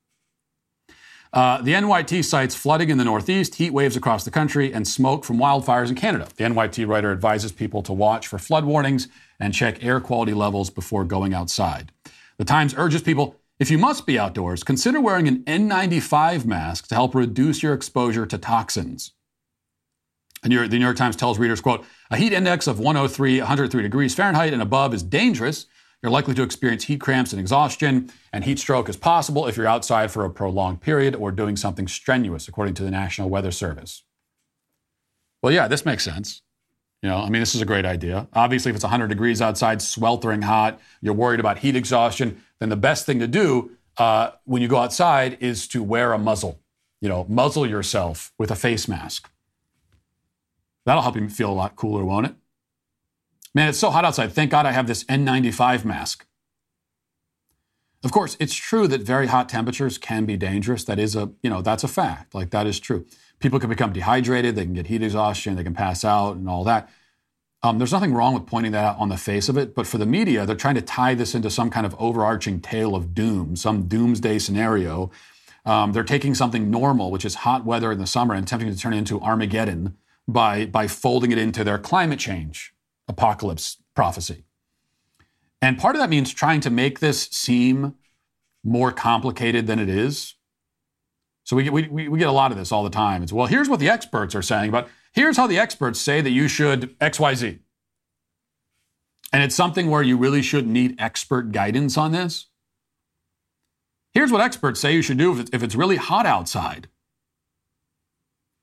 Uh, 1.32 1.62
the 1.62 1.72
NYT 1.72 2.24
cites 2.24 2.54
flooding 2.54 2.90
in 2.90 2.98
the 2.98 3.04
Northeast, 3.04 3.54
heat 3.54 3.72
waves 3.72 3.96
across 3.96 4.24
the 4.24 4.30
country, 4.30 4.72
and 4.72 4.86
smoke 4.86 5.24
from 5.24 5.38
wildfires 5.38 5.88
in 5.88 5.94
Canada. 5.94 6.28
The 6.36 6.44
NYT 6.44 6.86
writer 6.86 7.10
advises 7.10 7.52
people 7.52 7.82
to 7.84 7.92
watch 7.92 8.26
for 8.26 8.38
flood 8.38 8.66
warnings 8.66 9.08
and 9.40 9.54
check 9.54 9.82
air 9.82 9.98
quality 9.98 10.34
levels 10.34 10.68
before 10.68 11.04
going 11.04 11.32
outside. 11.32 11.90
The 12.36 12.44
Times 12.44 12.74
urges 12.76 13.02
people 13.02 13.36
if 13.58 13.70
you 13.70 13.78
must 13.78 14.06
be 14.06 14.18
outdoors, 14.18 14.64
consider 14.64 15.00
wearing 15.00 15.28
an 15.28 15.44
N95 15.44 16.44
mask 16.44 16.88
to 16.88 16.96
help 16.96 17.14
reduce 17.14 17.62
your 17.62 17.74
exposure 17.74 18.26
to 18.26 18.36
toxins. 18.36 19.12
And 20.42 20.52
the 20.52 20.66
New 20.68 20.84
York 20.84 20.96
Times 20.96 21.14
tells 21.14 21.38
readers, 21.38 21.60
quote, 21.60 21.84
a 22.10 22.16
heat 22.16 22.32
index 22.32 22.66
of 22.66 22.80
103, 22.80 23.38
103 23.38 23.82
degrees 23.82 24.14
Fahrenheit 24.16 24.52
and 24.52 24.60
above 24.60 24.92
is 24.92 25.04
dangerous. 25.04 25.66
You're 26.02 26.10
likely 26.10 26.34
to 26.34 26.42
experience 26.42 26.84
heat 26.84 27.00
cramps 27.00 27.32
and 27.32 27.38
exhaustion, 27.38 28.10
and 28.32 28.42
heat 28.42 28.58
stroke 28.58 28.88
is 28.88 28.96
possible 28.96 29.46
if 29.46 29.56
you're 29.56 29.68
outside 29.68 30.10
for 30.10 30.24
a 30.24 30.30
prolonged 30.30 30.80
period 30.80 31.14
or 31.14 31.30
doing 31.30 31.56
something 31.56 31.86
strenuous, 31.86 32.48
according 32.48 32.74
to 32.74 32.82
the 32.82 32.90
National 32.90 33.30
Weather 33.30 33.52
Service. 33.52 34.02
Well, 35.42 35.52
yeah, 35.52 35.68
this 35.68 35.86
makes 35.86 36.02
sense. 36.02 36.42
You 37.02 37.08
know, 37.08 37.18
I 37.18 37.28
mean, 37.28 37.40
this 37.40 37.54
is 37.54 37.60
a 37.60 37.66
great 37.66 37.84
idea. 37.84 38.28
Obviously, 38.32 38.70
if 38.70 38.76
it's 38.76 38.84
100 38.84 39.08
degrees 39.08 39.40
outside, 39.40 39.80
sweltering 39.80 40.42
hot, 40.42 40.80
you're 41.00 41.14
worried 41.14 41.40
about 41.40 41.58
heat 41.58 41.76
exhaustion, 41.76 42.42
then 42.58 42.68
the 42.68 42.76
best 42.76 43.06
thing 43.06 43.20
to 43.20 43.28
do 43.28 43.72
uh, 43.96 44.30
when 44.44 44.60
you 44.60 44.68
go 44.68 44.78
outside 44.78 45.36
is 45.40 45.68
to 45.68 45.82
wear 45.82 46.12
a 46.12 46.18
muzzle. 46.18 46.60
You 47.00 47.08
know, 47.08 47.26
muzzle 47.28 47.66
yourself 47.66 48.32
with 48.38 48.50
a 48.50 48.56
face 48.56 48.88
mask. 48.88 49.30
That'll 50.84 51.02
help 51.02 51.16
you 51.16 51.28
feel 51.28 51.50
a 51.50 51.54
lot 51.54 51.76
cooler, 51.76 52.04
won't 52.04 52.26
it? 52.26 52.34
Man, 53.54 53.68
it's 53.68 53.78
so 53.78 53.90
hot 53.90 54.04
outside. 54.04 54.32
Thank 54.32 54.50
God 54.50 54.64
I 54.64 54.72
have 54.72 54.86
this 54.86 55.04
N95 55.04 55.84
mask. 55.84 56.26
Of 58.04 58.10
course, 58.10 58.36
it's 58.40 58.54
true 58.54 58.88
that 58.88 59.02
very 59.02 59.28
hot 59.28 59.48
temperatures 59.48 59.98
can 59.98 60.24
be 60.24 60.36
dangerous. 60.36 60.84
That 60.84 60.98
is 60.98 61.14
a, 61.14 61.30
you 61.42 61.50
know, 61.50 61.62
that's 61.62 61.84
a 61.84 61.88
fact. 61.88 62.34
Like 62.34 62.50
that 62.50 62.66
is 62.66 62.80
true. 62.80 63.06
People 63.38 63.60
can 63.60 63.68
become 63.68 63.92
dehydrated, 63.92 64.56
they 64.56 64.64
can 64.64 64.72
get 64.72 64.86
heat 64.86 65.02
exhaustion, 65.02 65.54
they 65.56 65.64
can 65.64 65.74
pass 65.74 66.04
out 66.04 66.36
and 66.36 66.48
all 66.48 66.64
that. 66.64 66.88
Um, 67.62 67.78
there's 67.78 67.92
nothing 67.92 68.12
wrong 68.12 68.34
with 68.34 68.46
pointing 68.46 68.72
that 68.72 68.84
out 68.84 68.98
on 68.98 69.08
the 69.08 69.16
face 69.16 69.48
of 69.48 69.56
it, 69.56 69.74
but 69.74 69.86
for 69.86 69.98
the 69.98 70.06
media, 70.06 70.44
they're 70.46 70.56
trying 70.56 70.74
to 70.74 70.82
tie 70.82 71.14
this 71.14 71.34
into 71.34 71.48
some 71.48 71.70
kind 71.70 71.86
of 71.86 71.94
overarching 71.98 72.60
tale 72.60 72.96
of 72.96 73.14
doom, 73.14 73.54
some 73.54 73.86
doomsday 73.86 74.40
scenario. 74.40 75.12
Um, 75.64 75.92
they're 75.92 76.02
taking 76.02 76.34
something 76.34 76.70
normal, 76.70 77.12
which 77.12 77.24
is 77.24 77.36
hot 77.36 77.64
weather 77.64 77.92
in 77.92 77.98
the 77.98 78.06
summer, 78.06 78.34
and 78.34 78.44
attempting 78.44 78.72
to 78.72 78.76
turn 78.76 78.94
it 78.94 78.98
into 78.98 79.20
Armageddon 79.20 79.96
by, 80.26 80.66
by 80.66 80.88
folding 80.88 81.30
it 81.30 81.38
into 81.38 81.62
their 81.62 81.78
climate 81.78 82.18
change 82.18 82.71
apocalypse 83.08 83.78
prophecy. 83.94 84.44
And 85.60 85.78
part 85.78 85.94
of 85.94 86.00
that 86.00 86.10
means 86.10 86.32
trying 86.32 86.60
to 86.62 86.70
make 86.70 87.00
this 87.00 87.28
seem 87.28 87.94
more 88.64 88.92
complicated 88.92 89.66
than 89.66 89.78
it 89.78 89.88
is. 89.88 90.34
So 91.44 91.56
we, 91.56 91.68
we, 91.70 92.08
we 92.08 92.18
get 92.18 92.28
a 92.28 92.32
lot 92.32 92.52
of 92.52 92.58
this 92.58 92.72
all 92.72 92.84
the 92.84 92.90
time. 92.90 93.22
It's, 93.22 93.32
well, 93.32 93.46
here's 93.46 93.68
what 93.68 93.80
the 93.80 93.88
experts 93.88 94.34
are 94.34 94.42
saying, 94.42 94.70
but 94.70 94.88
here's 95.12 95.36
how 95.36 95.46
the 95.46 95.58
experts 95.58 96.00
say 96.00 96.20
that 96.20 96.30
you 96.30 96.48
should 96.48 96.98
XYZ. 97.00 97.58
And 99.32 99.42
it's 99.42 99.54
something 99.54 99.88
where 99.90 100.02
you 100.02 100.16
really 100.16 100.42
should 100.42 100.66
need 100.66 100.96
expert 100.98 101.52
guidance 101.52 101.96
on 101.96 102.12
this. 102.12 102.46
Here's 104.12 104.30
what 104.30 104.42
experts 104.42 104.80
say 104.80 104.94
you 104.94 105.02
should 105.02 105.16
do 105.16 105.44
if 105.52 105.62
it's 105.62 105.74
really 105.74 105.96
hot 105.96 106.26
outside. 106.26 106.88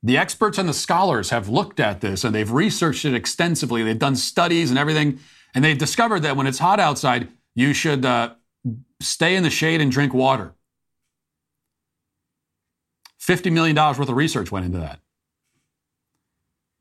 The 0.02 0.18
experts 0.18 0.58
and 0.58 0.70
the 0.70 0.74
scholars 0.74 1.30
have 1.30 1.50
looked 1.50 1.80
at 1.80 2.02
this 2.02 2.24
and 2.24 2.34
they've 2.34 2.50
researched 2.50 3.06
it 3.06 3.14
extensively. 3.14 3.84
They've 3.84 4.00
done 4.00 4.16
studies 4.16 4.70
and 4.70 4.80
everything, 4.80 5.20
and 5.54 5.64
they've 5.64 5.78
discovered 5.78 6.22
that 6.22 6.38
when 6.38 6.48
it's 6.48 6.60
hot 6.60 6.80
outside, 6.80 7.28
you 7.56 7.74
should 7.74 8.06
uh, 8.06 8.34
stay 9.02 9.36
in 9.36 9.44
the 9.44 9.50
shade 9.50 9.82
and 9.82 9.92
drink 9.92 10.14
water. 10.14 10.54
$50 13.22 13.52
million 13.52 13.76
worth 13.76 14.00
of 14.00 14.16
research 14.16 14.52
went 14.52 14.66
into 14.66 14.80
that. 14.80 15.00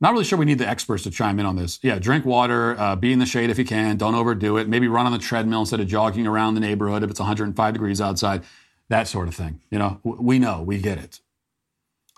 Not 0.00 0.12
really 0.12 0.24
sure 0.24 0.38
we 0.38 0.44
need 0.44 0.58
the 0.58 0.68
experts 0.68 1.02
to 1.02 1.10
chime 1.10 1.40
in 1.40 1.46
on 1.46 1.56
this. 1.56 1.80
Yeah, 1.82 1.98
drink 1.98 2.24
water, 2.24 2.78
uh, 2.78 2.94
be 2.94 3.12
in 3.12 3.18
the 3.18 3.26
shade 3.26 3.50
if 3.50 3.58
you 3.58 3.64
can, 3.64 3.96
don't 3.96 4.14
overdo 4.14 4.56
it. 4.56 4.68
Maybe 4.68 4.86
run 4.86 5.06
on 5.06 5.12
the 5.12 5.18
treadmill 5.18 5.60
instead 5.60 5.80
of 5.80 5.88
jogging 5.88 6.26
around 6.26 6.54
the 6.54 6.60
neighborhood 6.60 7.02
if 7.02 7.10
it's 7.10 7.18
105 7.18 7.72
degrees 7.72 8.00
outside, 8.00 8.44
that 8.88 9.08
sort 9.08 9.26
of 9.26 9.34
thing. 9.34 9.60
You 9.70 9.78
know, 9.80 10.00
we 10.04 10.38
know, 10.38 10.62
we 10.62 10.78
get 10.78 10.98
it. 10.98 11.20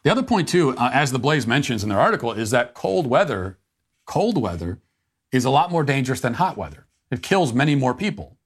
The 0.02 0.10
other 0.10 0.22
point, 0.22 0.48
too, 0.48 0.76
uh, 0.76 0.90
as 0.92 1.12
the 1.12 1.18
Blaze 1.18 1.46
mentions 1.46 1.82
in 1.82 1.88
their 1.88 2.00
article, 2.00 2.32
is 2.32 2.50
that 2.50 2.74
cold 2.74 3.06
weather, 3.06 3.58
cold 4.06 4.40
weather, 4.40 4.78
is 5.30 5.44
a 5.44 5.50
lot 5.50 5.70
more 5.70 5.84
dangerous 5.84 6.20
than 6.20 6.34
hot 6.34 6.56
weather. 6.56 6.86
It 7.10 7.22
kills 7.22 7.52
many 7.52 7.74
more 7.74 7.94
people. 7.94 8.36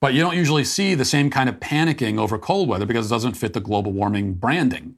But 0.00 0.12
you 0.14 0.20
don't 0.20 0.36
usually 0.36 0.64
see 0.64 0.94
the 0.94 1.04
same 1.04 1.30
kind 1.30 1.48
of 1.48 1.60
panicking 1.60 2.18
over 2.18 2.38
cold 2.38 2.68
weather 2.68 2.86
because 2.86 3.06
it 3.06 3.14
doesn't 3.14 3.34
fit 3.34 3.54
the 3.54 3.60
global 3.60 3.90
warming 3.90 4.34
branding. 4.34 4.96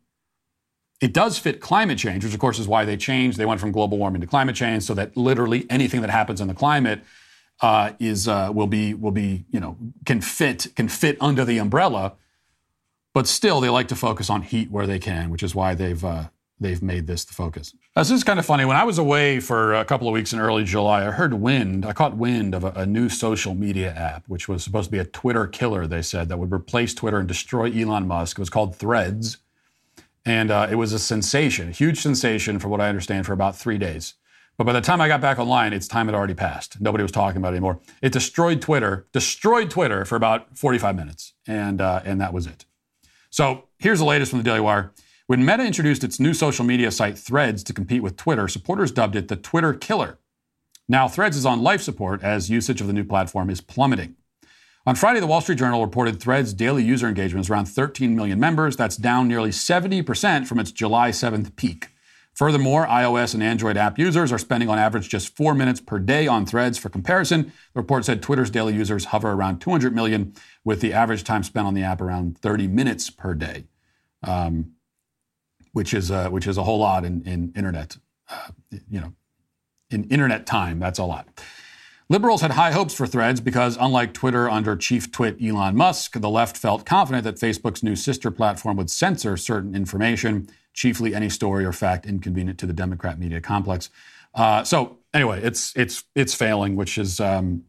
It 1.00 1.12
does 1.12 1.38
fit 1.38 1.60
climate 1.60 1.98
change, 1.98 2.24
which 2.24 2.34
of 2.34 2.40
course 2.40 2.58
is 2.58 2.66
why 2.66 2.84
they 2.84 2.96
changed. 2.96 3.38
They 3.38 3.44
went 3.44 3.60
from 3.60 3.70
global 3.70 3.98
warming 3.98 4.20
to 4.22 4.26
climate 4.26 4.56
change, 4.56 4.82
so 4.82 4.94
that 4.94 5.16
literally 5.16 5.66
anything 5.70 6.00
that 6.00 6.10
happens 6.10 6.40
in 6.40 6.48
the 6.48 6.54
climate 6.54 7.02
uh, 7.60 7.92
is 7.98 8.26
uh, 8.26 8.50
will 8.52 8.66
be 8.66 8.94
will 8.94 9.10
be 9.10 9.44
you 9.50 9.60
know 9.60 9.76
can 10.04 10.20
fit 10.20 10.68
can 10.74 10.88
fit 10.88 11.16
under 11.20 11.44
the 11.44 11.58
umbrella. 11.58 12.14
But 13.16 13.26
still, 13.26 13.62
they 13.62 13.70
like 13.70 13.88
to 13.88 13.96
focus 13.96 14.28
on 14.28 14.42
heat 14.42 14.70
where 14.70 14.86
they 14.86 14.98
can, 14.98 15.30
which 15.30 15.42
is 15.42 15.54
why 15.54 15.74
they've 15.74 16.04
uh, 16.04 16.24
they've 16.60 16.82
made 16.82 17.06
this 17.06 17.24
the 17.24 17.32
focus. 17.32 17.74
This 17.94 18.10
is 18.10 18.22
kind 18.22 18.38
of 18.38 18.44
funny. 18.44 18.66
When 18.66 18.76
I 18.76 18.84
was 18.84 18.98
away 18.98 19.40
for 19.40 19.72
a 19.72 19.86
couple 19.86 20.06
of 20.06 20.12
weeks 20.12 20.34
in 20.34 20.38
early 20.38 20.64
July, 20.64 21.06
I 21.06 21.10
heard 21.12 21.32
wind. 21.32 21.86
I 21.86 21.94
caught 21.94 22.14
wind 22.14 22.54
of 22.54 22.62
a, 22.62 22.72
a 22.72 22.84
new 22.84 23.08
social 23.08 23.54
media 23.54 23.90
app, 23.94 24.24
which 24.28 24.48
was 24.48 24.62
supposed 24.62 24.88
to 24.88 24.92
be 24.92 24.98
a 24.98 25.06
Twitter 25.06 25.46
killer. 25.46 25.86
They 25.86 26.02
said 26.02 26.28
that 26.28 26.38
would 26.38 26.52
replace 26.52 26.92
Twitter 26.92 27.18
and 27.18 27.26
destroy 27.26 27.72
Elon 27.72 28.06
Musk. 28.06 28.36
It 28.38 28.42
was 28.42 28.50
called 28.50 28.76
Threads 28.76 29.38
and 30.26 30.50
uh, 30.50 30.66
it 30.70 30.74
was 30.74 30.92
a 30.92 30.98
sensation, 30.98 31.68
a 31.70 31.72
huge 31.72 31.98
sensation, 32.00 32.58
for 32.58 32.68
what 32.68 32.82
I 32.82 32.90
understand, 32.90 33.24
for 33.24 33.32
about 33.32 33.56
three 33.56 33.78
days. 33.78 34.14
But 34.58 34.64
by 34.64 34.74
the 34.74 34.80
time 34.82 35.00
I 35.00 35.08
got 35.08 35.22
back 35.22 35.38
online, 35.38 35.72
its 35.72 35.88
time 35.88 36.06
had 36.06 36.14
already 36.14 36.34
passed. 36.34 36.80
Nobody 36.82 37.00
was 37.00 37.12
talking 37.12 37.38
about 37.38 37.54
it 37.54 37.56
anymore. 37.56 37.80
It 38.02 38.12
destroyed 38.12 38.60
Twitter, 38.60 39.06
destroyed 39.12 39.70
Twitter 39.70 40.04
for 40.04 40.16
about 40.16 40.58
45 40.58 40.96
minutes, 40.96 41.32
and 41.46 41.80
uh, 41.80 42.02
and 42.04 42.20
that 42.20 42.34
was 42.34 42.46
it. 42.46 42.66
So 43.36 43.64
here's 43.78 43.98
the 43.98 44.06
latest 44.06 44.30
from 44.30 44.38
the 44.38 44.44
Daily 44.44 44.60
Wire. 44.60 44.94
When 45.26 45.44
Meta 45.44 45.62
introduced 45.62 46.02
its 46.02 46.18
new 46.18 46.32
social 46.32 46.64
media 46.64 46.90
site 46.90 47.18
Threads 47.18 47.62
to 47.64 47.74
compete 47.74 48.02
with 48.02 48.16
Twitter, 48.16 48.48
supporters 48.48 48.90
dubbed 48.90 49.14
it 49.14 49.28
the 49.28 49.36
Twitter 49.36 49.74
killer. 49.74 50.18
Now 50.88 51.06
Threads 51.06 51.36
is 51.36 51.44
on 51.44 51.62
life 51.62 51.82
support 51.82 52.22
as 52.22 52.48
usage 52.48 52.80
of 52.80 52.86
the 52.86 52.94
new 52.94 53.04
platform 53.04 53.50
is 53.50 53.60
plummeting. 53.60 54.16
On 54.86 54.94
Friday, 54.94 55.20
the 55.20 55.26
Wall 55.26 55.42
Street 55.42 55.58
Journal 55.58 55.84
reported 55.84 56.18
Threads' 56.18 56.54
daily 56.54 56.82
user 56.82 57.08
engagement 57.08 57.44
is 57.44 57.50
around 57.50 57.66
13 57.66 58.16
million 58.16 58.40
members. 58.40 58.74
That's 58.74 58.96
down 58.96 59.28
nearly 59.28 59.50
70% 59.50 60.46
from 60.46 60.58
its 60.58 60.72
July 60.72 61.10
7th 61.10 61.56
peak. 61.56 61.88
Furthermore, 62.36 62.86
iOS 62.86 63.32
and 63.32 63.42
Android 63.42 63.78
app 63.78 63.98
users 63.98 64.30
are 64.30 64.36
spending 64.36 64.68
on 64.68 64.78
average 64.78 65.08
just 65.08 65.34
four 65.34 65.54
minutes 65.54 65.80
per 65.80 65.98
day 65.98 66.26
on 66.26 66.44
threads. 66.44 66.76
For 66.76 66.90
comparison, 66.90 67.44
the 67.72 67.80
report 67.80 68.04
said 68.04 68.22
Twitter's 68.22 68.50
daily 68.50 68.74
users 68.74 69.06
hover 69.06 69.32
around 69.32 69.60
200 69.60 69.94
million, 69.94 70.34
with 70.62 70.82
the 70.82 70.92
average 70.92 71.24
time 71.24 71.42
spent 71.42 71.66
on 71.66 71.72
the 71.72 71.82
app 71.82 71.98
around 71.98 72.36
30 72.36 72.66
minutes 72.66 73.08
per 73.08 73.32
day, 73.32 73.64
um, 74.22 74.72
which 75.72 75.94
is 75.94 76.10
uh, 76.10 76.28
which 76.28 76.46
is 76.46 76.58
a 76.58 76.64
whole 76.64 76.78
lot 76.78 77.06
in, 77.06 77.22
in 77.22 77.54
internet, 77.56 77.96
uh, 78.28 78.48
you 78.86 79.00
know, 79.00 79.14
in 79.88 80.04
internet 80.04 80.44
time. 80.44 80.78
That's 80.78 80.98
a 80.98 81.04
lot. 81.04 81.26
Liberals 82.10 82.42
had 82.42 82.50
high 82.52 82.70
hopes 82.70 82.92
for 82.92 83.06
Threads 83.06 83.40
because, 83.40 83.78
unlike 83.80 84.12
Twitter 84.12 84.48
under 84.48 84.76
chief 84.76 85.10
twit 85.10 85.42
Elon 85.42 85.74
Musk, 85.74 86.20
the 86.20 86.28
left 86.28 86.58
felt 86.58 86.84
confident 86.84 87.24
that 87.24 87.36
Facebook's 87.36 87.82
new 87.82 87.96
sister 87.96 88.30
platform 88.30 88.76
would 88.76 88.90
censor 88.90 89.38
certain 89.38 89.74
information 89.74 90.48
chiefly 90.76 91.14
any 91.14 91.28
story 91.28 91.64
or 91.64 91.72
fact 91.72 92.06
inconvenient 92.06 92.60
to 92.60 92.66
the 92.66 92.72
Democrat 92.72 93.18
media 93.18 93.40
complex. 93.40 93.90
Uh, 94.34 94.62
so 94.62 94.98
anyway, 95.12 95.40
it's 95.42 95.72
it's 95.74 96.04
it's 96.14 96.34
failing, 96.34 96.76
which 96.76 96.98
is 96.98 97.18
um, 97.18 97.64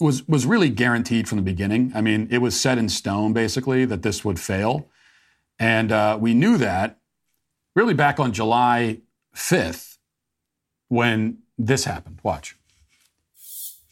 was 0.00 0.26
was 0.26 0.44
really 0.44 0.70
guaranteed 0.70 1.28
from 1.28 1.36
the 1.36 1.44
beginning. 1.44 1.92
I 1.94 2.00
mean, 2.00 2.26
it 2.30 2.38
was 2.38 2.58
set 2.58 2.78
in 2.78 2.88
stone 2.88 3.32
basically 3.32 3.84
that 3.84 4.02
this 4.02 4.24
would 4.24 4.40
fail, 4.40 4.88
and 5.60 5.92
uh, 5.92 6.18
we 6.20 6.34
knew 6.34 6.56
that 6.56 6.98
really 7.76 7.94
back 7.94 8.18
on 8.18 8.32
July 8.32 9.02
fifth 9.34 9.98
when 10.88 11.38
this 11.58 11.84
happened. 11.84 12.18
Watch. 12.24 12.56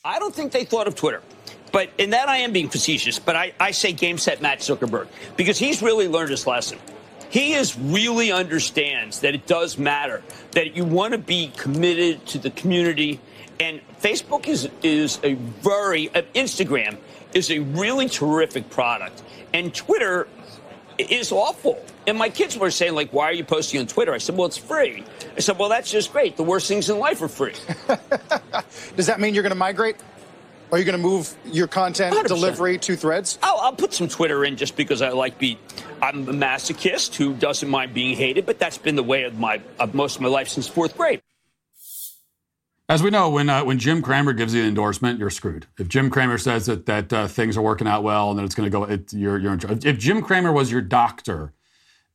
I 0.05 0.19
don't 0.19 0.35
think 0.35 0.51
they 0.51 0.65
thought 0.65 0.89
of 0.89 0.97
Twitter. 0.97 1.23
But 1.71 1.89
in 1.97 2.11
that, 2.11 2.29
I 2.29 2.39
am 2.39 2.53
being 2.53 2.69
facetious. 2.69 3.19
But 3.19 3.35
I, 3.35 3.55
I 3.59 3.71
say 3.71 3.93
game 3.93 4.19
set 4.19 4.43
Matt 4.43 4.59
Zuckerberg 4.59 5.09
because 5.37 5.59
he's 5.59 5.81
really 5.81 6.07
learned 6.07 6.31
his 6.31 6.47
lesson. 6.47 6.79
He 7.33 7.55
is 7.55 7.79
really 7.79 8.31
understands 8.31 9.21
that 9.21 9.35
it 9.35 9.47
does 9.47 9.79
matter, 9.79 10.23
that 10.51 10.77
you 10.77 10.85
want 10.85 11.13
to 11.13 11.19
be 11.19 11.51
committed 11.57 12.27
to 12.27 12.39
the 12.39 12.51
community. 12.51 13.21
And 13.59 13.81
Facebook 14.03 14.47
is, 14.47 14.69
is 14.83 15.19
a 15.25 15.33
very, 15.33 16.15
uh, 16.15 16.23
Instagram 16.35 16.99
is 17.33 17.51
a 17.51 17.61
really 17.61 18.11
terrific 18.11 18.69
product. 18.69 19.23
And 19.55 19.75
Twitter 19.75 20.29
is 20.99 21.33
awful. 21.33 21.83
And 22.07 22.19
my 22.19 22.29
kids 22.29 22.59
were 22.59 22.71
saying, 22.71 22.95
like, 22.95 23.15
why 23.15 23.31
are 23.31 23.33
you 23.33 23.45
posting 23.45 23.81
on 23.81 23.87
Twitter? 23.87 24.13
I 24.13 24.19
said, 24.19 24.37
well, 24.37 24.47
it's 24.47 24.59
free. 24.59 25.03
I 25.35 25.41
said, 25.41 25.59
well, 25.59 25.71
that's 25.71 25.91
just 25.91 26.13
great. 26.13 26.37
The 26.37 26.43
worst 26.43 26.69
things 26.69 26.91
in 26.91 26.99
life 26.99 27.23
are 27.23 27.29
free. 27.29 27.55
Does 28.97 29.07
that 29.07 29.21
mean 29.21 29.33
you're 29.33 29.43
going 29.43 29.53
to 29.53 29.59
migrate? 29.59 29.97
Are 30.73 30.79
you 30.79 30.87
going 30.87 30.97
to 30.97 31.03
move 31.03 31.37
your 31.45 31.67
content 31.67 32.17
100%. 32.17 32.29
delivery 32.29 32.79
to 32.79 32.97
Threads? 32.97 33.39
I'll, 33.43 33.59
I'll 33.59 33.73
put 33.75 33.93
some 33.93 34.09
Twitter 34.09 34.43
in 34.43 34.57
just 34.57 34.75
because 34.75 35.03
I 35.03 35.11
like 35.11 35.39
be. 35.39 35.59
I'm 36.01 36.27
a 36.27 36.33
masochist 36.33 37.15
who 37.15 37.35
doesn't 37.35 37.69
mind 37.69 37.93
being 37.93 38.17
hated, 38.17 38.47
but 38.47 38.59
that's 38.59 38.79
been 38.79 38.97
the 38.97 39.03
way 39.03 39.25
of 39.25 39.39
my 39.39 39.61
of 39.79 39.95
most 39.95 40.17
of 40.17 40.23
my 40.23 40.29
life 40.29 40.49
since 40.49 40.67
fourth 40.67 40.97
grade. 40.97 41.21
As 42.89 43.03
we 43.03 43.11
know, 43.11 43.29
when 43.29 43.51
uh, 43.51 43.63
when 43.65 43.79
Jim 43.79 44.01
Cramer 44.01 44.33
gives 44.33 44.55
you 44.55 44.63
an 44.63 44.69
endorsement, 44.69 45.19
you're 45.19 45.31
screwed. 45.31 45.67
If 45.79 45.89
Jim 45.89 46.09
Cramer 46.09 46.39
says 46.39 46.65
that 46.67 46.87
that 46.87 47.13
uh, 47.13 47.29
things 47.29 47.59
are 47.59 47.63
working 47.63 47.87
out 47.87 48.03
well 48.03 48.31
and 48.31 48.39
that 48.39 48.45
it's 48.45 48.55
going 48.55 48.67
to 48.67 48.71
go, 48.71 48.85
it, 48.85 49.13
you're 49.13 49.39
you're 49.39 49.53
in 49.53 49.59
charge. 49.59 49.85
If 49.85 49.99
Jim 49.99 50.23
Cramer 50.23 50.53
was 50.53 50.73
your 50.73 50.81
doctor 50.81 51.53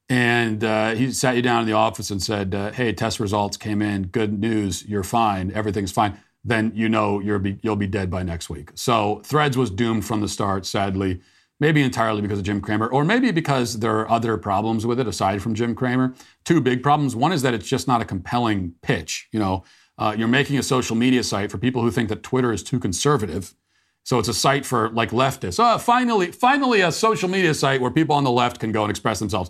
and 0.09 0.63
uh, 0.63 0.95
he 0.95 1.11
sat 1.11 1.35
you 1.35 1.43
down 1.43 1.61
in 1.61 1.67
the 1.67 1.73
office 1.73 2.09
and 2.09 2.23
said, 2.23 2.55
uh, 2.55 2.71
"Hey, 2.71 2.91
test 2.91 3.19
results 3.19 3.55
came 3.55 3.83
in. 3.83 4.07
Good 4.07 4.39
news. 4.39 4.83
You're 4.83 5.03
fine. 5.03 5.51
Everything's 5.53 5.91
fine." 5.91 6.17
Then 6.43 6.71
you 6.75 6.87
know 6.89 7.19
you're 7.19 7.39
be, 7.39 7.59
you'll 7.61 7.75
be 7.75 7.87
dead 7.87 8.09
by 8.09 8.23
next 8.23 8.49
week. 8.49 8.71
So 8.75 9.21
Threads 9.25 9.57
was 9.57 9.69
doomed 9.69 10.05
from 10.05 10.21
the 10.21 10.27
start, 10.27 10.65
sadly. 10.65 11.21
Maybe 11.59 11.81
entirely 11.81 12.21
because 12.21 12.37
of 12.37 12.45
Jim 12.45 12.61
Cramer, 12.61 12.87
or 12.87 13.03
maybe 13.03 13.31
because 13.31 13.79
there 13.79 13.97
are 13.97 14.09
other 14.11 14.37
problems 14.37 14.85
with 14.85 14.99
it 14.99 15.07
aside 15.07 15.41
from 15.41 15.55
Jim 15.55 15.73
Cramer. 15.73 16.13
Two 16.45 16.61
big 16.61 16.83
problems. 16.83 17.15
One 17.15 17.31
is 17.31 17.41
that 17.41 17.55
it's 17.55 17.67
just 17.67 17.87
not 17.87 17.99
a 17.99 18.05
compelling 18.05 18.75
pitch. 18.83 19.27
You 19.31 19.39
know, 19.39 19.63
uh, 19.97 20.15
you're 20.15 20.27
making 20.27 20.59
a 20.59 20.63
social 20.63 20.95
media 20.95 21.23
site 21.23 21.49
for 21.49 21.57
people 21.57 21.81
who 21.81 21.89
think 21.89 22.09
that 22.09 22.21
Twitter 22.21 22.53
is 22.53 22.61
too 22.61 22.79
conservative. 22.79 23.55
So 24.03 24.19
it's 24.19 24.29
a 24.29 24.33
site 24.33 24.65
for 24.65 24.89
like 24.91 25.09
leftists. 25.09 25.59
Oh, 25.59 25.77
finally, 25.79 26.31
finally, 26.31 26.81
a 26.81 26.91
social 26.91 27.27
media 27.27 27.53
site 27.53 27.81
where 27.81 27.91
people 27.91 28.15
on 28.15 28.23
the 28.23 28.31
left 28.31 28.59
can 28.59 28.71
go 28.71 28.83
and 28.83 28.91
express 28.91 29.19
themselves 29.19 29.49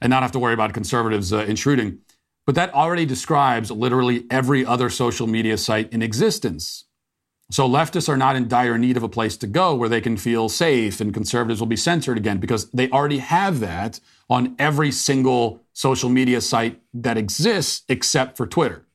and 0.00 0.10
not 0.10 0.22
have 0.22 0.32
to 0.32 0.38
worry 0.38 0.54
about 0.54 0.72
conservatives 0.72 1.32
uh, 1.32 1.44
intruding. 1.44 1.98
But 2.44 2.54
that 2.56 2.74
already 2.74 3.06
describes 3.06 3.70
literally 3.70 4.24
every 4.30 4.66
other 4.66 4.90
social 4.90 5.26
media 5.26 5.56
site 5.56 5.92
in 5.92 6.02
existence. 6.02 6.84
So 7.50 7.68
leftists 7.68 8.08
are 8.08 8.16
not 8.16 8.34
in 8.34 8.48
dire 8.48 8.78
need 8.78 8.96
of 8.96 9.02
a 9.02 9.08
place 9.08 9.36
to 9.38 9.46
go 9.46 9.74
where 9.74 9.88
they 9.88 10.00
can 10.00 10.16
feel 10.16 10.48
safe 10.48 11.00
and 11.00 11.12
conservatives 11.12 11.60
will 11.60 11.66
be 11.66 11.76
censored 11.76 12.16
again 12.16 12.38
because 12.38 12.70
they 12.70 12.88
already 12.90 13.18
have 13.18 13.60
that 13.60 14.00
on 14.30 14.56
every 14.58 14.90
single 14.90 15.60
social 15.74 16.08
media 16.08 16.40
site 16.40 16.80
that 16.94 17.18
exists 17.18 17.84
except 17.88 18.36
for 18.36 18.46
Twitter. 18.46 18.86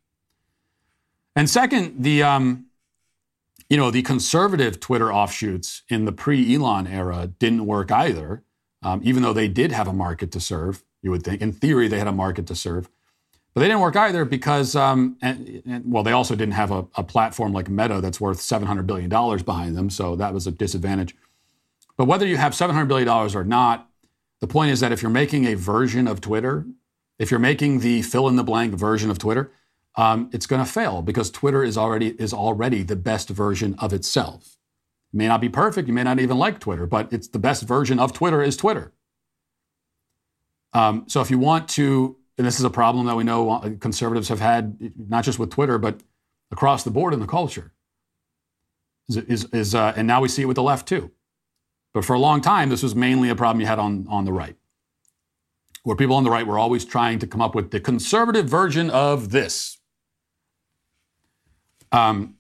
And 1.36 1.48
second, 1.48 2.04
the 2.04 2.24
um, 2.24 2.66
you 3.70 3.78
know 3.78 3.92
the 3.92 4.02
conservative 4.02 4.80
Twitter 4.80 5.14
offshoots 5.14 5.84
in 5.88 6.06
the 6.06 6.12
pre-Elon 6.12 6.88
era 6.88 7.28
didn't 7.28 7.68
work 7.68 7.92
either, 7.92 8.42
um, 8.82 9.02
even 9.04 9.22
though 9.22 9.34
they 9.34 9.48
did 9.48 9.72
have 9.72 9.88
a 9.88 9.94
market 9.94 10.32
to 10.32 10.40
serve. 10.40 10.84
You 11.04 11.12
would 11.12 11.22
think, 11.22 11.44
in 11.44 11.54
theory, 11.54 11.88
they 11.88 12.00
had 12.00 12.08
a 12.08 12.12
market 12.12 12.48
to 12.48 12.56
serve. 12.56 12.90
But 13.58 13.62
they 13.62 13.70
didn't 13.70 13.82
work 13.82 13.96
either 13.96 14.24
because, 14.24 14.76
um, 14.76 15.18
and, 15.20 15.64
and, 15.66 15.92
well, 15.92 16.04
they 16.04 16.12
also 16.12 16.36
didn't 16.36 16.54
have 16.54 16.70
a, 16.70 16.86
a, 16.94 17.04
platform 17.04 17.54
like 17.54 17.68
Meta 17.70 18.02
that's 18.02 18.22
worth 18.22 18.38
$700 18.38 18.86
billion 18.86 19.10
behind 19.10 19.76
them. 19.76 19.90
So 19.90 20.16
that 20.16 20.32
was 20.32 20.46
a 20.46 20.52
disadvantage. 20.52 21.16
But 21.98 22.06
whether 22.06 22.28
you 22.28 22.38
have 22.38 22.54
$700 22.54 22.88
billion 22.88 23.10
or 23.10 23.44
not, 23.44 23.90
the 24.42 24.46
point 24.46 24.70
is 24.70 24.80
that 24.82 24.92
if 24.92 25.02
you're 25.02 25.10
making 25.10 25.46
a 25.46 25.56
version 25.56 26.08
of 26.08 26.22
Twitter, 26.22 26.68
if 27.18 27.32
you're 27.32 27.40
making 27.40 27.80
the 27.80 28.04
fill 28.04 28.28
in 28.28 28.36
the 28.36 28.44
blank 28.44 28.76
version 28.76 29.10
of 29.10 29.18
Twitter, 29.18 29.52
um, 29.96 30.30
it's 30.32 30.46
going 30.46 30.64
to 30.64 30.72
fail 30.72 31.02
because 31.02 31.32
Twitter 31.32 31.64
is 31.64 31.80
already, 31.80 32.10
is 32.22 32.34
already 32.34 32.84
the 32.84 32.96
best 32.96 33.28
version 33.30 33.74
of 33.80 33.92
itself. 33.92 34.60
It 35.12 35.18
may 35.18 35.28
not 35.28 35.42
be 35.42 35.50
perfect. 35.50 35.88
You 35.88 35.96
may 35.96 36.04
not 36.04 36.20
even 36.20 36.38
like 36.38 36.60
Twitter, 36.60 36.86
but 36.86 37.12
it's 37.12 37.30
the 37.30 37.40
best 37.40 37.64
version 37.64 37.98
of 37.98 38.14
Twitter 38.14 38.44
is 38.44 38.56
Twitter. 38.56 38.94
Um, 40.74 41.06
so 41.08 41.22
if 41.22 41.32
you 41.32 41.40
want 41.40 41.70
to 41.70 42.17
and 42.38 42.46
this 42.46 42.60
is 42.60 42.66
a 42.66 42.70
problem 42.70 43.06
that 43.08 43.16
we 43.16 43.24
know 43.24 43.50
uh, 43.50 43.72
conservatives 43.80 44.30
have 44.30 44.40
had, 44.40 44.94
not 45.10 45.24
just 45.24 45.40
with 45.40 45.50
Twitter, 45.50 45.78
but 45.78 46.02
across 46.52 46.84
the 46.84 46.92
board 46.92 47.14
in 47.14 47.20
the 47.20 47.28
culture. 47.28 47.72
Is, 49.10 49.18
is, 49.18 49.46
is 49.46 49.76
uh, 49.76 49.94
and 49.96 50.08
now 50.08 50.22
we 50.22 50.28
see 50.28 50.44
it 50.44 50.46
with 50.46 50.56
the 50.56 50.64
left 50.64 50.88
too. 50.88 51.12
But 51.94 52.06
for 52.06 52.14
a 52.14 52.20
long 52.20 52.42
time, 52.42 52.70
this 52.70 52.84
was 52.84 52.96
mainly 52.96 53.30
a 53.30 53.36
problem 53.36 53.60
you 53.62 53.66
had 53.66 53.80
on, 53.80 54.06
on 54.10 54.26
the 54.26 54.34
right, 54.34 54.56
where 55.84 55.96
people 55.96 56.16
on 56.16 56.24
the 56.24 56.30
right 56.30 56.46
were 56.46 56.60
always 56.60 56.86
trying 56.86 57.20
to 57.20 57.28
come 57.28 57.42
up 57.42 57.56
with 57.56 57.72
the 57.72 57.80
conservative 57.80 58.48
version 58.48 58.90
of 58.90 59.32
this. 59.32 59.78
Um, 61.92 62.36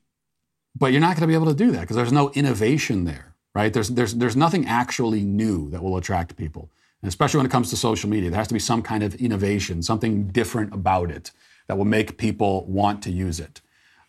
but 0.76 0.92
you're 0.92 1.02
not 1.02 1.16
going 1.16 1.22
to 1.22 1.28
be 1.28 1.34
able 1.34 1.48
to 1.48 1.56
do 1.56 1.72
that 1.72 1.82
because 1.82 1.96
there's 1.96 2.12
no 2.12 2.30
innovation 2.32 3.06
there, 3.06 3.34
right? 3.56 3.74
There's, 3.74 3.90
there's, 3.90 4.14
there's 4.14 4.36
nothing 4.36 4.68
actually 4.68 5.24
new 5.24 5.72
that 5.72 5.82
will 5.82 5.98
attract 5.98 6.36
people. 6.38 6.70
And 7.02 7.10
especially 7.10 7.38
when 7.38 7.46
it 7.46 7.52
comes 7.52 7.70
to 7.70 7.78
social 7.78 8.10
media, 8.10 8.30
there 8.30 8.40
has 8.40 8.48
to 8.48 8.54
be 8.54 8.60
some 8.60 8.82
kind 8.82 9.04
of 9.04 9.16
innovation, 9.16 9.84
something 9.84 10.28
different 10.28 10.74
about 10.74 11.12
it 11.12 11.32
that 11.68 11.78
will 11.78 11.86
make 11.86 12.18
people 12.18 12.66
want 12.66 13.04
to 13.04 13.12
use 13.12 13.40
it. 13.40 13.62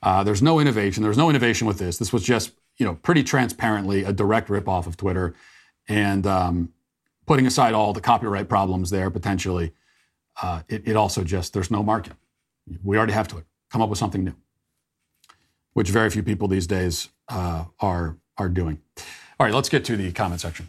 Uh, 0.03 0.22
there's 0.22 0.43
no 0.43 0.61
innovation. 0.61 1.03
There's 1.03 1.18
no 1.18 1.28
innovation 1.28 1.66
with 1.66 1.78
this. 1.78 1.99
This 1.99 2.12
was 2.12 2.22
just, 2.22 2.53
you 2.76 2.86
know, 2.86 2.95
pretty 2.95 3.24
transparently 3.24 4.05
a 4.05 4.12
direct 4.12 4.49
ripoff 4.49 4.86
of 4.86 4.97
Twitter, 4.97 5.34
and 5.89 6.26
um, 6.26 6.72
putting 7.26 7.47
aside 7.47 7.74
all 7.74 7.93
the 7.93 8.01
copyright 8.01 8.49
problems 8.49 8.91
there 8.91 9.11
potentially, 9.11 9.72
uh, 10.41 10.62
it, 10.68 10.86
it, 10.86 10.97
also 10.97 11.24
just 11.24 11.53
there's 11.53 11.70
no 11.70 11.82
market. 11.82 12.12
We 12.84 12.97
already 12.97 13.12
have 13.12 13.26
Twitter. 13.26 13.47
Come 13.70 13.82
up 13.82 13.89
with 13.89 13.99
something 13.99 14.24
new, 14.24 14.34
which 15.72 15.91
very 15.91 16.11
few 16.11 16.22
people 16.22 16.47
these 16.47 16.66
days 16.66 17.09
uh, 17.28 17.64
are 17.80 18.16
are 18.36 18.49
doing. 18.49 18.80
All 19.41 19.47
right, 19.47 19.55
let's 19.55 19.68
get 19.68 19.84
to 19.86 19.97
the 19.97 20.12
comment 20.12 20.41
section. 20.41 20.68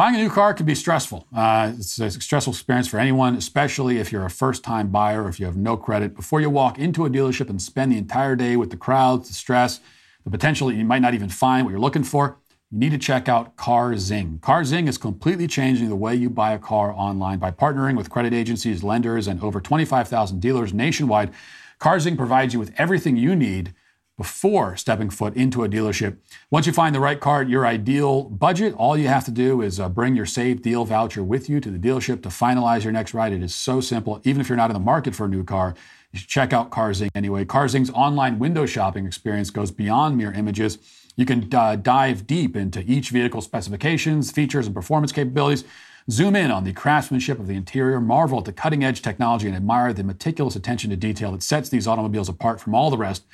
Buying 0.00 0.14
a 0.14 0.18
new 0.18 0.30
car 0.30 0.54
can 0.54 0.64
be 0.64 0.74
stressful. 0.74 1.26
Uh, 1.30 1.72
it's 1.76 1.98
a 1.98 2.10
stressful 2.10 2.54
experience 2.54 2.88
for 2.88 2.98
anyone, 2.98 3.36
especially 3.36 3.98
if 3.98 4.10
you're 4.10 4.24
a 4.24 4.30
first 4.30 4.64
time 4.64 4.88
buyer 4.88 5.28
if 5.28 5.38
you 5.38 5.44
have 5.44 5.58
no 5.58 5.76
credit. 5.76 6.16
Before 6.16 6.40
you 6.40 6.48
walk 6.48 6.78
into 6.78 7.04
a 7.04 7.10
dealership 7.10 7.50
and 7.50 7.60
spend 7.60 7.92
the 7.92 7.98
entire 7.98 8.34
day 8.34 8.56
with 8.56 8.70
the 8.70 8.78
crowds, 8.78 9.28
the 9.28 9.34
stress, 9.34 9.80
the 10.24 10.30
potential 10.30 10.68
that 10.68 10.76
you 10.76 10.86
might 10.86 11.02
not 11.02 11.12
even 11.12 11.28
find 11.28 11.66
what 11.66 11.72
you're 11.72 11.78
looking 11.78 12.02
for, 12.02 12.38
you 12.70 12.78
need 12.78 12.92
to 12.92 12.98
check 12.98 13.28
out 13.28 13.58
CarZing. 13.58 14.40
CarZing 14.40 14.88
is 14.88 14.96
completely 14.96 15.46
changing 15.46 15.90
the 15.90 15.96
way 15.96 16.14
you 16.14 16.30
buy 16.30 16.52
a 16.52 16.58
car 16.58 16.92
online 16.92 17.38
by 17.38 17.50
partnering 17.50 17.94
with 17.94 18.08
credit 18.08 18.32
agencies, 18.32 18.82
lenders, 18.82 19.26
and 19.26 19.42
over 19.42 19.60
25,000 19.60 20.40
dealers 20.40 20.72
nationwide. 20.72 21.30
CarZing 21.78 22.16
provides 22.16 22.54
you 22.54 22.58
with 22.58 22.72
everything 22.78 23.18
you 23.18 23.36
need 23.36 23.74
before 24.20 24.76
stepping 24.76 25.08
foot 25.08 25.34
into 25.34 25.64
a 25.64 25.68
dealership. 25.68 26.18
Once 26.50 26.66
you 26.66 26.74
find 26.74 26.94
the 26.94 27.00
right 27.00 27.20
car 27.20 27.40
at 27.40 27.48
your 27.48 27.66
ideal 27.66 28.24
budget, 28.24 28.74
all 28.74 28.94
you 28.94 29.08
have 29.08 29.24
to 29.24 29.30
do 29.30 29.62
is 29.62 29.80
uh, 29.80 29.88
bring 29.88 30.14
your 30.14 30.26
saved 30.26 30.62
deal 30.62 30.84
voucher 30.84 31.24
with 31.24 31.48
you 31.48 31.58
to 31.58 31.70
the 31.70 31.78
dealership 31.78 32.22
to 32.22 32.28
finalize 32.28 32.84
your 32.84 32.92
next 32.92 33.14
ride. 33.14 33.32
It 33.32 33.42
is 33.42 33.54
so 33.54 33.80
simple. 33.80 34.20
Even 34.24 34.42
if 34.42 34.50
you're 34.50 34.58
not 34.58 34.68
in 34.68 34.74
the 34.74 34.78
market 34.78 35.14
for 35.14 35.24
a 35.24 35.28
new 35.28 35.42
car, 35.42 35.74
you 36.12 36.18
should 36.18 36.28
check 36.28 36.52
out 36.52 36.68
CarZing 36.68 37.08
anyway. 37.14 37.46
CarZing's 37.46 37.88
online 37.92 38.38
window 38.38 38.66
shopping 38.66 39.06
experience 39.06 39.48
goes 39.48 39.70
beyond 39.70 40.18
mere 40.18 40.32
images. 40.32 40.76
You 41.16 41.24
can 41.24 41.48
uh, 41.54 41.76
dive 41.76 42.26
deep 42.26 42.56
into 42.56 42.80
each 42.82 43.08
vehicle 43.08 43.40
specifications, 43.40 44.30
features, 44.30 44.66
and 44.66 44.74
performance 44.74 45.12
capabilities. 45.12 45.64
Zoom 46.10 46.36
in 46.36 46.50
on 46.50 46.64
the 46.64 46.74
craftsmanship 46.74 47.38
of 47.38 47.46
the 47.46 47.54
interior, 47.54 48.02
marvel 48.02 48.40
at 48.40 48.44
the 48.44 48.52
cutting 48.52 48.84
edge 48.84 49.00
technology, 49.00 49.46
and 49.46 49.56
admire 49.56 49.94
the 49.94 50.04
meticulous 50.04 50.56
attention 50.56 50.90
to 50.90 50.96
detail 50.96 51.32
that 51.32 51.42
sets 51.42 51.70
these 51.70 51.86
automobiles 51.86 52.28
apart 52.28 52.60
from 52.60 52.74
all 52.74 52.90
the 52.90 52.98
rest. 52.98 53.24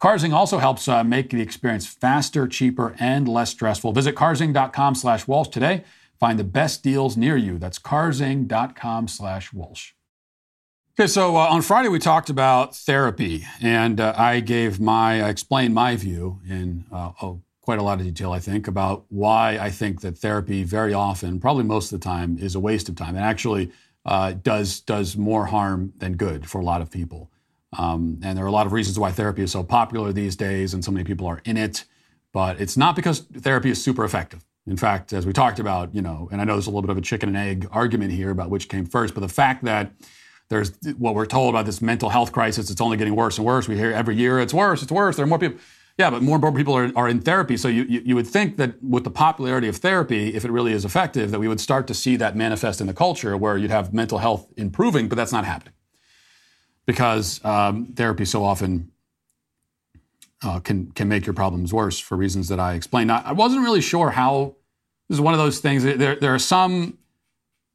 Carzing 0.00 0.32
also 0.32 0.58
helps 0.58 0.88
uh, 0.88 1.04
make 1.04 1.28
the 1.28 1.42
experience 1.42 1.86
faster, 1.86 2.48
cheaper, 2.48 2.96
and 2.98 3.28
less 3.28 3.50
stressful. 3.50 3.92
Visit 3.92 4.14
carzing.com 4.14 4.94
slash 4.94 5.26
Walsh 5.26 5.48
today. 5.48 5.84
Find 6.18 6.38
the 6.38 6.44
best 6.44 6.82
deals 6.82 7.16
near 7.16 7.36
you. 7.36 7.58
That's 7.58 7.78
carzing.com 7.78 9.08
slash 9.08 9.52
Walsh. 9.52 9.92
Okay, 10.98 11.06
so 11.06 11.36
uh, 11.36 11.40
on 11.40 11.62
Friday 11.62 11.88
we 11.88 11.98
talked 11.98 12.30
about 12.30 12.74
therapy, 12.74 13.44
and 13.62 14.00
uh, 14.00 14.14
I 14.16 14.40
gave 14.40 14.80
my, 14.80 15.22
I 15.22 15.28
explained 15.28 15.74
my 15.74 15.96
view 15.96 16.40
in 16.48 16.84
oh, 16.92 17.40
quite 17.62 17.78
a 17.78 17.82
lot 17.82 18.00
of 18.00 18.06
detail, 18.06 18.32
I 18.32 18.38
think, 18.38 18.68
about 18.68 19.04
why 19.10 19.58
I 19.58 19.70
think 19.70 20.00
that 20.00 20.18
therapy 20.18 20.64
very 20.64 20.92
often, 20.92 21.40
probably 21.40 21.64
most 21.64 21.92
of 21.92 22.00
the 22.00 22.04
time, 22.04 22.38
is 22.38 22.54
a 22.54 22.60
waste 22.60 22.88
of 22.88 22.96
time 22.96 23.16
and 23.16 23.24
actually 23.24 23.70
uh, 24.04 24.32
does 24.32 24.80
does 24.80 25.16
more 25.16 25.46
harm 25.46 25.92
than 25.98 26.16
good 26.16 26.48
for 26.48 26.60
a 26.60 26.64
lot 26.64 26.80
of 26.80 26.90
people. 26.90 27.30
Um, 27.78 28.20
and 28.22 28.36
there 28.36 28.44
are 28.44 28.48
a 28.48 28.52
lot 28.52 28.66
of 28.66 28.72
reasons 28.72 28.98
why 28.98 29.12
therapy 29.12 29.42
is 29.42 29.52
so 29.52 29.62
popular 29.62 30.12
these 30.12 30.36
days 30.36 30.74
and 30.74 30.84
so 30.84 30.90
many 30.90 31.04
people 31.04 31.26
are 31.26 31.40
in 31.44 31.56
it. 31.56 31.84
But 32.32 32.60
it's 32.60 32.76
not 32.76 32.96
because 32.96 33.20
therapy 33.20 33.70
is 33.70 33.82
super 33.82 34.04
effective. 34.04 34.44
In 34.66 34.76
fact, 34.76 35.12
as 35.12 35.26
we 35.26 35.32
talked 35.32 35.58
about, 35.58 35.94
you 35.94 36.02
know, 36.02 36.28
and 36.30 36.40
I 36.40 36.44
know 36.44 36.52
there's 36.54 36.66
a 36.66 36.70
little 36.70 36.82
bit 36.82 36.90
of 36.90 36.98
a 36.98 37.02
chicken 37.02 37.28
and 37.28 37.36
egg 37.38 37.68
argument 37.72 38.12
here 38.12 38.30
about 38.30 38.50
which 38.50 38.68
came 38.68 38.86
first, 38.86 39.14
but 39.14 39.20
the 39.20 39.28
fact 39.28 39.64
that 39.64 39.92
there's 40.48 40.72
what 40.98 41.14
we're 41.14 41.26
told 41.26 41.54
about 41.54 41.66
this 41.66 41.80
mental 41.80 42.08
health 42.08 42.32
crisis, 42.32 42.70
it's 42.70 42.80
only 42.80 42.96
getting 42.96 43.16
worse 43.16 43.38
and 43.38 43.46
worse. 43.46 43.68
We 43.68 43.76
hear 43.76 43.92
every 43.92 44.16
year 44.16 44.38
it's 44.40 44.54
worse, 44.54 44.82
it's 44.82 44.92
worse. 44.92 45.16
There 45.16 45.24
are 45.24 45.28
more 45.28 45.38
people. 45.38 45.58
Yeah, 45.98 46.08
but 46.10 46.22
more 46.22 46.36
and 46.36 46.42
more 46.42 46.52
people 46.52 46.74
are, 46.74 46.90
are 46.96 47.08
in 47.08 47.20
therapy. 47.20 47.56
So 47.56 47.68
you, 47.68 47.82
you, 47.82 48.00
you 48.04 48.14
would 48.14 48.26
think 48.26 48.56
that 48.56 48.82
with 48.82 49.04
the 49.04 49.10
popularity 49.10 49.68
of 49.68 49.76
therapy, 49.76 50.34
if 50.34 50.44
it 50.44 50.50
really 50.50 50.72
is 50.72 50.84
effective, 50.84 51.30
that 51.30 51.38
we 51.38 51.48
would 51.48 51.60
start 51.60 51.86
to 51.88 51.94
see 51.94 52.16
that 52.16 52.36
manifest 52.36 52.80
in 52.80 52.86
the 52.86 52.94
culture 52.94 53.36
where 53.36 53.58
you'd 53.58 53.70
have 53.70 53.92
mental 53.92 54.18
health 54.18 54.46
improving, 54.56 55.08
but 55.08 55.16
that's 55.16 55.32
not 55.32 55.44
happening 55.44 55.74
because 56.86 57.44
um, 57.44 57.86
therapy 57.94 58.24
so 58.24 58.44
often 58.44 58.90
uh, 60.42 60.60
can 60.60 60.90
can 60.92 61.08
make 61.08 61.26
your 61.26 61.34
problems 61.34 61.72
worse 61.72 61.98
for 61.98 62.16
reasons 62.16 62.48
that 62.48 62.58
I 62.58 62.74
explained. 62.74 63.12
I, 63.12 63.22
I, 63.26 63.32
wasn't 63.32 63.62
really 63.62 63.80
sure 63.80 64.10
how. 64.10 64.56
This 65.08 65.16
is 65.16 65.20
one 65.20 65.34
of 65.34 65.38
those 65.38 65.58
things. 65.58 65.82
There 65.82 66.16
there 66.16 66.34
are 66.34 66.38
some 66.38 66.98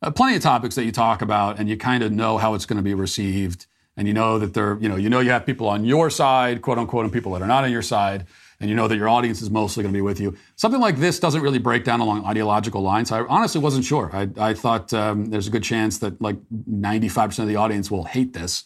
uh, 0.02 0.12
plenty 0.12 0.36
of 0.36 0.42
topics 0.42 0.76
that 0.76 0.86
you 0.86 0.92
talk 0.92 1.22
about, 1.22 1.60
and 1.60 1.70
you 1.70 1.78
kind 1.78 2.04
of 2.04 2.12
know 2.12 2.38
how 2.38 2.54
it's 2.54 2.66
going 2.66 2.78
to 2.78 2.84
be 2.84 2.94
received, 2.94 3.68
and 3.98 4.08
you 4.08 4.14
know 4.14 4.40
that 4.40 4.54
there 4.54 4.78
you 4.80 4.90
know 4.90 4.96
you 4.96 5.10
know 5.10 5.20
you 5.20 5.30
have 5.32 5.46
people 5.46 5.68
on 5.68 5.86
your 5.86 6.10
side, 6.10 6.62
quote 6.62 6.78
unquote, 6.78 7.04
and 7.04 7.14
people 7.14 7.34
that 7.34 7.42
are 7.42 7.48
not 7.48 7.64
on 7.64 7.72
your 7.72 7.82
side. 7.82 8.26
And 8.58 8.70
you 8.70 8.76
know 8.76 8.88
that 8.88 8.96
your 8.96 9.10
audience 9.10 9.42
is 9.42 9.50
mostly 9.50 9.84
going 9.84 9.92
to 9.94 9.98
be 9.98 10.02
with 10.02 10.22
you. 10.22 10.38
Something 10.56 10.80
like 10.80 10.96
this 10.96 11.20
doesn't 11.20 11.42
really 11.42 11.60
break 11.60 11.84
down 11.84 12.00
along 12.00 12.24
ideological 12.24 12.82
lines. 12.82 13.12
I 13.12 13.20
honestly 13.24 13.60
wasn't 13.60 13.84
sure. 13.84 14.10
I, 14.14 14.30
I 14.38 14.54
thought 14.54 14.94
um, 14.94 15.26
there's 15.26 15.48
a 15.48 15.50
good 15.50 15.62
chance 15.62 15.98
that 15.98 16.22
like 16.22 16.38
95% 16.50 17.40
of 17.40 17.48
the 17.50 17.58
audience 17.58 17.92
will 17.92 18.06
hate 18.06 18.32
this 18.32 18.64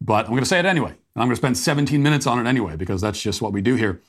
but 0.00 0.24
I'm 0.24 0.30
going 0.32 0.42
to 0.42 0.48
say 0.48 0.58
it 0.58 0.64
anyway. 0.64 0.90
And 0.90 1.22
I'm 1.22 1.28
going 1.28 1.30
to 1.30 1.40
spend 1.40 1.58
17 1.58 2.02
minutes 2.02 2.26
on 2.26 2.44
it 2.44 2.48
anyway, 2.48 2.76
because 2.76 3.00
that's 3.00 3.20
just 3.20 3.42
what 3.42 3.52
we 3.52 3.60
do 3.60 3.74
here. 3.74 4.00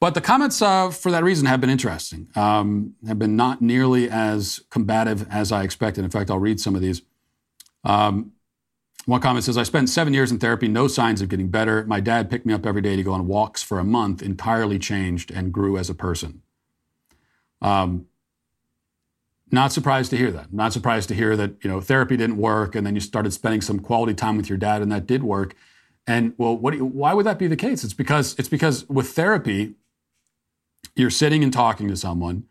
But 0.00 0.14
the 0.14 0.20
comments 0.20 0.62
uh, 0.62 0.90
for 0.90 1.10
that 1.10 1.22
reason 1.22 1.46
have 1.46 1.60
been 1.60 1.68
interesting, 1.68 2.28
um, 2.34 2.94
have 3.06 3.18
been 3.18 3.36
not 3.36 3.60
nearly 3.60 4.08
as 4.08 4.60
combative 4.70 5.26
as 5.30 5.52
I 5.52 5.62
expected. 5.62 6.04
In 6.04 6.10
fact, 6.10 6.30
I'll 6.30 6.38
read 6.38 6.58
some 6.58 6.74
of 6.74 6.80
these. 6.80 7.02
Um, 7.84 8.32
one 9.06 9.20
comment 9.20 9.44
says, 9.44 9.58
I 9.58 9.62
spent 9.62 9.88
seven 9.88 10.14
years 10.14 10.30
in 10.30 10.38
therapy, 10.38 10.68
no 10.68 10.86
signs 10.86 11.20
of 11.20 11.28
getting 11.28 11.48
better. 11.48 11.84
My 11.84 12.00
dad 12.00 12.30
picked 12.30 12.46
me 12.46 12.54
up 12.54 12.64
every 12.64 12.82
day 12.82 12.96
to 12.96 13.02
go 13.02 13.12
on 13.12 13.26
walks 13.26 13.62
for 13.62 13.78
a 13.78 13.84
month, 13.84 14.22
entirely 14.22 14.78
changed 14.78 15.30
and 15.30 15.52
grew 15.52 15.76
as 15.76 15.90
a 15.90 15.94
person. 15.94 16.42
Um, 17.62 18.06
not 19.52 19.72
surprised 19.72 20.10
to 20.10 20.16
hear 20.16 20.30
that. 20.30 20.52
Not 20.52 20.72
surprised 20.72 21.08
to 21.08 21.14
hear 21.14 21.36
that, 21.36 21.62
you 21.62 21.70
know, 21.70 21.80
therapy 21.80 22.16
didn't 22.16 22.36
work 22.36 22.74
and 22.74 22.86
then 22.86 22.94
you 22.94 23.00
started 23.00 23.32
spending 23.32 23.60
some 23.60 23.80
quality 23.80 24.14
time 24.14 24.36
with 24.36 24.48
your 24.48 24.58
dad 24.58 24.82
and 24.82 24.92
that 24.92 25.06
did 25.06 25.22
work. 25.22 25.54
And 26.06 26.34
well, 26.38 26.56
what 26.56 26.74
you, 26.74 26.84
why 26.84 27.14
would 27.14 27.26
that 27.26 27.38
be 27.38 27.46
the 27.46 27.56
case? 27.56 27.84
It's 27.84 27.94
because 27.94 28.34
it's 28.38 28.48
because 28.48 28.88
with 28.88 29.10
therapy 29.10 29.74
you're 30.94 31.10
sitting 31.10 31.42
and 31.42 31.52
talking 31.52 31.88
to 31.88 31.96
someone 31.96 32.44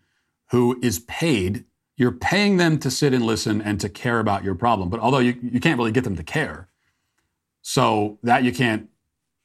who 0.52 0.80
is 0.82 1.00
paid, 1.00 1.66
you're 1.96 2.12
paying 2.12 2.58
them 2.58 2.78
to 2.80 2.92
sit 2.92 3.14
and 3.14 3.26
listen 3.26 3.62
and 3.62 3.80
to 3.80 3.90
care 3.90 4.20
about 4.20 4.44
your 4.44 4.56
problem. 4.56 4.90
But 4.90 5.00
although 5.00 5.20
you, 5.20 5.38
you 5.42 5.60
can't 5.60 5.78
really 5.78 5.92
get 5.92 6.04
them 6.04 6.16
to 6.16 6.24
care. 6.24 6.68
So 7.62 8.18
that 8.24 8.44
you 8.44 8.52
can't, 8.52 8.90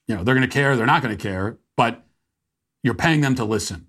you 0.06 0.14
know, 0.14 0.22
they're 0.22 0.34
going 0.34 0.48
to 0.48 0.52
care, 0.52 0.76
they're 0.76 0.86
not 0.86 1.02
going 1.02 1.16
to 1.16 1.22
care, 1.22 1.58
but 1.76 2.04
you're 2.82 2.94
paying 2.94 3.20
them 3.20 3.34
to 3.34 3.44
listen. 3.44 3.86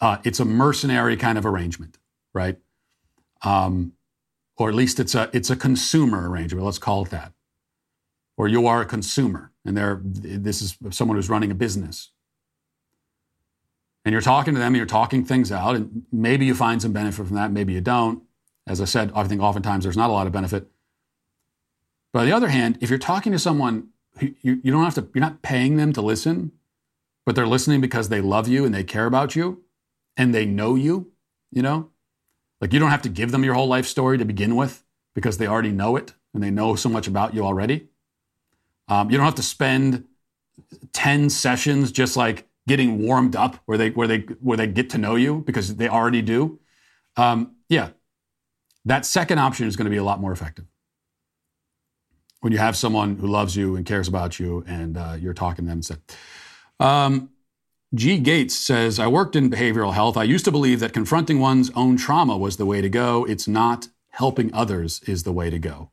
Uh, 0.00 0.18
it's 0.24 0.40
a 0.40 0.44
mercenary 0.44 1.16
kind 1.16 1.38
of 1.38 1.46
arrangement 1.46 1.97
right? 2.38 2.56
Um, 3.42 3.92
or 4.56 4.68
at 4.68 4.74
least 4.74 5.00
it's 5.00 5.14
a 5.14 5.28
it's 5.32 5.50
a 5.50 5.56
consumer 5.56 6.30
arrangement. 6.30 6.64
Let's 6.64 6.78
call 6.78 7.04
it 7.04 7.10
that. 7.10 7.32
Or 8.36 8.46
you 8.48 8.66
are 8.68 8.80
a 8.80 8.86
consumer, 8.86 9.50
and 9.64 9.76
there 9.76 10.00
this 10.04 10.62
is 10.62 10.78
someone 10.90 11.16
who's 11.16 11.28
running 11.28 11.50
a 11.50 11.54
business, 11.54 12.12
and 14.04 14.12
you're 14.12 14.22
talking 14.22 14.54
to 14.54 14.60
them, 14.60 14.68
and 14.68 14.76
you're 14.76 14.86
talking 14.86 15.24
things 15.24 15.50
out, 15.50 15.74
and 15.76 16.04
maybe 16.12 16.46
you 16.46 16.54
find 16.54 16.80
some 16.80 16.92
benefit 16.92 17.26
from 17.26 17.36
that, 17.36 17.50
maybe 17.50 17.72
you 17.72 17.80
don't. 17.80 18.22
As 18.66 18.80
I 18.80 18.84
said, 18.84 19.10
I 19.14 19.24
think 19.24 19.42
oftentimes 19.42 19.84
there's 19.84 19.96
not 19.96 20.10
a 20.10 20.12
lot 20.12 20.26
of 20.26 20.32
benefit. 20.32 20.68
But 22.12 22.20
on 22.20 22.26
the 22.26 22.32
other 22.32 22.48
hand, 22.48 22.78
if 22.80 22.90
you're 22.90 22.98
talking 22.98 23.32
to 23.32 23.38
someone, 23.38 23.88
you, 24.20 24.60
you 24.62 24.70
don't 24.72 24.84
have 24.84 24.94
to, 24.94 25.08
you're 25.14 25.28
not 25.28 25.42
paying 25.42 25.76
them 25.76 25.92
to 25.94 26.02
listen, 26.02 26.52
but 27.26 27.34
they're 27.34 27.46
listening 27.46 27.80
because 27.80 28.08
they 28.08 28.20
love 28.20 28.46
you 28.48 28.64
and 28.64 28.74
they 28.74 28.84
care 28.84 29.06
about 29.06 29.34
you, 29.36 29.64
and 30.16 30.34
they 30.34 30.46
know 30.46 30.74
you, 30.74 31.12
you 31.50 31.62
know, 31.62 31.90
like 32.60 32.72
you 32.72 32.78
don't 32.78 32.90
have 32.90 33.02
to 33.02 33.08
give 33.08 33.30
them 33.30 33.44
your 33.44 33.54
whole 33.54 33.68
life 33.68 33.86
story 33.86 34.18
to 34.18 34.24
begin 34.24 34.56
with 34.56 34.84
because 35.14 35.38
they 35.38 35.46
already 35.46 35.70
know 35.70 35.96
it 35.96 36.14
and 36.34 36.42
they 36.42 36.50
know 36.50 36.74
so 36.74 36.88
much 36.88 37.06
about 37.06 37.34
you 37.34 37.44
already. 37.44 37.88
Um, 38.88 39.10
you 39.10 39.16
don't 39.16 39.26
have 39.26 39.34
to 39.36 39.42
spend 39.42 40.04
10 40.92 41.30
sessions 41.30 41.92
just 41.92 42.16
like 42.16 42.48
getting 42.66 42.98
warmed 43.02 43.36
up 43.36 43.56
where 43.66 43.78
they, 43.78 43.90
where 43.90 44.08
they, 44.08 44.20
where 44.40 44.56
they 44.56 44.66
get 44.66 44.90
to 44.90 44.98
know 44.98 45.14
you 45.14 45.42
because 45.46 45.76
they 45.76 45.88
already 45.88 46.22
do. 46.22 46.58
Um, 47.16 47.56
yeah, 47.68 47.90
that 48.84 49.04
second 49.04 49.38
option 49.38 49.66
is 49.66 49.76
going 49.76 49.84
to 49.84 49.90
be 49.90 49.96
a 49.96 50.04
lot 50.04 50.20
more 50.20 50.32
effective. 50.32 50.66
When 52.40 52.52
you 52.52 52.58
have 52.58 52.76
someone 52.76 53.16
who 53.16 53.26
loves 53.26 53.56
you 53.56 53.76
and 53.76 53.84
cares 53.84 54.08
about 54.08 54.38
you 54.38 54.64
and 54.66 54.96
uh, 54.96 55.16
you're 55.18 55.34
talking 55.34 55.64
to 55.64 55.68
them. 55.68 55.82
So, 55.82 55.96
um, 56.78 57.30
G. 57.94 58.18
Gates 58.18 58.54
says, 58.54 58.98
I 58.98 59.06
worked 59.06 59.34
in 59.34 59.50
behavioral 59.50 59.94
health. 59.94 60.16
I 60.16 60.24
used 60.24 60.44
to 60.44 60.52
believe 60.52 60.80
that 60.80 60.92
confronting 60.92 61.40
one's 61.40 61.70
own 61.74 61.96
trauma 61.96 62.36
was 62.36 62.58
the 62.58 62.66
way 62.66 62.80
to 62.82 62.88
go. 62.88 63.24
It's 63.24 63.48
not. 63.48 63.88
Helping 64.10 64.52
others 64.52 65.00
is 65.06 65.22
the 65.22 65.32
way 65.32 65.48
to 65.48 65.60
go. 65.60 65.90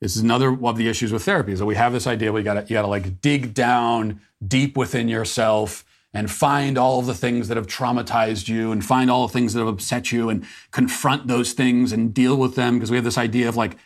This 0.00 0.16
is 0.16 0.22
another 0.22 0.52
one 0.52 0.72
of 0.72 0.78
the 0.78 0.88
issues 0.88 1.12
with 1.12 1.24
therapy 1.24 1.52
is 1.52 1.60
that 1.60 1.66
we 1.66 1.76
have 1.76 1.92
this 1.92 2.06
idea 2.06 2.32
we 2.32 2.42
gotta 2.42 2.62
you 2.62 2.74
gotta 2.74 2.88
like 2.88 3.20
dig 3.20 3.54
down 3.54 4.20
deep 4.46 4.76
within 4.76 5.06
yourself 5.06 5.84
and 6.12 6.30
find 6.30 6.76
all 6.76 6.98
of 6.98 7.06
the 7.06 7.14
things 7.14 7.46
that 7.46 7.56
have 7.56 7.66
traumatized 7.66 8.48
you 8.48 8.72
and 8.72 8.84
find 8.84 9.10
all 9.10 9.26
the 9.26 9.32
things 9.32 9.52
that 9.52 9.60
have 9.60 9.68
upset 9.68 10.10
you 10.10 10.28
and 10.28 10.44
confront 10.72 11.28
those 11.28 11.52
things 11.52 11.92
and 11.92 12.12
deal 12.12 12.36
with 12.36 12.56
them 12.56 12.74
because 12.74 12.90
we 12.90 12.96
have 12.96 13.04
this 13.04 13.18
idea 13.18 13.48
of 13.48 13.56
like 13.56 13.76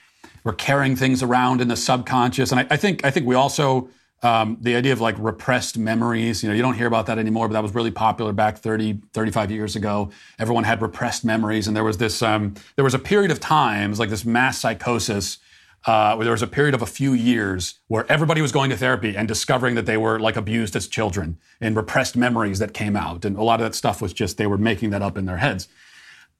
we're 0.44 0.54
carrying 0.54 0.96
things 0.96 1.22
around 1.22 1.60
in 1.60 1.68
the 1.68 1.76
subconscious. 1.76 2.50
And 2.52 2.60
I, 2.60 2.66
I 2.70 2.76
think 2.76 3.04
I 3.04 3.10
think 3.10 3.26
we 3.26 3.34
also 3.34 3.90
um, 4.22 4.58
the 4.60 4.76
idea 4.76 4.92
of 4.92 5.00
like 5.00 5.16
repressed 5.18 5.78
memories, 5.78 6.42
you 6.42 6.48
know, 6.48 6.54
you 6.54 6.62
don't 6.62 6.74
hear 6.74 6.86
about 6.86 7.06
that 7.06 7.18
anymore, 7.18 7.48
but 7.48 7.54
that 7.54 7.62
was 7.62 7.74
really 7.74 7.90
popular 7.90 8.32
back 8.32 8.58
30, 8.58 9.00
35 9.12 9.50
years 9.50 9.76
ago. 9.76 10.10
Everyone 10.38 10.64
had 10.64 10.82
repressed 10.82 11.24
memories. 11.24 11.66
And 11.66 11.74
there 11.74 11.84
was 11.84 11.96
this, 11.96 12.22
um, 12.22 12.54
there 12.76 12.84
was 12.84 12.94
a 12.94 12.98
period 12.98 13.30
of 13.30 13.40
times 13.40 13.98
like 13.98 14.10
this 14.10 14.24
mass 14.24 14.58
psychosis 14.58 15.38
uh, 15.86 16.14
where 16.14 16.24
there 16.24 16.32
was 16.32 16.42
a 16.42 16.46
period 16.46 16.74
of 16.74 16.82
a 16.82 16.86
few 16.86 17.14
years 17.14 17.78
where 17.88 18.04
everybody 18.12 18.42
was 18.42 18.52
going 18.52 18.68
to 18.68 18.76
therapy 18.76 19.16
and 19.16 19.26
discovering 19.26 19.74
that 19.76 19.86
they 19.86 19.96
were 19.96 20.18
like 20.18 20.36
abused 20.36 20.76
as 20.76 20.86
children 20.86 21.38
and 21.58 21.74
repressed 21.74 22.14
memories 22.14 22.58
that 22.58 22.74
came 22.74 22.96
out. 22.96 23.24
And 23.24 23.38
a 23.38 23.42
lot 23.42 23.60
of 23.60 23.64
that 23.64 23.74
stuff 23.74 24.02
was 24.02 24.12
just, 24.12 24.36
they 24.36 24.46
were 24.46 24.58
making 24.58 24.90
that 24.90 25.00
up 25.00 25.16
in 25.16 25.24
their 25.24 25.38
heads. 25.38 25.68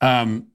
Um, 0.03 0.49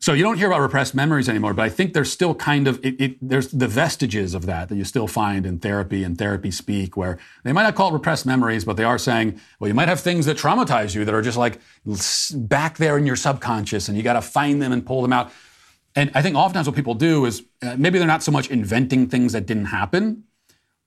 so 0.00 0.14
you 0.14 0.22
don't 0.22 0.38
hear 0.38 0.46
about 0.46 0.62
repressed 0.62 0.94
memories 0.94 1.28
anymore, 1.28 1.52
but 1.52 1.62
I 1.62 1.68
think 1.68 1.92
there's 1.92 2.10
still 2.10 2.34
kind 2.34 2.66
of 2.66 2.82
it, 2.82 2.98
it, 2.98 3.16
there's 3.20 3.48
the 3.48 3.68
vestiges 3.68 4.34
of 4.34 4.46
that 4.46 4.70
that 4.70 4.76
you 4.76 4.84
still 4.84 5.06
find 5.06 5.44
in 5.44 5.58
therapy 5.58 6.02
and 6.04 6.16
therapy 6.16 6.50
speak, 6.50 6.96
where 6.96 7.18
they 7.44 7.52
might 7.52 7.64
not 7.64 7.74
call 7.74 7.90
it 7.90 7.92
repressed 7.92 8.24
memories, 8.24 8.64
but 8.64 8.78
they 8.78 8.84
are 8.84 8.98
saying, 8.98 9.38
well, 9.58 9.68
you 9.68 9.74
might 9.74 9.88
have 9.88 10.00
things 10.00 10.24
that 10.24 10.38
traumatize 10.38 10.94
you 10.94 11.04
that 11.04 11.14
are 11.14 11.20
just 11.20 11.36
like 11.36 11.60
back 12.34 12.78
there 12.78 12.96
in 12.96 13.04
your 13.04 13.16
subconscious, 13.16 13.88
and 13.88 13.96
you 13.96 14.02
got 14.02 14.14
to 14.14 14.22
find 14.22 14.62
them 14.62 14.72
and 14.72 14.86
pull 14.86 15.02
them 15.02 15.12
out. 15.12 15.30
And 15.94 16.10
I 16.14 16.22
think 16.22 16.34
oftentimes 16.34 16.66
what 16.66 16.76
people 16.76 16.94
do 16.94 17.26
is 17.26 17.44
uh, 17.60 17.76
maybe 17.76 17.98
they're 17.98 18.08
not 18.08 18.22
so 18.22 18.32
much 18.32 18.48
inventing 18.50 19.08
things 19.08 19.34
that 19.34 19.44
didn't 19.44 19.66
happen, 19.66 20.24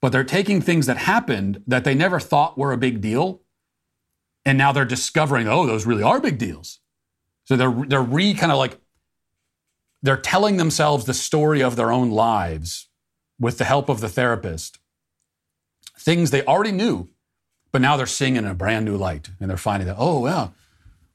but 0.02 0.12
they're 0.12 0.24
taking 0.24 0.60
things 0.60 0.88
that 0.88 0.98
happened 0.98 1.62
that 1.68 1.84
they 1.84 1.94
never 1.94 2.20
thought 2.20 2.58
were 2.58 2.72
a 2.72 2.78
big 2.78 3.00
deal, 3.00 3.42
and 4.44 4.58
now 4.58 4.72
they're 4.72 4.86
discovering, 4.86 5.48
oh, 5.48 5.68
those 5.68 5.86
really 5.86 6.04
are 6.04 6.20
big 6.20 6.40
deals. 6.40 6.80
So 7.46 7.56
they're 7.56 7.86
they're 7.88 8.02
re 8.02 8.34
kind 8.34 8.52
of 8.52 8.58
like 8.58 8.80
they're 10.04 10.18
telling 10.18 10.58
themselves 10.58 11.06
the 11.06 11.14
story 11.14 11.64
of 11.64 11.76
their 11.76 11.92
own 11.92 12.12
lives 12.12 12.90
with 13.40 13.58
the 13.58 13.64
help 13.64 13.90
of 13.90 14.02
the 14.02 14.10
therapist. 14.10 14.78
Things 15.98 16.30
they 16.30 16.44
already 16.44 16.74
knew, 16.74 17.10
but 17.72 17.82
now 17.82 17.96
they're 17.98 18.06
seeing 18.06 18.36
in 18.36 18.46
a 18.46 18.54
brand 18.54 18.86
new 18.86 18.98
light, 18.98 19.30
and 19.40 19.50
they're 19.50 19.58
finding 19.58 19.88
that 19.88 19.96
oh 19.98 20.20
well, 20.20 20.54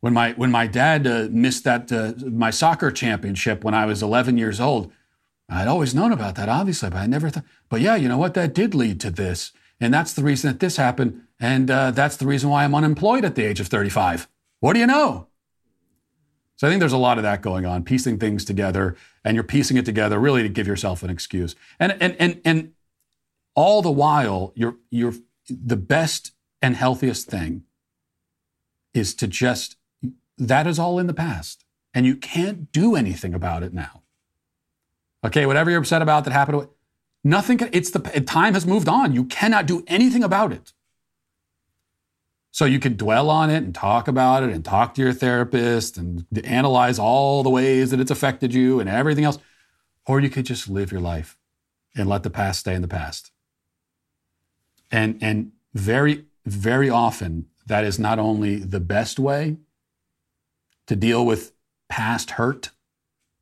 when 0.01 0.15
my 0.15 0.33
when 0.33 0.51
my 0.51 0.67
dad 0.67 1.07
uh, 1.07 1.29
missed 1.31 1.65
that 1.65 1.93
uh, 1.93 2.15
my 2.31 2.51
soccer 2.51 2.91
championship 2.91 3.63
when 3.63 3.75
I 3.75 3.85
was 3.85 4.03
11 4.03 4.39
years 4.39 4.59
old, 4.59 4.91
I'd 5.49 5.69
always 5.69 5.95
known 5.95 6.13
about 6.13 6.35
that, 6.37 6.49
obviously, 6.49 6.89
but 6.89 6.99
I 6.99 7.07
never 7.07 7.29
thought. 7.29 7.45
But 7.69 7.83
yeah, 7.83 7.97
you 7.97 8.09
know 8.09 8.19
what? 8.19 8.35
That 8.35 8.55
did 8.55 8.75
lead 8.75 9.01
to 9.01 9.11
this, 9.11 9.53
and 9.81 9.93
that's 9.93 10.15
the 10.15 10.25
reason 10.25 10.51
that 10.51 10.61
this 10.61 10.77
happened, 10.77 11.23
and 11.39 11.71
uh, 11.71 11.91
that's 11.91 12.17
the 12.17 12.27
reason 12.27 12.49
why 12.49 12.65
I'm 12.65 12.75
unemployed 12.75 13.25
at 13.25 13.35
the 13.35 13.45
age 13.45 13.61
of 13.61 13.69
35. 13.69 14.29
What 14.61 14.73
do 14.73 14.81
you 14.81 14.87
know? 14.87 15.28
So 16.59 16.67
I 16.67 16.71
think 16.71 16.81
there's 16.81 16.93
a 16.93 16.99
lot 16.99 17.19
of 17.19 17.23
that 17.23 17.41
going 17.41 17.65
on, 17.65 17.85
piecing 17.85 18.19
things 18.19 18.45
together, 18.45 18.97
and 19.25 19.37
you're 19.37 19.45
piecing 19.45 19.77
it 19.77 19.85
together 19.85 20.19
really 20.19 20.43
to 20.43 20.49
give 20.49 20.67
yourself 20.67 21.05
an 21.05 21.09
excuse. 21.09 21.55
And 21.79 21.97
and 22.01 22.17
and 22.19 22.41
and 22.45 22.73
all 23.55 23.81
the 23.81 23.93
while, 23.93 24.53
you're 24.57 24.77
you're 24.91 25.15
the 25.49 25.77
best 25.77 26.33
and 26.61 26.75
healthiest 26.75 27.29
thing 27.29 27.63
is 28.93 29.15
to 29.15 29.29
just 29.29 29.77
that 30.37 30.67
is 30.67 30.81
all 30.81 30.99
in 30.99 31.07
the 31.07 31.15
past, 31.15 31.65
and 31.95 32.05
you 32.05 32.17
can't 32.17 32.73
do 32.73 32.97
anything 32.97 33.35
about 33.35 33.63
it 33.63 33.73
now. 33.73 34.03
Okay, 35.25 35.47
whatever 35.47 35.71
you're 35.71 35.81
upset 35.81 36.03
about 36.03 36.25
that 36.25 36.33
happened, 36.33 36.67
nothing. 37.23 37.59
Can, 37.59 37.71
it's 37.73 37.93
the 37.93 38.01
time 38.01 38.55
has 38.55 38.67
moved 38.67 38.89
on. 38.89 39.15
You 39.15 39.27
cannot 39.27 39.67
do 39.67 39.85
anything 39.87 40.25
about 40.25 40.53
it. 40.53 40.73
So 42.59 42.65
you 42.65 42.81
could 42.81 42.97
dwell 42.97 43.31
on 43.31 43.51
it 43.51 43.59
and 43.59 43.73
talk 43.73 44.09
about 44.09 44.43
it 44.43 44.51
and 44.51 44.65
talk 44.65 44.95
to 44.95 45.01
your 45.01 45.13
therapist 45.13 45.97
and 45.97 46.27
analyze 46.43 46.99
all 46.99 47.45
the 47.45 47.51
ways 47.51 47.93
that 47.93 48.01
it's 48.01 48.11
affected 48.11 48.53
you 48.53 48.81
and 48.81 48.91
everything 48.91 49.23
else. 49.23 49.39
Or 50.07 50.19
you 50.19 50.29
could 50.29 50.45
just 50.45 50.69
live 50.69 50.91
your 50.91 51.01
life 51.01 51.39
and 51.95 52.09
let 52.09 52.25
the 52.25 52.31
past 52.31 52.59
stay 52.59 52.75
in 52.75 52.83
the 52.83 52.89
past. 52.89 53.31
And, 54.91 55.19
and 55.21 55.53
very, 55.73 56.25
very 56.47 56.91
often, 56.91 57.47
that 57.67 57.85
is 57.85 57.97
not 57.97 58.19
only 58.19 58.57
the 58.57 58.81
best 58.81 59.21
way 59.21 59.59
to 60.89 60.97
deal 60.97 61.25
with 61.25 61.53
past 61.89 62.33
hurt, 62.33 62.71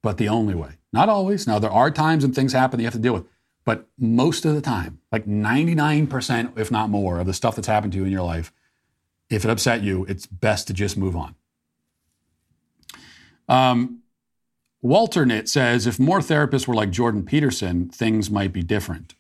but 0.03 0.19
the 0.19 0.29
only 0.29 0.55
way. 0.55 0.73
Not 0.93 1.09
always. 1.09 1.47
Now, 1.47 1.59
there 1.59 1.73
are 1.73 1.91
times 1.91 2.23
when 2.23 2.35
things 2.35 2.53
happen 2.53 2.77
that 2.77 2.83
you 2.83 2.87
have 2.87 2.93
to 2.93 3.01
deal 3.01 3.15
with, 3.15 3.25
but 3.65 3.89
most 3.99 4.45
of 4.45 4.55
the 4.55 4.61
time, 4.61 4.99
like 5.11 5.25
99%, 5.25 6.59
if 6.59 6.71
not 6.71 6.91
more, 6.91 7.19
of 7.19 7.27
the 7.27 7.33
stuff 7.33 7.57
that's 7.57 7.67
happened 7.67 7.95
to 7.95 7.99
you 8.01 8.05
in 8.05 8.13
your 8.13 8.21
life 8.21 8.53
if 9.29 9.45
it 9.45 9.51
upset 9.51 9.83
you, 9.83 10.05
it's 10.05 10.27
best 10.27 10.67
to 10.69 10.73
just 10.73 10.97
move 10.97 11.17
on. 11.17 11.35
Um, 13.49 14.03
Walternit 14.85 15.49
says 15.49 15.87
if 15.87 15.99
more 15.99 16.21
therapists 16.21 16.69
were 16.69 16.75
like 16.75 16.91
Jordan 16.91 17.25
Peterson, 17.25 17.89
things 17.89 18.31
might 18.31 18.53
be 18.53 18.63
different. 18.63 19.15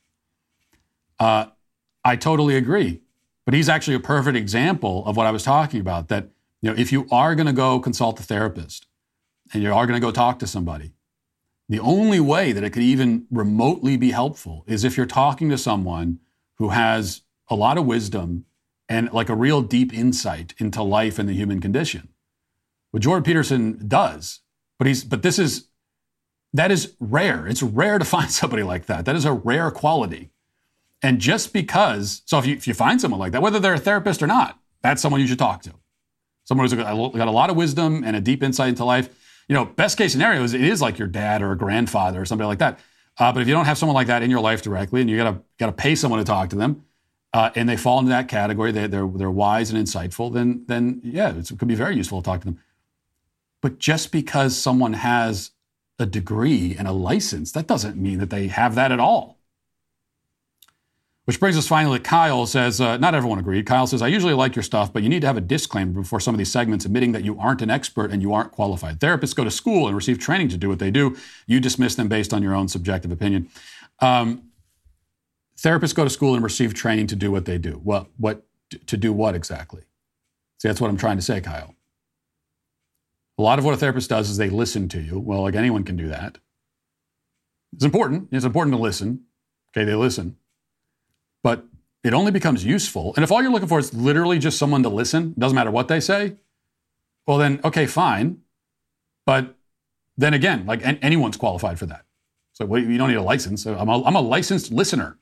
Uh, 1.18 1.46
I 2.04 2.16
totally 2.16 2.56
agree, 2.56 3.00
but 3.44 3.54
he's 3.54 3.68
actually 3.68 3.96
a 3.96 4.00
perfect 4.00 4.36
example 4.36 5.04
of 5.06 5.16
what 5.16 5.26
I 5.26 5.30
was 5.30 5.42
talking 5.42 5.80
about. 5.80 6.08
That 6.08 6.28
you 6.60 6.70
know, 6.70 6.76
if 6.76 6.92
you 6.92 7.06
are 7.10 7.34
going 7.34 7.46
to 7.46 7.52
go 7.52 7.80
consult 7.80 8.20
a 8.20 8.22
therapist 8.22 8.86
and 9.52 9.62
you 9.62 9.72
are 9.72 9.86
going 9.86 10.00
to 10.00 10.04
go 10.06 10.12
talk 10.12 10.38
to 10.40 10.46
somebody, 10.46 10.92
the 11.68 11.80
only 11.80 12.20
way 12.20 12.52
that 12.52 12.62
it 12.62 12.70
could 12.70 12.82
even 12.82 13.26
remotely 13.30 13.96
be 13.96 14.12
helpful 14.12 14.62
is 14.66 14.84
if 14.84 14.96
you're 14.96 15.06
talking 15.06 15.48
to 15.50 15.58
someone 15.58 16.20
who 16.54 16.68
has 16.68 17.22
a 17.48 17.56
lot 17.56 17.76
of 17.76 17.86
wisdom 17.86 18.44
and 18.88 19.12
like 19.12 19.28
a 19.28 19.34
real 19.34 19.62
deep 19.62 19.92
insight 19.92 20.54
into 20.58 20.82
life 20.82 21.18
and 21.18 21.28
the 21.28 21.34
human 21.34 21.60
condition. 21.60 22.08
What 22.90 23.02
Jordan 23.02 23.24
Peterson 23.24 23.88
does, 23.88 24.40
but 24.78 24.86
he's 24.86 25.04
but 25.04 25.22
this 25.22 25.38
is 25.38 25.68
that 26.52 26.70
is 26.70 26.94
rare. 27.00 27.46
It's 27.46 27.62
rare 27.62 27.98
to 27.98 28.04
find 28.16 28.30
somebody 28.30 28.62
like 28.62 28.86
that. 28.86 29.04
That 29.04 29.16
is 29.16 29.24
a 29.24 29.32
rare 29.32 29.70
quality. 29.70 30.30
And 31.02 31.20
just 31.20 31.52
because, 31.52 32.22
so 32.24 32.38
if 32.38 32.46
you, 32.46 32.54
if 32.56 32.66
you 32.66 32.74
find 32.74 33.00
someone 33.00 33.20
like 33.20 33.32
that, 33.32 33.42
whether 33.42 33.60
they're 33.60 33.74
a 33.74 33.78
therapist 33.78 34.22
or 34.22 34.26
not, 34.26 34.58
that's 34.82 35.02
someone 35.02 35.20
you 35.20 35.26
should 35.26 35.38
talk 35.38 35.62
to. 35.62 35.74
Someone 36.44 36.64
who's 36.66 36.74
got 36.74 37.28
a 37.28 37.30
lot 37.30 37.50
of 37.50 37.56
wisdom 37.56 38.02
and 38.04 38.16
a 38.16 38.20
deep 38.20 38.42
insight 38.42 38.70
into 38.70 38.84
life. 38.84 39.08
You 39.48 39.54
know, 39.54 39.64
best 39.64 39.98
case 39.98 40.12
scenario 40.12 40.42
is 40.42 40.54
it 40.54 40.62
is 40.62 40.80
like 40.80 40.98
your 40.98 41.08
dad 41.08 41.42
or 41.42 41.52
a 41.52 41.56
grandfather 41.56 42.22
or 42.22 42.24
somebody 42.24 42.46
like 42.46 42.60
that. 42.60 42.78
Uh, 43.18 43.32
but 43.32 43.42
if 43.42 43.48
you 43.48 43.54
don't 43.54 43.64
have 43.64 43.78
someone 43.78 43.94
like 43.94 44.06
that 44.06 44.22
in 44.22 44.30
your 44.30 44.40
life 44.40 44.62
directly, 44.62 45.00
and 45.00 45.10
you 45.10 45.16
gotta 45.16 45.40
gotta 45.58 45.72
pay 45.72 45.94
someone 45.94 46.18
to 46.18 46.24
talk 46.24 46.50
to 46.50 46.56
them, 46.56 46.84
uh, 47.32 47.50
and 47.54 47.68
they 47.68 47.76
fall 47.76 47.98
into 47.98 48.10
that 48.10 48.28
category, 48.28 48.72
they, 48.72 48.86
they're, 48.86 49.06
they're 49.06 49.30
wise 49.30 49.70
and 49.70 49.84
insightful, 49.84 50.32
then, 50.32 50.64
then 50.66 51.00
yeah, 51.04 51.34
it 51.34 51.50
could 51.58 51.68
be 51.68 51.74
very 51.74 51.96
useful 51.96 52.22
to 52.22 52.24
talk 52.24 52.40
to 52.40 52.46
them. 52.46 52.60
But 53.60 53.78
just 53.78 54.12
because 54.12 54.56
someone 54.56 54.94
has 54.94 55.50
a 55.98 56.06
degree 56.06 56.76
and 56.78 56.86
a 56.86 56.92
license, 56.92 57.52
that 57.52 57.66
doesn't 57.66 57.96
mean 57.96 58.18
that 58.18 58.30
they 58.30 58.48
have 58.48 58.74
that 58.74 58.92
at 58.92 59.00
all. 59.00 59.36
Which 61.24 61.40
brings 61.40 61.56
us 61.56 61.66
finally, 61.66 61.98
to 61.98 62.04
Kyle 62.04 62.46
says, 62.46 62.80
uh, 62.80 62.98
not 62.98 63.16
everyone 63.16 63.40
agreed. 63.40 63.66
Kyle 63.66 63.88
says, 63.88 64.00
I 64.00 64.06
usually 64.06 64.34
like 64.34 64.54
your 64.54 64.62
stuff, 64.62 64.92
but 64.92 65.02
you 65.02 65.08
need 65.08 65.22
to 65.22 65.26
have 65.26 65.36
a 65.36 65.40
disclaimer 65.40 65.90
before 65.90 66.20
some 66.20 66.32
of 66.32 66.38
these 66.38 66.52
segments 66.52 66.84
admitting 66.84 67.10
that 67.12 67.24
you 67.24 67.36
aren't 67.40 67.62
an 67.62 67.70
expert 67.70 68.12
and 68.12 68.22
you 68.22 68.32
aren't 68.32 68.52
qualified. 68.52 69.00
Therapists 69.00 69.34
go 69.34 69.42
to 69.42 69.50
school 69.50 69.88
and 69.88 69.96
receive 69.96 70.20
training 70.20 70.48
to 70.50 70.56
do 70.56 70.68
what 70.68 70.78
they 70.78 70.92
do. 70.92 71.16
You 71.48 71.58
dismiss 71.58 71.96
them 71.96 72.06
based 72.06 72.32
on 72.32 72.44
your 72.44 72.54
own 72.54 72.68
subjective 72.68 73.10
opinion. 73.10 73.48
Um, 73.98 74.45
Therapists 75.56 75.94
go 75.94 76.04
to 76.04 76.10
school 76.10 76.34
and 76.34 76.44
receive 76.44 76.74
training 76.74 77.06
to 77.08 77.16
do 77.16 77.30
what 77.30 77.46
they 77.46 77.58
do. 77.58 77.80
What, 77.82 78.08
what, 78.18 78.44
to 78.86 78.96
do 78.96 79.12
what 79.12 79.34
exactly? 79.34 79.82
See, 80.58 80.68
that's 80.68 80.80
what 80.80 80.90
I'm 80.90 80.96
trying 80.96 81.16
to 81.16 81.22
say, 81.22 81.40
Kyle. 81.40 81.74
A 83.38 83.42
lot 83.42 83.58
of 83.58 83.64
what 83.64 83.74
a 83.74 83.76
therapist 83.76 84.10
does 84.10 84.30
is 84.30 84.36
they 84.36 84.48
listen 84.48 84.88
to 84.90 85.00
you. 85.00 85.18
Well, 85.18 85.42
like 85.42 85.54
anyone 85.54 85.84
can 85.84 85.96
do 85.96 86.08
that. 86.08 86.38
It's 87.74 87.84
important. 87.84 88.28
It's 88.32 88.44
important 88.44 88.74
to 88.74 88.80
listen. 88.80 89.24
Okay, 89.70 89.84
they 89.84 89.94
listen. 89.94 90.36
But 91.42 91.64
it 92.02 92.14
only 92.14 92.32
becomes 92.32 92.64
useful. 92.64 93.12
And 93.16 93.24
if 93.24 93.30
all 93.30 93.42
you're 93.42 93.52
looking 93.52 93.68
for 93.68 93.78
is 93.78 93.92
literally 93.92 94.38
just 94.38 94.58
someone 94.58 94.82
to 94.84 94.88
listen, 94.88 95.34
doesn't 95.38 95.54
matter 95.54 95.70
what 95.70 95.88
they 95.88 96.00
say, 96.00 96.36
well, 97.26 97.38
then, 97.38 97.60
okay, 97.64 97.86
fine. 97.86 98.38
But 99.26 99.54
then 100.16 100.32
again, 100.32 100.64
like 100.66 100.80
anyone's 101.02 101.36
qualified 101.36 101.78
for 101.78 101.86
that. 101.86 102.04
So 102.52 102.64
well, 102.64 102.80
you 102.80 102.96
don't 102.96 103.08
need 103.08 103.16
a 103.16 103.22
license. 103.22 103.66
I'm 103.66 103.88
a, 103.88 104.02
I'm 104.04 104.14
a 104.14 104.20
licensed 104.20 104.70
listener 104.70 105.18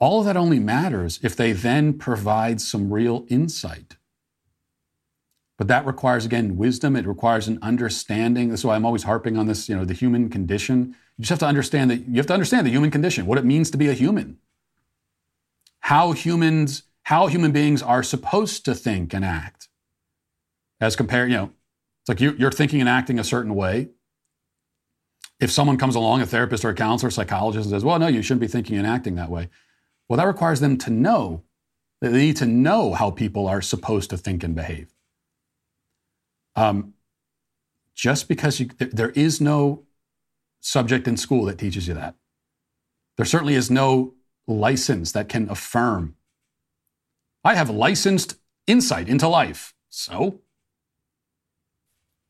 all 0.00 0.20
of 0.20 0.24
that 0.24 0.36
only 0.36 0.58
matters 0.58 1.20
if 1.22 1.36
they 1.36 1.52
then 1.52 1.92
provide 1.92 2.60
some 2.60 2.92
real 2.92 3.26
insight. 3.28 3.96
But 5.58 5.68
that 5.68 5.84
requires, 5.84 6.24
again, 6.24 6.56
wisdom. 6.56 6.96
It 6.96 7.06
requires 7.06 7.46
an 7.46 7.58
understanding. 7.60 8.48
That's 8.48 8.64
why 8.64 8.76
I'm 8.76 8.86
always 8.86 9.02
harping 9.02 9.36
on 9.36 9.46
this, 9.46 9.68
you 9.68 9.76
know, 9.76 9.84
the 9.84 9.92
human 9.92 10.30
condition. 10.30 10.96
You 11.18 11.22
just 11.22 11.28
have 11.28 11.38
to 11.40 11.46
understand 11.46 11.90
that 11.90 12.08
you 12.08 12.16
have 12.16 12.26
to 12.28 12.32
understand 12.32 12.66
the 12.66 12.70
human 12.70 12.90
condition, 12.90 13.26
what 13.26 13.36
it 13.36 13.44
means 13.44 13.70
to 13.72 13.76
be 13.76 13.88
a 13.88 13.92
human. 13.92 14.38
How 15.80 16.12
humans, 16.12 16.84
how 17.02 17.26
human 17.26 17.52
beings 17.52 17.82
are 17.82 18.02
supposed 18.02 18.64
to 18.64 18.74
think 18.74 19.12
and 19.12 19.22
act. 19.22 19.68
As 20.80 20.96
compared, 20.96 21.30
you 21.30 21.36
know, 21.36 21.50
it's 22.00 22.08
like 22.08 22.22
you, 22.22 22.34
you're 22.38 22.50
thinking 22.50 22.80
and 22.80 22.88
acting 22.88 23.18
a 23.18 23.24
certain 23.24 23.54
way. 23.54 23.90
If 25.40 25.50
someone 25.50 25.76
comes 25.76 25.94
along, 25.94 26.22
a 26.22 26.26
therapist 26.26 26.64
or 26.64 26.70
a 26.70 26.74
counselor, 26.74 27.10
psychologist, 27.10 27.66
and 27.66 27.70
says, 27.70 27.84
well, 27.84 27.98
no, 27.98 28.06
you 28.06 28.22
shouldn't 28.22 28.40
be 28.40 28.46
thinking 28.46 28.78
and 28.78 28.86
acting 28.86 29.16
that 29.16 29.28
way. 29.28 29.50
Well, 30.10 30.16
that 30.16 30.26
requires 30.26 30.58
them 30.58 30.76
to 30.78 30.90
know. 30.90 31.44
They 32.00 32.10
need 32.10 32.36
to 32.38 32.46
know 32.46 32.94
how 32.94 33.12
people 33.12 33.46
are 33.46 33.62
supposed 33.62 34.10
to 34.10 34.16
think 34.16 34.42
and 34.42 34.56
behave. 34.56 34.92
Um, 36.56 36.94
just 37.94 38.26
because 38.26 38.58
you, 38.58 38.70
there 38.76 39.10
is 39.10 39.40
no 39.40 39.84
subject 40.58 41.06
in 41.06 41.16
school 41.16 41.44
that 41.44 41.58
teaches 41.58 41.86
you 41.86 41.94
that. 41.94 42.16
There 43.18 43.24
certainly 43.24 43.54
is 43.54 43.70
no 43.70 44.14
license 44.48 45.12
that 45.12 45.28
can 45.28 45.48
affirm. 45.48 46.16
I 47.44 47.54
have 47.54 47.70
licensed 47.70 48.34
insight 48.66 49.08
into 49.08 49.28
life. 49.28 49.74
So? 49.90 50.40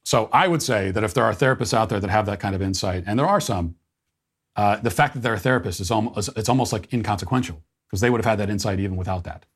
So 0.05 0.29
I 0.35 0.49
would 0.49 0.63
say 0.63 0.91
that 0.91 1.03
if 1.03 1.15
there 1.15 1.25
are 1.25 1.33
therapists 1.33 1.73
out 1.73 1.89
there 1.89 2.01
that 2.01 2.11
have 2.11 2.27
that 2.27 2.41
kind 2.41 2.55
of 2.55 2.61
insight, 2.61 3.05
and 3.07 3.19
there 3.19 3.27
are 3.27 3.41
some, 3.41 3.77
uh, 4.55 4.77
the 4.77 4.91
fact 4.91 5.15
that 5.15 5.21
they're 5.21 5.33
a 5.33 5.39
therapist 5.39 5.81
is 5.81 5.91
almost, 5.91 6.29
it's 6.37 6.51
almost 6.51 6.75
like 6.75 6.93
inconsequential 6.93 7.63
because 7.91 8.01
they 8.01 8.11
would 8.11 8.21
have 8.21 8.31
had 8.31 8.39
that 8.39 8.51
insight 8.51 8.79
even 8.79 8.97
without 8.97 9.25
that. 9.25 9.47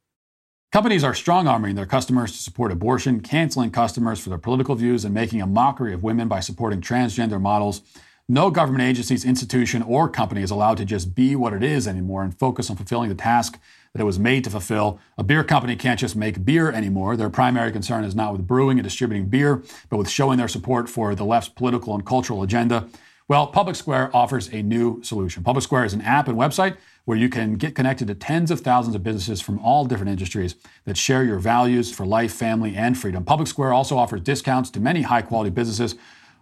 Companies 0.72 1.05
are 1.05 1.14
strong 1.14 1.47
arming 1.47 1.76
their 1.76 1.87
customers 1.87 2.32
to 2.32 2.39
support 2.39 2.72
abortion, 2.72 3.20
canceling 3.20 3.70
customers 3.70 4.18
for 4.18 4.28
their 4.28 4.39
political 4.39 4.74
views, 4.74 5.05
and 5.05 5.14
making 5.14 5.41
a 5.41 5.47
mockery 5.47 5.95
of 5.95 6.03
women 6.03 6.26
by 6.26 6.41
supporting 6.41 6.80
transgender 6.80 7.41
models. 7.41 7.82
No 8.28 8.51
government 8.51 8.82
agency, 8.82 9.28
institution, 9.28 9.82
or 9.82 10.09
company 10.09 10.43
is 10.43 10.51
allowed 10.51 10.78
to 10.78 10.85
just 10.85 11.14
be 11.14 11.37
what 11.37 11.53
it 11.53 11.62
is 11.62 11.87
anymore 11.87 12.24
and 12.24 12.37
focus 12.37 12.70
on 12.70 12.76
fulfilling 12.76 13.09
the 13.09 13.14
task 13.14 13.61
that 13.93 14.01
it 14.01 14.05
was 14.05 14.18
made 14.18 14.43
to 14.45 14.51
fulfill. 14.51 14.99
A 15.16 15.22
beer 15.22 15.45
company 15.45 15.76
can't 15.76 16.01
just 16.01 16.16
make 16.16 16.45
beer 16.45 16.72
anymore. 16.72 17.16
Their 17.16 17.30
primary 17.30 17.70
concern 17.70 18.03
is 18.03 18.16
not 18.16 18.32
with 18.32 18.47
brewing 18.47 18.78
and 18.78 18.85
distributing 18.85 19.28
beer, 19.28 19.62
but 19.91 19.99
with 19.99 20.09
showing 20.09 20.39
their 20.39 20.49
support 20.49 20.89
for 20.89 21.14
the 21.14 21.24
left's 21.24 21.51
political 21.51 21.95
and 21.95 22.05
cultural 22.05 22.43
agenda. 22.43 22.89
Well, 23.27 23.47
Public 23.47 23.75
Square 23.75 24.14
offers 24.14 24.53
a 24.53 24.61
new 24.61 25.03
solution. 25.03 25.43
Public 25.43 25.62
Square 25.62 25.87
is 25.87 25.95
an 25.95 26.03
app 26.03 26.29
and 26.29 26.37
website 26.37 26.77
where 27.07 27.16
you 27.16 27.31
can 27.31 27.55
get 27.55 27.75
connected 27.75 28.07
to 28.09 28.14
tens 28.14 28.51
of 28.51 28.61
thousands 28.61 28.95
of 28.95 29.03
businesses 29.03 29.41
from 29.41 29.59
all 29.61 29.87
different 29.87 30.11
industries 30.11 30.57
that 30.85 30.99
share 30.99 31.25
your 31.25 31.39
values 31.39 31.91
for 31.91 32.05
life, 32.05 32.35
family, 32.35 32.77
and 32.77 32.99
freedom. 32.99 33.25
Public 33.25 33.49
Square 33.49 33.72
also 33.72 33.97
offers 33.97 34.20
discounts 34.20 34.68
to 34.72 34.81
many 34.81 35.01
high 35.01 35.22
quality 35.22 35.49
businesses 35.49 35.95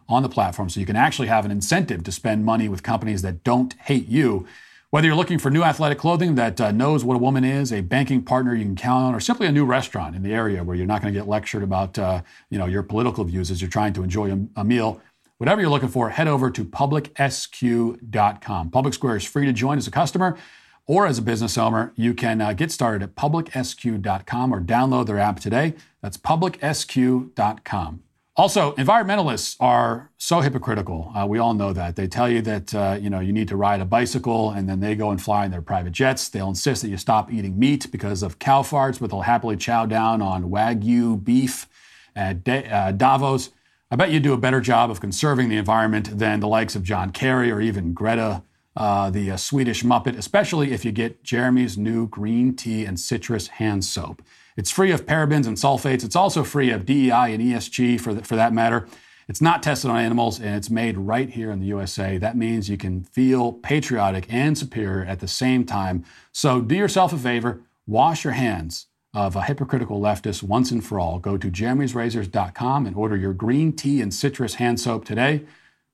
on 0.08 0.24
the 0.24 0.28
platform, 0.28 0.68
so 0.68 0.80
you 0.80 0.86
can 0.86 0.96
actually 0.96 1.28
have 1.28 1.44
an 1.44 1.52
incentive 1.52 2.02
to 2.02 2.10
spend 2.10 2.44
money 2.44 2.68
with 2.68 2.82
companies 2.82 3.22
that 3.22 3.44
don't 3.44 3.74
hate 3.74 4.08
you. 4.08 4.44
Whether 4.90 5.06
you're 5.06 5.16
looking 5.16 5.38
for 5.38 5.50
new 5.50 5.62
athletic 5.62 5.98
clothing 5.98 6.34
that 6.34 6.60
uh, 6.60 6.72
knows 6.72 7.04
what 7.04 7.14
a 7.14 7.18
woman 7.18 7.44
is, 7.44 7.72
a 7.72 7.80
banking 7.80 8.22
partner 8.22 8.56
you 8.56 8.64
can 8.64 8.74
count 8.74 9.04
on, 9.04 9.14
or 9.14 9.20
simply 9.20 9.46
a 9.46 9.52
new 9.52 9.64
restaurant 9.64 10.16
in 10.16 10.24
the 10.24 10.34
area 10.34 10.64
where 10.64 10.76
you're 10.76 10.86
not 10.86 11.00
going 11.00 11.14
to 11.14 11.18
get 11.18 11.28
lectured 11.28 11.62
about 11.62 11.96
uh, 11.96 12.22
you 12.50 12.58
know, 12.58 12.66
your 12.66 12.82
political 12.82 13.22
views 13.22 13.52
as 13.52 13.62
you're 13.62 13.70
trying 13.70 13.92
to 13.92 14.02
enjoy 14.02 14.32
a, 14.32 14.38
a 14.56 14.64
meal, 14.64 15.00
Whatever 15.42 15.60
you're 15.60 15.70
looking 15.70 15.88
for, 15.88 16.10
head 16.10 16.28
over 16.28 16.52
to 16.52 16.64
publicsq.com. 16.64 18.70
Public 18.70 18.94
Square 18.94 19.16
is 19.16 19.24
free 19.24 19.44
to 19.44 19.52
join 19.52 19.76
as 19.76 19.88
a 19.88 19.90
customer 19.90 20.38
or 20.86 21.04
as 21.04 21.18
a 21.18 21.22
business 21.22 21.58
owner. 21.58 21.92
You 21.96 22.14
can 22.14 22.40
uh, 22.40 22.52
get 22.52 22.70
started 22.70 23.02
at 23.02 23.16
publicsq.com 23.16 24.54
or 24.54 24.60
download 24.60 25.06
their 25.06 25.18
app 25.18 25.40
today. 25.40 25.74
That's 26.00 26.16
publicsq.com. 26.16 28.04
Also, 28.36 28.72
environmentalists 28.76 29.56
are 29.58 30.12
so 30.16 30.42
hypocritical. 30.42 31.10
Uh, 31.12 31.26
we 31.26 31.40
all 31.40 31.54
know 31.54 31.72
that. 31.72 31.96
They 31.96 32.06
tell 32.06 32.28
you 32.28 32.40
that 32.42 32.72
uh, 32.72 32.98
you 33.00 33.10
know 33.10 33.18
you 33.18 33.32
need 33.32 33.48
to 33.48 33.56
ride 33.56 33.80
a 33.80 33.84
bicycle, 33.84 34.50
and 34.50 34.68
then 34.68 34.78
they 34.78 34.94
go 34.94 35.10
and 35.10 35.20
fly 35.20 35.44
in 35.44 35.50
their 35.50 35.60
private 35.60 35.92
jets. 35.92 36.28
They'll 36.28 36.50
insist 36.50 36.82
that 36.82 36.88
you 36.88 36.98
stop 36.98 37.32
eating 37.32 37.58
meat 37.58 37.90
because 37.90 38.22
of 38.22 38.38
cow 38.38 38.62
farts, 38.62 39.00
but 39.00 39.10
they'll 39.10 39.22
happily 39.22 39.56
chow 39.56 39.86
down 39.86 40.22
on 40.22 40.50
wagyu 40.50 41.24
beef 41.24 41.68
at 42.14 42.48
uh, 42.48 42.92
Davos. 42.92 43.50
I 43.92 43.94
bet 43.94 44.10
you 44.10 44.20
do 44.20 44.32
a 44.32 44.38
better 44.38 44.62
job 44.62 44.90
of 44.90 45.00
conserving 45.00 45.50
the 45.50 45.58
environment 45.58 46.16
than 46.18 46.40
the 46.40 46.48
likes 46.48 46.74
of 46.74 46.82
John 46.82 47.10
Kerry 47.10 47.50
or 47.50 47.60
even 47.60 47.92
Greta, 47.92 48.42
uh, 48.74 49.10
the 49.10 49.32
uh, 49.32 49.36
Swedish 49.36 49.82
Muppet, 49.82 50.16
especially 50.16 50.72
if 50.72 50.82
you 50.82 50.92
get 50.92 51.22
Jeremy's 51.22 51.76
new 51.76 52.08
green 52.08 52.56
tea 52.56 52.86
and 52.86 52.98
citrus 52.98 53.48
hand 53.48 53.84
soap. 53.84 54.22
It's 54.56 54.70
free 54.70 54.92
of 54.92 55.04
parabens 55.04 55.46
and 55.46 55.58
sulfates. 55.58 56.04
It's 56.04 56.16
also 56.16 56.42
free 56.42 56.70
of 56.70 56.86
DEI 56.86 57.34
and 57.34 57.42
ESG 57.42 58.00
for, 58.00 58.14
the, 58.14 58.24
for 58.24 58.34
that 58.34 58.54
matter. 58.54 58.88
It's 59.28 59.42
not 59.42 59.62
tested 59.62 59.90
on 59.90 59.98
animals 59.98 60.40
and 60.40 60.54
it's 60.56 60.70
made 60.70 60.96
right 60.96 61.28
here 61.28 61.50
in 61.50 61.60
the 61.60 61.66
USA. 61.66 62.16
That 62.16 62.34
means 62.34 62.70
you 62.70 62.78
can 62.78 63.04
feel 63.04 63.52
patriotic 63.52 64.24
and 64.32 64.56
superior 64.56 65.04
at 65.04 65.20
the 65.20 65.28
same 65.28 65.66
time. 65.66 66.02
So 66.32 66.62
do 66.62 66.74
yourself 66.74 67.12
a 67.12 67.18
favor, 67.18 67.60
wash 67.86 68.24
your 68.24 68.32
hands 68.32 68.86
of 69.14 69.36
a 69.36 69.42
hypocritical 69.42 70.00
leftist 70.00 70.42
once 70.42 70.70
and 70.70 70.84
for 70.84 70.98
all. 70.98 71.18
Go 71.18 71.36
to 71.36 71.50
jeremy'srazors.com 71.50 72.86
and 72.86 72.96
order 72.96 73.16
your 73.16 73.34
green 73.34 73.72
tea 73.72 74.00
and 74.00 74.12
citrus 74.12 74.54
hand 74.54 74.80
soap 74.80 75.04
today. 75.04 75.44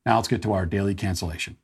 Now 0.07 0.17
let's 0.17 0.29
get 0.29 0.43
to 0.43 0.53
our 0.53 0.67
daily 0.67 0.95
cancellation. 0.95 1.57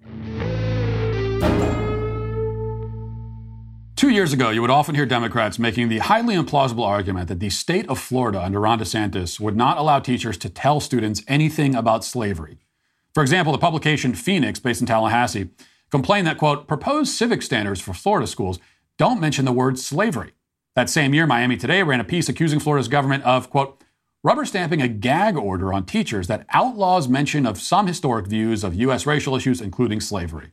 Two 3.96 4.11
years 4.11 4.32
ago, 4.32 4.50
you 4.50 4.61
would 4.61 4.70
often 4.70 4.96
hear 4.96 5.07
Democrats 5.07 5.59
making 5.59 5.88
the 5.88 5.98
highly 5.98 6.34
implausible 6.34 6.84
argument 6.84 7.28
that 7.28 7.38
the 7.38 7.48
state 7.48 7.88
of 7.88 7.98
Florida 7.98 8.42
under 8.42 8.61
Ron 8.61 8.80
DeSantis 8.80 9.38
would 9.38 9.57
not 9.57 9.78
allow 9.78 10.00
teachers 10.00 10.36
to 10.38 10.50
tell 10.50 10.80
students 10.80 11.22
anything 11.28 11.74
about 11.76 12.05
slavery. 12.05 12.59
For 13.14 13.22
example, 13.22 13.52
the 13.52 13.59
publication 13.59 14.14
Phoenix, 14.14 14.59
based 14.59 14.80
in 14.80 14.88
Tallahassee, 14.88 15.50
complained 15.90 16.26
that, 16.26 16.38
quote, 16.38 16.66
proposed 16.66 17.14
civic 17.14 17.40
standards 17.40 17.80
for 17.80 17.94
Florida 17.94 18.26
schools 18.26 18.59
don't 18.98 19.20
mention 19.20 19.44
the 19.44 19.52
word 19.52 19.78
slavery. 19.78 20.32
That 20.77 20.91
same 20.91 21.14
year, 21.14 21.25
Miami 21.25 21.57
Today 21.57 21.85
ran 21.85 22.01
a 22.01 22.05
piece 22.05 22.29
accusing 22.29 22.59
Florida's 22.59 22.89
government 22.89 23.22
of, 23.22 23.49
quote, 23.49 23.81
rubber 24.25 24.45
stamping 24.45 24.83
a 24.83 24.89
gag 24.89 25.37
order 25.37 25.72
on 25.72 25.87
teachers 25.87 26.27
that 26.27 26.47
outlaws 26.51 27.07
mention 27.07 27.47
of 27.47 27.61
some 27.61 27.87
historic 27.87 28.27
views 28.27 28.64
of 28.64 28.75
U.S. 28.75 29.07
racial 29.07 29.37
issues, 29.37 29.61
including 29.61 30.01
slavery. 30.01 30.51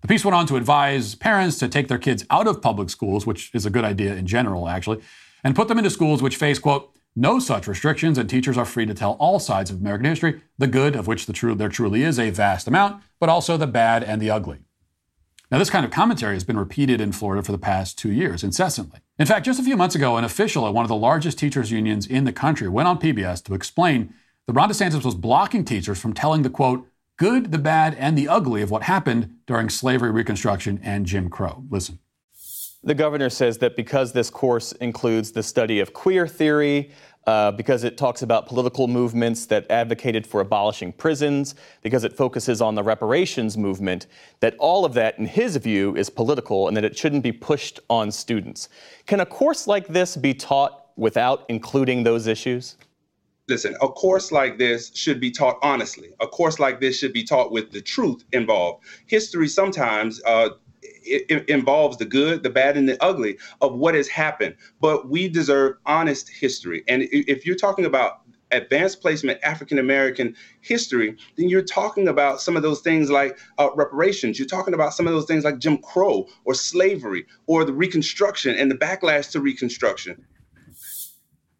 The 0.00 0.08
piece 0.08 0.24
went 0.24 0.34
on 0.34 0.46
to 0.46 0.56
advise 0.56 1.14
parents 1.14 1.58
to 1.58 1.68
take 1.68 1.88
their 1.88 1.98
kids 1.98 2.24
out 2.30 2.46
of 2.46 2.62
public 2.62 2.88
schools, 2.88 3.26
which 3.26 3.50
is 3.54 3.66
a 3.66 3.70
good 3.70 3.84
idea 3.84 4.14
in 4.14 4.26
general, 4.26 4.66
actually, 4.66 5.02
and 5.42 5.54
put 5.54 5.68
them 5.68 5.76
into 5.76 5.90
schools 5.90 6.22
which 6.22 6.36
face, 6.36 6.58
quote, 6.58 6.94
no 7.14 7.38
such 7.38 7.68
restrictions, 7.68 8.16
and 8.16 8.30
teachers 8.30 8.56
are 8.56 8.64
free 8.64 8.86
to 8.86 8.94
tell 8.94 9.12
all 9.12 9.38
sides 9.38 9.70
of 9.70 9.78
American 9.78 10.06
history, 10.06 10.40
the 10.56 10.66
good, 10.66 10.96
of 10.96 11.06
which 11.06 11.26
the 11.26 11.32
true, 11.34 11.54
there 11.54 11.68
truly 11.68 12.02
is 12.02 12.18
a 12.18 12.30
vast 12.30 12.66
amount, 12.66 13.02
but 13.20 13.28
also 13.28 13.58
the 13.58 13.66
bad 13.66 14.02
and 14.02 14.22
the 14.22 14.30
ugly. 14.30 14.60
Now, 15.50 15.58
this 15.58 15.70
kind 15.70 15.84
of 15.84 15.90
commentary 15.90 16.34
has 16.34 16.44
been 16.44 16.58
repeated 16.58 17.00
in 17.00 17.12
Florida 17.12 17.42
for 17.42 17.52
the 17.52 17.58
past 17.58 17.98
two 17.98 18.10
years, 18.10 18.42
incessantly. 18.42 19.00
In 19.16 19.26
fact, 19.26 19.46
just 19.46 19.60
a 19.60 19.62
few 19.62 19.76
months 19.76 19.94
ago, 19.94 20.16
an 20.16 20.24
official 20.24 20.66
at 20.66 20.74
one 20.74 20.84
of 20.84 20.88
the 20.88 20.96
largest 20.96 21.38
teachers' 21.38 21.70
unions 21.70 22.04
in 22.04 22.24
the 22.24 22.32
country 22.32 22.68
went 22.68 22.88
on 22.88 22.98
PBS 22.98 23.44
to 23.44 23.54
explain 23.54 24.12
that 24.46 24.54
Ron 24.54 24.68
DeSantis 24.68 25.04
was 25.04 25.14
blocking 25.14 25.64
teachers 25.64 26.00
from 26.00 26.12
telling 26.12 26.42
the 26.42 26.50
quote, 26.50 26.88
good, 27.16 27.52
the 27.52 27.58
bad, 27.58 27.94
and 27.94 28.18
the 28.18 28.26
ugly 28.26 28.60
of 28.60 28.72
what 28.72 28.82
happened 28.82 29.36
during 29.46 29.68
slavery, 29.68 30.10
Reconstruction, 30.10 30.80
and 30.82 31.06
Jim 31.06 31.30
Crow. 31.30 31.62
Listen. 31.70 32.00
The 32.82 32.94
governor 32.94 33.30
says 33.30 33.58
that 33.58 33.76
because 33.76 34.12
this 34.12 34.30
course 34.30 34.72
includes 34.72 35.30
the 35.30 35.44
study 35.44 35.78
of 35.78 35.92
queer 35.92 36.26
theory, 36.26 36.90
uh, 37.26 37.50
because 37.52 37.84
it 37.84 37.96
talks 37.96 38.22
about 38.22 38.46
political 38.46 38.86
movements 38.88 39.46
that 39.46 39.70
advocated 39.70 40.26
for 40.26 40.40
abolishing 40.40 40.92
prisons, 40.92 41.54
because 41.82 42.04
it 42.04 42.12
focuses 42.12 42.60
on 42.60 42.74
the 42.74 42.82
reparations 42.82 43.56
movement, 43.56 44.06
that 44.40 44.54
all 44.58 44.84
of 44.84 44.94
that, 44.94 45.18
in 45.18 45.26
his 45.26 45.56
view, 45.56 45.96
is 45.96 46.10
political 46.10 46.68
and 46.68 46.76
that 46.76 46.84
it 46.84 46.96
shouldn't 46.96 47.22
be 47.22 47.32
pushed 47.32 47.80
on 47.88 48.10
students. 48.10 48.68
Can 49.06 49.20
a 49.20 49.26
course 49.26 49.66
like 49.66 49.86
this 49.88 50.16
be 50.16 50.34
taught 50.34 50.86
without 50.96 51.44
including 51.48 52.02
those 52.02 52.26
issues? 52.26 52.76
Listen, 53.46 53.74
a 53.82 53.88
course 53.88 54.32
like 54.32 54.56
this 54.56 54.90
should 54.94 55.20
be 55.20 55.30
taught 55.30 55.58
honestly. 55.62 56.10
A 56.20 56.26
course 56.26 56.58
like 56.58 56.80
this 56.80 56.98
should 56.98 57.12
be 57.12 57.22
taught 57.22 57.52
with 57.52 57.72
the 57.72 57.80
truth 57.82 58.24
involved. 58.32 58.84
History 59.06 59.48
sometimes 59.48 60.22
uh, 60.24 60.50
it, 61.04 61.24
it 61.28 61.48
involves 61.48 61.96
the 61.96 62.04
good, 62.04 62.42
the 62.42 62.50
bad, 62.50 62.76
and 62.76 62.88
the 62.88 63.02
ugly 63.02 63.38
of 63.60 63.74
what 63.74 63.94
has 63.94 64.08
happened. 64.08 64.56
But 64.80 65.08
we 65.08 65.28
deserve 65.28 65.76
honest 65.86 66.28
history. 66.28 66.84
And 66.88 67.08
if 67.10 67.46
you're 67.46 67.56
talking 67.56 67.84
about 67.84 68.20
advanced 68.50 69.00
placement 69.00 69.40
African 69.42 69.78
American 69.78 70.34
history, 70.60 71.16
then 71.36 71.48
you're 71.48 71.62
talking 71.62 72.08
about 72.08 72.40
some 72.40 72.56
of 72.56 72.62
those 72.62 72.80
things 72.80 73.10
like 73.10 73.38
uh, 73.58 73.68
reparations. 73.74 74.38
You're 74.38 74.48
talking 74.48 74.74
about 74.74 74.94
some 74.94 75.06
of 75.06 75.12
those 75.12 75.26
things 75.26 75.44
like 75.44 75.58
Jim 75.58 75.78
Crow 75.78 76.28
or 76.44 76.54
slavery 76.54 77.26
or 77.46 77.64
the 77.64 77.72
Reconstruction 77.72 78.54
and 78.54 78.70
the 78.70 78.76
backlash 78.76 79.30
to 79.32 79.40
Reconstruction. 79.40 80.24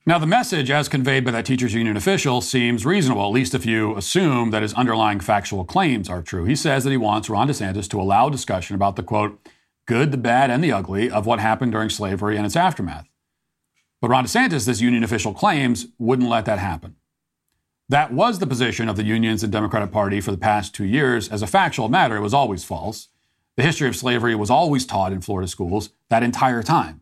Now, 0.07 0.19
the 0.19 0.27
message, 0.27 0.71
as 0.71 0.91
conveyed 0.91 1.25
by 1.25 1.31
that 1.31 1.47
teachers 1.47 1.73
union 1.73 1.97
official, 1.97 2.43
seems 2.43 2.85
reasonable, 2.85 3.25
at 3.25 3.33
least 3.33 3.55
if 3.55 3.65
you 3.65 3.97
assume 3.97 4.51
that 4.51 4.61
his 4.61 4.75
underlying 4.75 5.19
factual 5.19 5.65
claims 5.65 6.11
are 6.11 6.21
true. 6.21 6.45
He 6.45 6.57
says 6.57 6.85
that 6.85 6.91
he 6.91 6.99
wants 6.99 7.31
Ron 7.31 7.49
DeSantis 7.49 7.89
to 7.89 8.01
allow 8.01 8.29
discussion 8.29 8.75
about 8.75 8.97
the 8.97 9.03
quote, 9.03 9.41
good, 9.87 10.11
the 10.11 10.19
bad, 10.19 10.51
and 10.51 10.63
the 10.63 10.73
ugly 10.73 11.11
of 11.11 11.25
what 11.25 11.41
happened 11.41 11.73
during 11.73 11.89
slavery 11.89 12.37
and 12.37 12.45
its 12.45 12.55
aftermath. 12.55 13.09
But 14.03 14.11
Ron 14.11 14.27
DeSantis, 14.27 14.67
this 14.67 14.83
union 14.83 15.05
official 15.05 15.33
claims, 15.33 15.87
wouldn't 15.99 16.29
let 16.29 16.45
that 16.45 16.59
happen. 16.59 16.97
That 17.89 18.13
was 18.13 18.41
the 18.41 18.47
position 18.47 18.91
of 18.91 18.97
the 18.97 19.05
unions 19.05 19.43
and 19.43 19.51
Democratic 19.51 19.91
Party 19.91 20.21
for 20.21 20.33
the 20.33 20.37
past 20.37 20.75
two 20.75 20.85
years. 20.85 21.31
As 21.31 21.41
a 21.41 21.47
factual 21.47 21.89
matter, 21.89 22.17
it 22.17 22.21
was 22.21 22.35
always 22.35 22.63
false. 22.63 23.09
The 23.57 23.63
history 23.63 23.89
of 23.89 23.97
slavery 23.97 24.35
was 24.35 24.51
always 24.51 24.85
taught 24.85 25.15
in 25.15 25.23
Florida 25.23 25.49
schools 25.49 25.91
that 26.11 26.23
entire 26.23 26.63
time. 26.63 27.01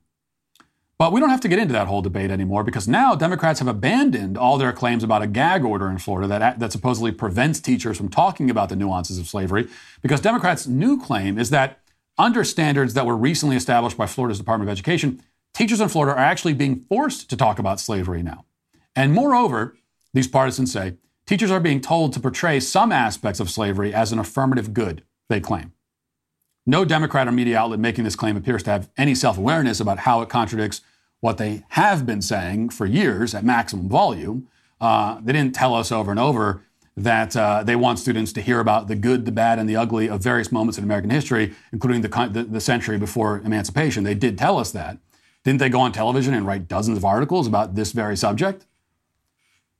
But 1.02 1.10
we 1.10 1.18
don't 1.18 1.30
have 1.30 1.40
to 1.40 1.48
get 1.48 1.58
into 1.58 1.72
that 1.72 1.88
whole 1.88 2.00
debate 2.00 2.30
anymore 2.30 2.62
because 2.62 2.86
now 2.86 3.16
Democrats 3.16 3.58
have 3.58 3.66
abandoned 3.66 4.38
all 4.38 4.56
their 4.56 4.72
claims 4.72 5.02
about 5.02 5.20
a 5.20 5.26
gag 5.26 5.64
order 5.64 5.90
in 5.90 5.98
Florida 5.98 6.28
that, 6.28 6.60
that 6.60 6.70
supposedly 6.70 7.10
prevents 7.10 7.58
teachers 7.58 7.96
from 7.96 8.08
talking 8.08 8.48
about 8.48 8.68
the 8.68 8.76
nuances 8.76 9.18
of 9.18 9.26
slavery. 9.26 9.66
Because 10.00 10.20
Democrats' 10.20 10.68
new 10.68 11.02
claim 11.02 11.40
is 11.40 11.50
that 11.50 11.80
under 12.18 12.44
standards 12.44 12.94
that 12.94 13.04
were 13.04 13.16
recently 13.16 13.56
established 13.56 13.96
by 13.96 14.06
Florida's 14.06 14.38
Department 14.38 14.70
of 14.70 14.72
Education, 14.72 15.20
teachers 15.52 15.80
in 15.80 15.88
Florida 15.88 16.16
are 16.16 16.24
actually 16.24 16.54
being 16.54 16.76
forced 16.78 17.28
to 17.30 17.36
talk 17.36 17.58
about 17.58 17.80
slavery 17.80 18.22
now. 18.22 18.44
And 18.94 19.12
moreover, 19.12 19.74
these 20.14 20.28
partisans 20.28 20.72
say 20.72 20.98
teachers 21.26 21.50
are 21.50 21.58
being 21.58 21.80
told 21.80 22.12
to 22.12 22.20
portray 22.20 22.60
some 22.60 22.92
aspects 22.92 23.40
of 23.40 23.50
slavery 23.50 23.92
as 23.92 24.12
an 24.12 24.20
affirmative 24.20 24.72
good, 24.72 25.02
they 25.28 25.40
claim. 25.40 25.72
No 26.64 26.84
Democrat 26.84 27.26
or 27.26 27.32
media 27.32 27.58
outlet 27.58 27.80
making 27.80 28.04
this 28.04 28.14
claim 28.14 28.36
appears 28.36 28.62
to 28.62 28.70
have 28.70 28.88
any 28.96 29.16
self 29.16 29.36
awareness 29.36 29.80
about 29.80 29.98
how 29.98 30.20
it 30.20 30.28
contradicts 30.28 30.80
what 31.22 31.38
they 31.38 31.62
have 31.68 32.04
been 32.04 32.20
saying 32.20 32.68
for 32.68 32.84
years 32.84 33.32
at 33.32 33.44
maximum 33.44 33.88
volume. 33.88 34.48
Uh, 34.80 35.20
they 35.22 35.32
didn't 35.32 35.54
tell 35.54 35.72
us 35.72 35.92
over 35.92 36.10
and 36.10 36.18
over 36.18 36.64
that 36.96 37.36
uh, 37.36 37.62
they 37.62 37.76
want 37.76 38.00
students 38.00 38.32
to 38.32 38.40
hear 38.42 38.58
about 38.58 38.88
the 38.88 38.96
good, 38.96 39.24
the 39.24 39.30
bad, 39.30 39.60
and 39.60 39.68
the 39.68 39.76
ugly 39.76 40.08
of 40.08 40.20
various 40.20 40.50
moments 40.50 40.78
in 40.78 40.84
American 40.84 41.10
history, 41.10 41.54
including 41.72 42.02
the, 42.02 42.08
the, 42.32 42.42
the 42.42 42.60
century 42.60 42.98
before 42.98 43.38
emancipation. 43.44 44.02
They 44.02 44.16
did 44.16 44.36
tell 44.36 44.58
us 44.58 44.72
that. 44.72 44.98
Didn't 45.44 45.60
they 45.60 45.68
go 45.68 45.80
on 45.80 45.92
television 45.92 46.34
and 46.34 46.44
write 46.44 46.66
dozens 46.66 46.98
of 46.98 47.04
articles 47.04 47.46
about 47.46 47.76
this 47.76 47.92
very 47.92 48.16
subject? 48.16 48.66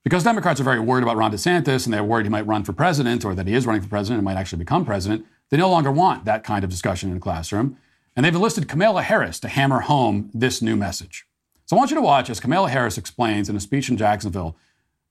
Because 0.05 0.23
Democrats 0.23 0.61
are 0.61 0.65
very 0.65 0.79
worried 0.79 1.03
about 1.03 1.17
Ron 1.17 1.33
DeSantis 1.33 1.87
and 1.87 1.93
they're 1.93 2.05
worried 2.05 2.27
he 2.27 2.31
might 2.31 2.47
run 2.47 2.63
for 2.63 2.73
president 2.73 3.25
or 3.25 3.35
that 3.35 3.49
he 3.49 3.55
is 3.55 3.67
running 3.67 3.83
for 3.83 3.89
president 3.89 4.19
and 4.19 4.25
might 4.25 4.37
actually 4.37 4.59
become 4.61 4.85
president, 4.85 5.27
they 5.51 5.57
no 5.57 5.71
longer 5.71 5.91
want 5.91 6.25
that 6.25 6.45
kind 6.45 6.63
of 6.63 6.71
discussion 6.71 7.11
in 7.11 7.17
a 7.17 7.21
classroom. 7.21 7.77
And 8.15 8.25
they've 8.25 8.35
enlisted 8.35 8.69
Kamala 8.69 9.03
Harris 9.03 9.41
to 9.41 9.49
hammer 9.49 9.81
home 9.81 10.31
this 10.33 10.63
new 10.63 10.77
message. 10.77 11.27
So 11.73 11.77
I 11.77 11.79
want 11.79 11.91
you 11.91 11.95
to 11.95 12.03
watch 12.03 12.29
as 12.29 12.39
Kamala 12.39 12.69
Harris 12.69 12.99
explains 12.99 13.49
in 13.49 13.57
a 13.57 13.61
speech 13.61 13.89
in 13.89 13.97
Jacksonville 13.97 14.59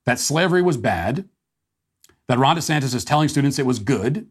that 0.06 0.20
slavery 0.20 0.62
was 0.62 0.76
bad, 0.76 1.28
that 2.28 2.38
Ron 2.38 2.56
DeSantis 2.56 2.94
is 2.94 3.04
telling 3.04 3.28
students 3.28 3.58
it 3.58 3.66
was 3.66 3.80
good, 3.80 4.28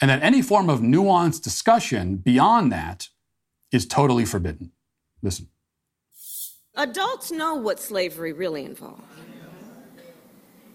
and 0.00 0.10
that 0.10 0.20
any 0.24 0.42
form 0.42 0.68
of 0.68 0.80
nuanced 0.80 1.44
discussion 1.44 2.16
beyond 2.16 2.72
that 2.72 3.10
is 3.70 3.86
totally 3.86 4.24
forbidden. 4.24 4.72
Listen. 5.22 5.50
Adults 6.74 7.30
know 7.30 7.54
what 7.54 7.78
slavery 7.78 8.32
really 8.32 8.64
involved. 8.64 9.04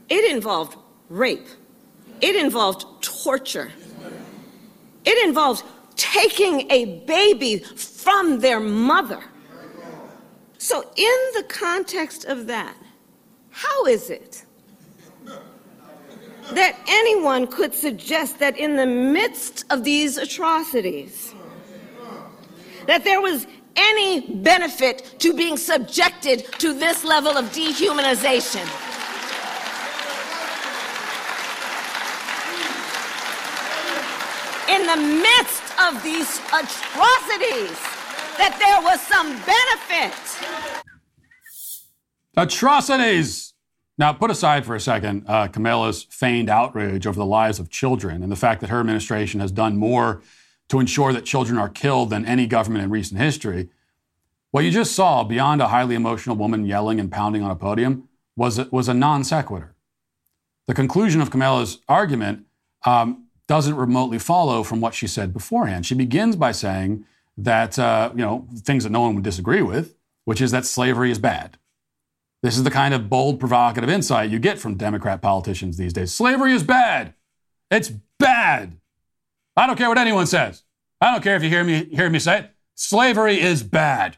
It 0.07 0.31
involved 0.31 0.77
rape. 1.09 1.47
It 2.21 2.38
involved 2.38 2.85
torture. 3.01 3.73
It 5.03 5.27
involved 5.27 5.65
taking 5.97 6.71
a 6.71 7.03
baby 7.05 7.57
from 7.57 8.39
their 8.39 8.61
mother. 8.61 9.21
So, 10.60 10.82
in 10.95 11.18
the 11.36 11.43
context 11.43 12.26
of 12.26 12.47
that, 12.47 12.76
how 13.51 13.86
is 13.86 14.10
it 14.10 14.43
that 16.51 16.80
anyone 16.88 17.45
could 17.45 17.74
suggest 17.74 18.39
that 18.39 18.58
in 18.58 18.76
the 18.76 18.86
midst 18.86 19.66
of 19.70 19.84
these 19.84 20.18
atrocities, 20.18 21.36
that 22.88 23.03
there 23.03 23.22
was 23.22 23.45
any 23.76 24.22
benefit 24.22 25.16
to 25.20 25.34
being 25.34 25.58
subjected 25.58 26.45
to 26.53 26.74
this 26.74 27.03
level 27.03 27.38
of 27.38 27.45
dehumanization? 27.51 28.66
In 34.70 34.86
the 34.88 34.95
midst 34.95 35.64
of 35.80 36.03
these 36.03 36.39
atrocities, 36.47 37.96
that 38.38 38.57
there 38.59 38.81
was 38.81 39.01
some 39.01 39.27
benefit. 39.45 40.13
Atrocities! 42.35 43.53
Now, 43.97 44.13
put 44.13 44.29
aside 44.29 44.65
for 44.65 44.75
a 44.75 44.79
second 44.79 45.25
uh, 45.27 45.47
Kamala's 45.47 46.03
feigned 46.03 46.49
outrage 46.49 47.07
over 47.07 47.17
the 47.17 47.25
lives 47.25 47.59
of 47.59 47.69
children 47.69 48.21
and 48.21 48.31
the 48.31 48.35
fact 48.35 48.61
that 48.61 48.69
her 48.69 48.79
administration 48.79 49.39
has 49.39 49.51
done 49.51 49.77
more 49.77 50.21
to 50.69 50.79
ensure 50.79 51.11
that 51.13 51.25
children 51.25 51.57
are 51.57 51.69
killed 51.69 52.11
than 52.11 52.25
any 52.25 52.45
government 52.45 52.83
in 52.83 52.91
recent 52.91 53.19
history. 53.19 53.69
What 54.51 54.63
you 54.63 54.71
just 54.71 54.93
saw, 54.93 55.23
beyond 55.23 55.61
a 55.61 55.69
highly 55.69 55.95
emotional 55.95 56.35
woman 56.35 56.65
yelling 56.65 56.99
and 56.99 57.11
pounding 57.11 57.41
on 57.41 57.51
a 57.51 57.55
podium, 57.55 58.07
was 58.35 58.59
a, 58.59 58.67
was 58.71 58.88
a 58.88 58.93
non 58.93 59.23
sequitur. 59.23 59.73
The 60.67 60.73
conclusion 60.73 61.21
of 61.21 61.31
Kamala's 61.31 61.79
argument 61.88 62.45
um, 62.85 63.27
doesn't 63.47 63.75
remotely 63.75 64.19
follow 64.19 64.61
from 64.63 64.79
what 64.79 64.93
she 64.93 65.07
said 65.07 65.33
beforehand. 65.33 65.85
She 65.85 65.95
begins 65.95 66.35
by 66.35 66.51
saying 66.51 67.05
that, 67.38 67.77
uh, 67.77 68.11
you 68.13 68.21
know, 68.21 68.47
things 68.57 68.83
that 68.83 68.91
no 68.91 69.01
one 69.01 69.15
would 69.15 69.23
disagree 69.23 69.61
with, 69.61 69.95
which 70.25 70.41
is 70.41 70.51
that 70.51 70.65
slavery 70.65 71.11
is 71.11 71.19
bad. 71.19 71.57
This 72.43 72.57
is 72.57 72.63
the 72.63 72.71
kind 72.71 72.93
of 72.93 73.09
bold, 73.09 73.39
provocative 73.39 73.89
insight 73.89 74.29
you 74.29 74.39
get 74.39 74.59
from 74.59 74.75
Democrat 74.75 75.21
politicians 75.21 75.77
these 75.77 75.93
days. 75.93 76.11
Slavery 76.13 76.53
is 76.53 76.63
bad. 76.63 77.13
It's 77.71 77.91
bad. 78.19 78.77
I 79.55 79.67
don't 79.67 79.75
care 79.75 79.89
what 79.89 79.97
anyone 79.97 80.27
says. 80.27 80.63
I 81.01 81.11
don't 81.11 81.23
care 81.23 81.35
if 81.35 81.43
you 81.43 81.49
hear 81.49 81.63
me 81.63 81.85
hear 81.85 82.09
me 82.09 82.19
say 82.19 82.39
it. 82.39 82.51
Slavery 82.75 83.39
is 83.39 83.63
bad. 83.63 84.17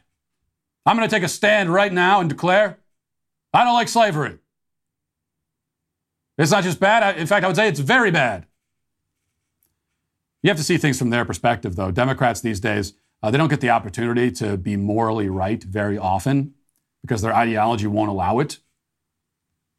I'm 0.84 0.96
going 0.96 1.08
to 1.08 1.14
take 1.14 1.22
a 1.22 1.28
stand 1.28 1.72
right 1.72 1.92
now 1.92 2.20
and 2.20 2.28
declare 2.28 2.78
I 3.52 3.64
don't 3.64 3.74
like 3.74 3.88
slavery. 3.88 4.38
It's 6.38 6.50
not 6.50 6.64
just 6.64 6.80
bad. 6.80 7.18
In 7.18 7.26
fact, 7.26 7.44
I 7.44 7.48
would 7.48 7.56
say 7.56 7.68
it's 7.68 7.80
very 7.80 8.10
bad. 8.10 8.46
You 10.42 10.48
have 10.48 10.56
to 10.56 10.64
see 10.64 10.78
things 10.78 10.98
from 10.98 11.10
their 11.10 11.24
perspective, 11.24 11.76
though. 11.76 11.90
Democrats 11.90 12.40
these 12.40 12.60
days, 12.60 12.94
uh, 13.22 13.30
they 13.30 13.38
don't 13.38 13.48
get 13.48 13.60
the 13.60 13.70
opportunity 13.70 14.30
to 14.32 14.56
be 14.56 14.76
morally 14.76 15.28
right 15.28 15.62
very 15.62 15.98
often 15.98 16.54
because 17.02 17.22
their 17.22 17.34
ideology 17.34 17.86
won't 17.86 18.10
allow 18.10 18.38
it. 18.38 18.58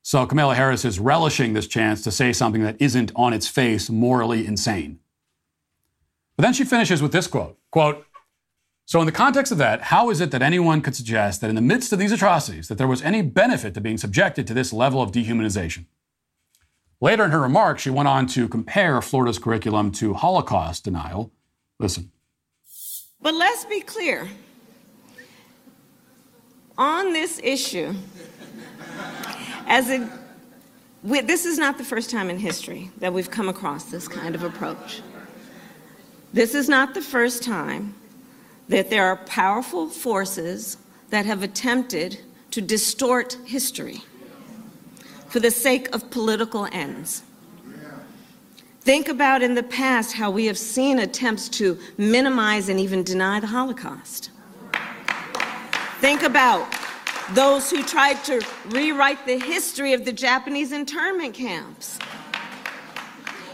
So 0.03 0.25
Kamala 0.25 0.55
Harris 0.55 0.83
is 0.83 0.99
relishing 0.99 1.53
this 1.53 1.67
chance 1.67 2.01
to 2.03 2.11
say 2.11 2.33
something 2.33 2.63
that 2.63 2.81
isn't 2.81 3.11
on 3.15 3.33
its 3.33 3.47
face 3.47 3.89
morally 3.89 4.47
insane. 4.47 4.99
But 6.35 6.43
then 6.43 6.53
she 6.53 6.63
finishes 6.63 7.01
with 7.01 7.11
this 7.11 7.27
quote, 7.27 7.59
quote, 7.69 8.05
so 8.85 8.99
in 8.99 9.05
the 9.05 9.11
context 9.11 9.51
of 9.51 9.57
that, 9.59 9.83
how 9.83 10.09
is 10.09 10.19
it 10.19 10.31
that 10.31 10.41
anyone 10.41 10.81
could 10.81 10.95
suggest 10.95 11.39
that 11.39 11.49
in 11.49 11.55
the 11.55 11.61
midst 11.61 11.93
of 11.93 11.99
these 11.99 12.11
atrocities 12.11 12.67
that 12.67 12.77
there 12.77 12.87
was 12.87 13.01
any 13.03 13.21
benefit 13.21 13.73
to 13.75 13.81
being 13.81 13.97
subjected 13.97 14.47
to 14.47 14.53
this 14.53 14.73
level 14.73 15.01
of 15.01 15.11
dehumanization? 15.11 15.85
Later 16.99 17.23
in 17.25 17.31
her 17.31 17.39
remarks, 17.39 17.83
she 17.83 17.89
went 17.89 18.07
on 18.07 18.27
to 18.27 18.47
compare 18.47 19.01
Florida's 19.01 19.39
curriculum 19.39 19.91
to 19.93 20.13
Holocaust 20.13 20.83
denial. 20.83 21.31
Listen. 21.79 22.11
But 23.21 23.35
let's 23.35 23.65
be 23.65 23.81
clear 23.81 24.27
on 26.77 27.13
this 27.13 27.39
issue, 27.43 27.93
as 29.67 29.89
it, 29.89 30.01
we, 31.03 31.21
this 31.21 31.45
is 31.45 31.59
not 31.59 31.77
the 31.77 31.83
first 31.83 32.09
time 32.09 32.29
in 32.29 32.39
history 32.39 32.89
that 32.97 33.13
we've 33.13 33.29
come 33.29 33.47
across 33.47 33.85
this 33.85 34.07
kind 34.07 34.33
of 34.33 34.43
approach. 34.43 35.01
This 36.33 36.55
is 36.55 36.67
not 36.67 36.93
the 36.93 37.01
first 37.01 37.43
time 37.43 37.93
that 38.69 38.89
there 38.89 39.05
are 39.05 39.17
powerful 39.17 39.89
forces 39.89 40.77
that 41.09 41.25
have 41.25 41.43
attempted 41.43 42.19
to 42.51 42.61
distort 42.61 43.37
history 43.45 44.01
for 45.27 45.39
the 45.39 45.51
sake 45.51 45.93
of 45.93 46.09
political 46.09 46.67
ends. 46.71 47.23
Think 48.81 49.09
about 49.09 49.43
in 49.43 49.53
the 49.53 49.61
past 49.61 50.13
how 50.13 50.31
we 50.31 50.47
have 50.47 50.57
seen 50.57 50.97
attempts 50.97 51.47
to 51.49 51.77
minimize 51.99 52.67
and 52.67 52.79
even 52.79 53.03
deny 53.03 53.39
the 53.39 53.45
Holocaust. 53.45 54.31
Think 55.99 56.23
about 56.23 56.67
those 57.33 57.69
who 57.69 57.83
tried 57.83 58.23
to 58.23 58.43
rewrite 58.69 59.23
the 59.27 59.37
history 59.37 59.93
of 59.93 60.03
the 60.03 60.11
Japanese 60.11 60.71
internment 60.71 61.35
camps, 61.35 61.99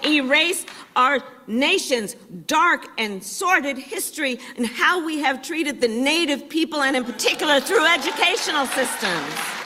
erase 0.06 0.66
our 0.96 1.20
nation's 1.46 2.16
dark 2.48 2.88
and 2.98 3.22
sordid 3.22 3.78
history 3.78 4.40
and 4.56 4.66
how 4.66 5.06
we 5.06 5.20
have 5.20 5.42
treated 5.42 5.82
the 5.82 5.90
native 5.90 6.48
people, 6.48 6.82
and 6.82 6.96
in 6.96 7.04
particular 7.04 7.60
through 7.60 7.86
educational 7.86 8.66
systems. 8.68 9.57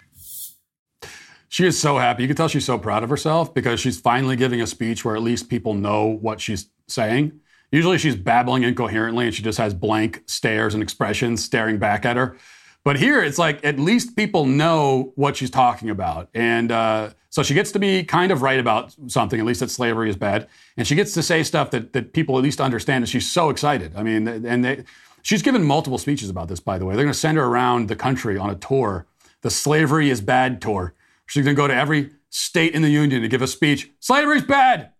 She 1.51 1.65
is 1.65 1.77
so 1.77 1.97
happy. 1.97 2.23
You 2.23 2.29
can 2.29 2.37
tell 2.37 2.47
she's 2.47 2.63
so 2.63 2.77
proud 2.77 3.03
of 3.03 3.09
herself 3.09 3.53
because 3.53 3.81
she's 3.81 3.99
finally 3.99 4.37
giving 4.37 4.61
a 4.61 4.67
speech 4.67 5.03
where 5.03 5.17
at 5.17 5.21
least 5.21 5.49
people 5.49 5.73
know 5.73 6.05
what 6.05 6.39
she's 6.39 6.69
saying. 6.87 7.41
Usually 7.73 7.97
she's 7.97 8.15
babbling 8.15 8.63
incoherently 8.63 9.25
and 9.25 9.35
she 9.35 9.43
just 9.43 9.57
has 9.57 9.73
blank 9.73 10.23
stares 10.27 10.73
and 10.73 10.81
expressions 10.81 11.43
staring 11.43 11.77
back 11.77 12.05
at 12.05 12.15
her. 12.15 12.37
But 12.85 12.99
here 12.99 13.21
it's 13.21 13.37
like 13.37 13.65
at 13.65 13.77
least 13.77 14.15
people 14.15 14.45
know 14.45 15.11
what 15.15 15.35
she's 15.35 15.49
talking 15.49 15.89
about. 15.89 16.29
And 16.33 16.71
uh, 16.71 17.09
so 17.29 17.43
she 17.43 17.53
gets 17.53 17.73
to 17.73 17.79
be 17.79 18.05
kind 18.05 18.31
of 18.31 18.41
right 18.41 18.59
about 18.59 18.95
something, 19.07 19.37
at 19.37 19.45
least 19.45 19.59
that 19.59 19.69
slavery 19.69 20.09
is 20.09 20.15
bad. 20.15 20.47
And 20.77 20.87
she 20.87 20.95
gets 20.95 21.13
to 21.15 21.21
say 21.21 21.43
stuff 21.43 21.71
that, 21.71 21.91
that 21.91 22.13
people 22.13 22.37
at 22.37 22.43
least 22.45 22.61
understand. 22.61 23.03
And 23.03 23.09
she's 23.09 23.29
so 23.29 23.49
excited. 23.49 23.91
I 23.97 24.03
mean, 24.03 24.25
and 24.25 24.63
they, 24.63 24.85
she's 25.21 25.41
given 25.41 25.65
multiple 25.65 25.97
speeches 25.97 26.29
about 26.29 26.47
this, 26.47 26.61
by 26.61 26.77
the 26.77 26.85
way. 26.85 26.95
They're 26.95 27.03
going 27.03 27.11
to 27.11 27.19
send 27.19 27.37
her 27.37 27.43
around 27.43 27.89
the 27.89 27.97
country 27.97 28.37
on 28.37 28.49
a 28.49 28.55
tour, 28.55 29.05
the 29.41 29.49
Slavery 29.49 30.09
is 30.09 30.21
Bad 30.21 30.61
tour. 30.61 30.93
She's 31.31 31.45
going 31.45 31.55
to 31.55 31.61
go 31.61 31.67
to 31.69 31.73
every 31.73 32.09
state 32.29 32.75
in 32.75 32.81
the 32.81 32.89
union 32.89 33.21
to 33.21 33.29
give 33.29 33.41
a 33.41 33.47
speech. 33.47 33.89
Slavery's 34.01 34.43
bad. 34.43 34.91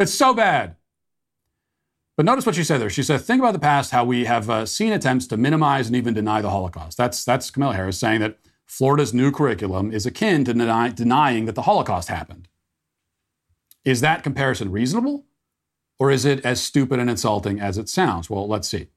It's 0.00 0.12
so 0.12 0.34
bad. 0.34 0.74
But 2.16 2.26
notice 2.26 2.44
what 2.44 2.56
she 2.56 2.64
said 2.64 2.80
there. 2.80 2.90
She 2.90 3.04
said, 3.04 3.20
think 3.20 3.40
about 3.40 3.52
the 3.52 3.60
past, 3.60 3.92
how 3.92 4.04
we 4.04 4.24
have 4.24 4.50
uh, 4.50 4.66
seen 4.66 4.92
attempts 4.92 5.28
to 5.28 5.36
minimize 5.36 5.86
and 5.86 5.94
even 5.94 6.12
deny 6.12 6.42
the 6.42 6.50
Holocaust. 6.50 6.98
That's, 6.98 7.24
that's 7.24 7.52
Kamala 7.52 7.76
Harris 7.76 8.00
saying 8.00 8.18
that 8.18 8.40
Florida's 8.66 9.14
new 9.14 9.30
curriculum 9.30 9.92
is 9.92 10.06
akin 10.06 10.44
to 10.44 10.52
deny, 10.52 10.88
denying 10.88 11.44
that 11.44 11.54
the 11.54 11.62
Holocaust 11.62 12.08
happened. 12.08 12.48
Is 13.84 14.00
that 14.00 14.24
comparison 14.24 14.72
reasonable? 14.72 15.24
Or 16.00 16.10
is 16.10 16.24
it 16.24 16.44
as 16.44 16.60
stupid 16.60 16.98
and 16.98 17.08
insulting 17.08 17.60
as 17.60 17.78
it 17.78 17.88
sounds? 17.88 18.28
Well, 18.28 18.48
let's 18.48 18.66
see. 18.66 18.88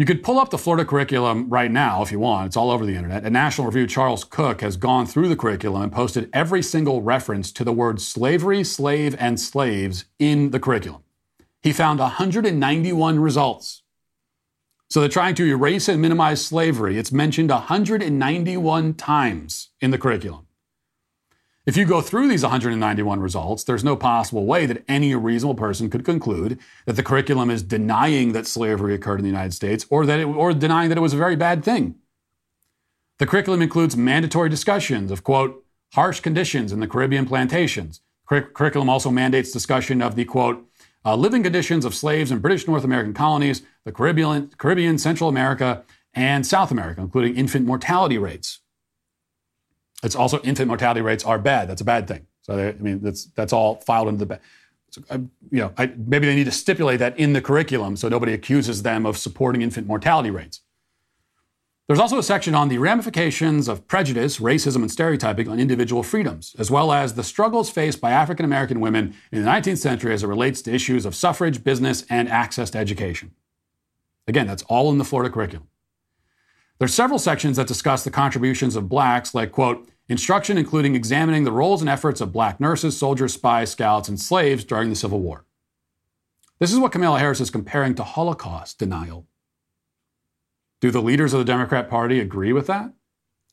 You 0.00 0.06
could 0.06 0.22
pull 0.22 0.38
up 0.38 0.48
the 0.48 0.56
Florida 0.56 0.86
curriculum 0.86 1.50
right 1.50 1.70
now 1.70 2.00
if 2.00 2.10
you 2.10 2.18
want. 2.18 2.46
It's 2.46 2.56
all 2.56 2.70
over 2.70 2.86
the 2.86 2.96
internet. 2.96 3.26
A 3.26 3.28
National 3.28 3.66
Review 3.66 3.86
Charles 3.86 4.24
Cooke 4.24 4.62
has 4.62 4.78
gone 4.78 5.04
through 5.04 5.28
the 5.28 5.36
curriculum 5.36 5.82
and 5.82 5.92
posted 5.92 6.30
every 6.32 6.62
single 6.62 7.02
reference 7.02 7.52
to 7.52 7.64
the 7.64 7.72
words 7.74 8.06
slavery, 8.06 8.64
slave, 8.64 9.14
and 9.18 9.38
slaves 9.38 10.06
in 10.18 10.52
the 10.52 10.58
curriculum. 10.58 11.02
He 11.60 11.74
found 11.74 12.00
191 12.00 13.20
results. 13.20 13.82
So 14.88 15.00
they're 15.00 15.10
trying 15.10 15.34
to 15.34 15.44
erase 15.44 15.86
and 15.86 16.00
minimize 16.00 16.46
slavery. 16.46 16.96
It's 16.96 17.12
mentioned 17.12 17.50
191 17.50 18.94
times 18.94 19.68
in 19.82 19.90
the 19.90 19.98
curriculum. 19.98 20.46
If 21.66 21.76
you 21.76 21.84
go 21.84 22.00
through 22.00 22.28
these 22.28 22.42
191 22.42 23.20
results, 23.20 23.64
there's 23.64 23.84
no 23.84 23.94
possible 23.94 24.46
way 24.46 24.64
that 24.64 24.82
any 24.88 25.14
reasonable 25.14 25.54
person 25.54 25.90
could 25.90 26.06
conclude 26.06 26.58
that 26.86 26.94
the 26.94 27.02
curriculum 27.02 27.50
is 27.50 27.62
denying 27.62 28.32
that 28.32 28.46
slavery 28.46 28.94
occurred 28.94 29.18
in 29.18 29.24
the 29.24 29.30
United 29.30 29.52
States 29.52 29.84
or 29.90 30.06
that 30.06 30.18
it, 30.18 30.24
or 30.24 30.54
denying 30.54 30.88
that 30.88 30.96
it 30.96 31.02
was 31.02 31.12
a 31.12 31.18
very 31.18 31.36
bad 31.36 31.62
thing. 31.62 31.96
The 33.18 33.26
curriculum 33.26 33.60
includes 33.60 33.94
mandatory 33.94 34.48
discussions 34.48 35.10
of 35.10 35.22
quote 35.22 35.62
harsh 35.92 36.20
conditions 36.20 36.72
in 36.72 36.80
the 36.80 36.86
Caribbean 36.86 37.26
plantations. 37.26 38.00
Cur- 38.26 38.50
curriculum 38.54 38.88
also 38.88 39.10
mandates 39.10 39.52
discussion 39.52 40.00
of 40.00 40.16
the 40.16 40.24
quote 40.24 40.66
uh, 41.04 41.14
living 41.14 41.42
conditions 41.42 41.84
of 41.84 41.94
slaves 41.94 42.30
in 42.30 42.38
British 42.38 42.66
North 42.66 42.84
American 42.84 43.12
colonies, 43.12 43.62
the 43.84 43.92
Caribbean, 43.92 44.50
Caribbean, 44.56 44.96
Central 44.96 45.28
America, 45.28 45.84
and 46.14 46.46
South 46.46 46.70
America, 46.70 47.02
including 47.02 47.36
infant 47.36 47.66
mortality 47.66 48.16
rates. 48.16 48.59
It's 50.02 50.14
also 50.14 50.40
infant 50.40 50.68
mortality 50.68 51.00
rates 51.00 51.24
are 51.24 51.38
bad. 51.38 51.68
That's 51.68 51.80
a 51.80 51.84
bad 51.84 52.08
thing. 52.08 52.26
So 52.42 52.58
I 52.58 52.72
mean, 52.82 53.00
that's 53.00 53.26
that's 53.26 53.52
all 53.52 53.76
filed 53.76 54.08
into 54.08 54.24
the. 54.24 54.40
So, 54.90 55.02
uh, 55.08 55.18
you 55.52 55.60
know, 55.60 55.72
I, 55.78 55.86
maybe 55.96 56.26
they 56.26 56.34
need 56.34 56.44
to 56.44 56.50
stipulate 56.50 56.98
that 56.98 57.16
in 57.16 57.32
the 57.32 57.40
curriculum 57.40 57.96
so 57.96 58.08
nobody 58.08 58.32
accuses 58.32 58.82
them 58.82 59.06
of 59.06 59.16
supporting 59.16 59.62
infant 59.62 59.86
mortality 59.86 60.30
rates. 60.30 60.62
There's 61.86 62.00
also 62.00 62.18
a 62.18 62.22
section 62.22 62.54
on 62.54 62.68
the 62.68 62.78
ramifications 62.78 63.66
of 63.66 63.88
prejudice, 63.88 64.38
racism, 64.38 64.76
and 64.76 64.90
stereotyping 64.90 65.48
on 65.48 65.58
individual 65.58 66.04
freedoms, 66.04 66.54
as 66.56 66.70
well 66.70 66.92
as 66.92 67.14
the 67.14 67.24
struggles 67.24 67.68
faced 67.68 68.00
by 68.00 68.12
African 68.12 68.44
American 68.44 68.78
women 68.78 69.14
in 69.32 69.42
the 69.42 69.48
19th 69.48 69.78
century 69.78 70.12
as 70.12 70.22
it 70.22 70.28
relates 70.28 70.62
to 70.62 70.72
issues 70.72 71.04
of 71.04 71.16
suffrage, 71.16 71.64
business, 71.64 72.04
and 72.08 72.28
access 72.28 72.70
to 72.70 72.78
education. 72.78 73.32
Again, 74.28 74.46
that's 74.46 74.62
all 74.68 74.92
in 74.92 74.98
the 74.98 75.04
Florida 75.04 75.32
curriculum. 75.32 75.66
There's 76.80 76.94
several 76.94 77.18
sections 77.18 77.58
that 77.58 77.66
discuss 77.66 78.04
the 78.04 78.10
contributions 78.10 78.74
of 78.74 78.88
blacks, 78.88 79.34
like, 79.34 79.52
quote, 79.52 79.86
instruction 80.08 80.56
including 80.56 80.94
examining 80.94 81.44
the 81.44 81.52
roles 81.52 81.82
and 81.82 81.90
efforts 81.90 82.22
of 82.22 82.32
black 82.32 82.58
nurses, 82.58 82.96
soldiers, 82.96 83.34
spies, 83.34 83.70
scouts, 83.70 84.08
and 84.08 84.18
slaves 84.18 84.64
during 84.64 84.88
the 84.88 84.96
Civil 84.96 85.20
War. 85.20 85.44
This 86.58 86.72
is 86.72 86.78
what 86.78 86.90
Kamala 86.90 87.18
Harris 87.18 87.38
is 87.40 87.50
comparing 87.50 87.94
to 87.96 88.02
Holocaust 88.02 88.78
denial. 88.78 89.26
Do 90.80 90.90
the 90.90 91.02
leaders 91.02 91.34
of 91.34 91.38
the 91.38 91.44
Democrat 91.44 91.90
Party 91.90 92.18
agree 92.18 92.54
with 92.54 92.66
that? 92.68 92.94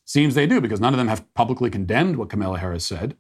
Seems 0.05 0.33
they 0.33 0.47
do, 0.47 0.61
because 0.61 0.79
none 0.79 0.93
of 0.93 0.97
them 0.97 1.09
have 1.09 1.33
publicly 1.33 1.69
condemned 1.69 2.15
what 2.15 2.29
Kamala 2.29 2.59
Harris 2.59 2.85
said. 2.85 3.17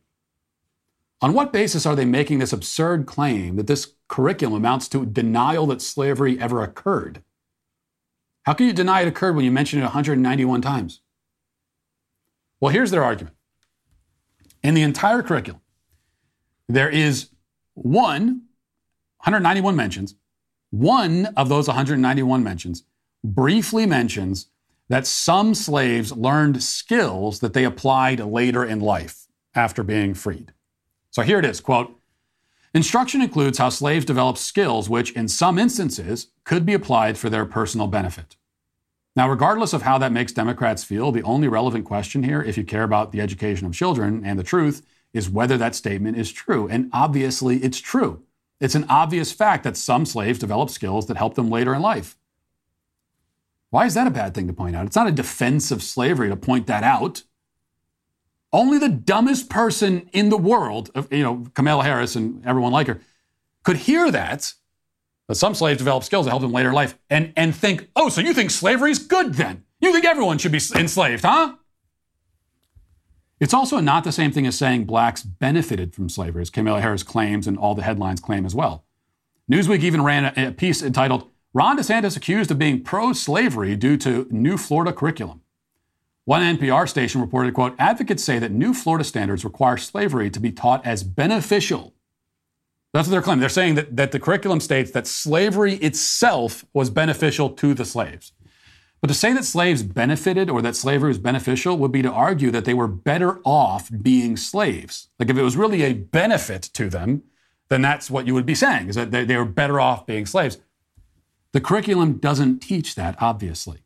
On 1.21 1.33
what 1.33 1.51
basis 1.51 1.85
are 1.85 1.97
they 1.97 2.05
making 2.05 2.39
this 2.39 2.53
absurd 2.53 3.07
claim 3.07 3.57
that 3.57 3.67
this 3.67 3.95
curriculum 4.07 4.55
amounts 4.55 4.87
to 4.89 5.05
denial 5.05 5.67
that 5.67 5.81
slavery 5.81 6.39
ever 6.39 6.63
occurred? 6.63 7.23
How 8.47 8.53
can 8.53 8.65
you 8.65 8.71
deny 8.71 9.01
it 9.01 9.09
occurred 9.09 9.35
when 9.35 9.43
you 9.43 9.51
mention 9.51 9.79
it 9.79 9.83
191 9.83 10.61
times? 10.61 11.01
Well, 12.61 12.71
here's 12.71 12.91
their 12.91 13.03
argument. 13.03 13.35
In 14.63 14.73
the 14.73 14.83
entire 14.83 15.21
curriculum, 15.21 15.59
there 16.69 16.89
is 16.89 17.27
one, 17.73 18.43
191 19.17 19.75
mentions, 19.75 20.15
one 20.69 21.25
of 21.35 21.49
those 21.49 21.67
191 21.67 22.41
mentions 22.41 22.85
briefly 23.21 23.85
mentions 23.85 24.47
that 24.87 25.05
some 25.05 25.53
slaves 25.53 26.13
learned 26.13 26.63
skills 26.63 27.41
that 27.41 27.51
they 27.51 27.65
applied 27.65 28.21
later 28.21 28.63
in 28.63 28.79
life 28.79 29.27
after 29.55 29.83
being 29.83 30.13
freed. 30.13 30.53
So 31.11 31.21
here 31.21 31.39
it 31.39 31.43
is, 31.43 31.59
quote, 31.59 31.96
Instruction 32.73 33.21
includes 33.21 33.57
how 33.57 33.69
slaves 33.69 34.05
develop 34.05 34.37
skills 34.37 34.89
which, 34.89 35.11
in 35.11 35.27
some 35.27 35.57
instances, 35.57 36.27
could 36.43 36.65
be 36.65 36.73
applied 36.73 37.17
for 37.17 37.29
their 37.29 37.45
personal 37.45 37.87
benefit. 37.87 38.35
Now, 39.15 39.29
regardless 39.29 39.73
of 39.73 39.81
how 39.81 39.97
that 39.97 40.11
makes 40.11 40.31
Democrats 40.31 40.83
feel, 40.83 41.11
the 41.11 41.23
only 41.23 41.47
relevant 41.47 41.85
question 41.85 42.23
here, 42.23 42.41
if 42.41 42.57
you 42.57 42.63
care 42.63 42.83
about 42.83 43.11
the 43.11 43.21
education 43.21 43.65
of 43.65 43.73
children 43.73 44.23
and 44.23 44.37
the 44.37 44.43
truth, 44.43 44.85
is 45.11 45.29
whether 45.29 45.57
that 45.57 45.73
statement 45.73 46.17
is 46.17 46.31
true. 46.31 46.67
And 46.67 46.89
obviously, 46.93 47.57
it's 47.63 47.79
true. 47.79 48.23
It's 48.59 48.75
an 48.75 48.85
obvious 48.89 49.31
fact 49.31 49.63
that 49.63 49.77
some 49.77 50.05
slaves 50.05 50.39
develop 50.39 50.69
skills 50.69 51.07
that 51.07 51.17
help 51.17 51.35
them 51.35 51.49
later 51.49 51.73
in 51.73 51.81
life. 51.81 52.17
Why 53.69 53.85
is 53.85 53.95
that 53.95 54.07
a 54.07 54.11
bad 54.11 54.33
thing 54.33 54.47
to 54.47 54.53
point 54.53 54.75
out? 54.75 54.85
It's 54.85 54.95
not 54.95 55.07
a 55.07 55.11
defense 55.11 55.71
of 55.71 55.83
slavery 55.83 56.29
to 56.29 56.35
point 56.35 56.67
that 56.67 56.83
out. 56.83 57.23
Only 58.53 58.77
the 58.77 58.89
dumbest 58.89 59.49
person 59.49 60.09
in 60.13 60.29
the 60.29 60.37
world, 60.37 60.89
you 61.11 61.23
know, 61.23 61.45
Kamala 61.53 61.83
Harris 61.83 62.15
and 62.15 62.45
everyone 62.45 62.71
like 62.71 62.87
her, 62.87 63.01
could 63.63 63.77
hear 63.77 64.09
that 64.11 64.53
but 65.27 65.37
some 65.37 65.53
slaves 65.53 65.77
develop 65.77 66.03
skills 66.03 66.25
that 66.25 66.31
help 66.31 66.41
them 66.41 66.53
later 66.53 66.69
in 66.69 66.75
life 66.75 66.97
and, 67.09 67.33
and 67.35 67.53
think, 67.53 67.89
oh, 67.95 68.09
so 68.09 68.21
you 68.21 68.33
think 68.33 68.49
slavery 68.49 68.91
is 68.91 68.99
good 68.99 69.33
then? 69.33 69.63
You 69.79 69.91
think 69.91 70.05
everyone 70.05 70.37
should 70.37 70.53
be 70.53 70.61
enslaved, 70.75 71.23
huh? 71.23 71.55
It's 73.39 73.53
also 73.53 73.79
not 73.79 74.03
the 74.03 74.11
same 74.11 74.31
thing 74.31 74.47
as 74.47 74.57
saying 74.57 74.85
blacks 74.85 75.21
benefited 75.21 75.93
from 75.93 76.09
slavery, 76.09 76.41
as 76.41 76.49
Kamala 76.49 76.81
Harris 76.81 77.03
claims 77.03 77.45
and 77.45 77.57
all 77.57 77.75
the 77.75 77.83
headlines 77.83 78.19
claim 78.19 78.45
as 78.45 78.55
well. 78.55 78.85
Newsweek 79.51 79.81
even 79.81 80.01
ran 80.01 80.33
a, 80.35 80.47
a 80.47 80.51
piece 80.51 80.81
entitled, 80.81 81.29
Ron 81.53 81.77
DeSantis 81.77 82.17
accused 82.17 82.49
of 82.49 82.57
being 82.57 82.83
pro 82.83 83.13
slavery 83.13 83.75
due 83.75 83.97
to 83.97 84.27
new 84.31 84.57
Florida 84.57 84.93
curriculum. 84.93 85.41
One 86.27 86.57
NPR 86.57 86.89
station 86.89 87.21
reported, 87.21 87.53
quote, 87.53 87.73
advocates 87.79 88.23
say 88.23 88.37
that 88.37 88.51
new 88.51 88.73
Florida 88.73 89.05
standards 89.05 89.45
require 89.45 89.77
slavery 89.77 90.29
to 90.29 90.39
be 90.39 90.51
taught 90.51 90.85
as 90.85 91.03
beneficial 91.03 91.93
that's 92.97 93.07
what 93.07 93.11
they're 93.11 93.21
claiming. 93.21 93.41
They're 93.41 93.49
saying 93.49 93.75
that, 93.75 93.95
that 93.95 94.11
the 94.11 94.19
curriculum 94.19 94.59
states 94.59 94.91
that 94.91 95.05
slavery 95.05 95.75
itself 95.75 96.65
was 96.73 96.89
beneficial 96.89 97.49
to 97.51 97.73
the 97.73 97.85
slaves. 97.85 98.31
But 99.01 99.09
to 99.09 99.13
say 99.13 99.33
that 99.33 99.45
slaves 99.45 99.83
benefited 99.83 100.49
or 100.49 100.61
that 100.63 100.75
slavery 100.75 101.09
was 101.09 101.19
beneficial 101.19 101.77
would 101.77 101.91
be 101.91 102.01
to 102.01 102.11
argue 102.11 102.49
that 102.49 102.65
they 102.65 102.73
were 102.73 102.87
better 102.87 103.39
off 103.45 103.91
being 104.01 104.35
slaves. 104.35 105.09
Like 105.19 105.29
if 105.29 105.37
it 105.37 105.43
was 105.43 105.55
really 105.55 105.83
a 105.83 105.93
benefit 105.93 106.63
to 106.73 106.89
them, 106.89 107.23
then 107.69 107.83
that's 107.83 108.09
what 108.09 108.25
you 108.25 108.33
would 108.33 108.45
be 108.45 108.55
saying, 108.55 108.89
is 108.89 108.95
that 108.95 109.11
they, 109.11 109.25
they 109.25 109.37
were 109.37 109.45
better 109.45 109.79
off 109.79 110.07
being 110.07 110.25
slaves. 110.25 110.57
The 111.51 111.61
curriculum 111.61 112.13
doesn't 112.13 112.59
teach 112.59 112.95
that, 112.95 113.15
obviously. 113.21 113.81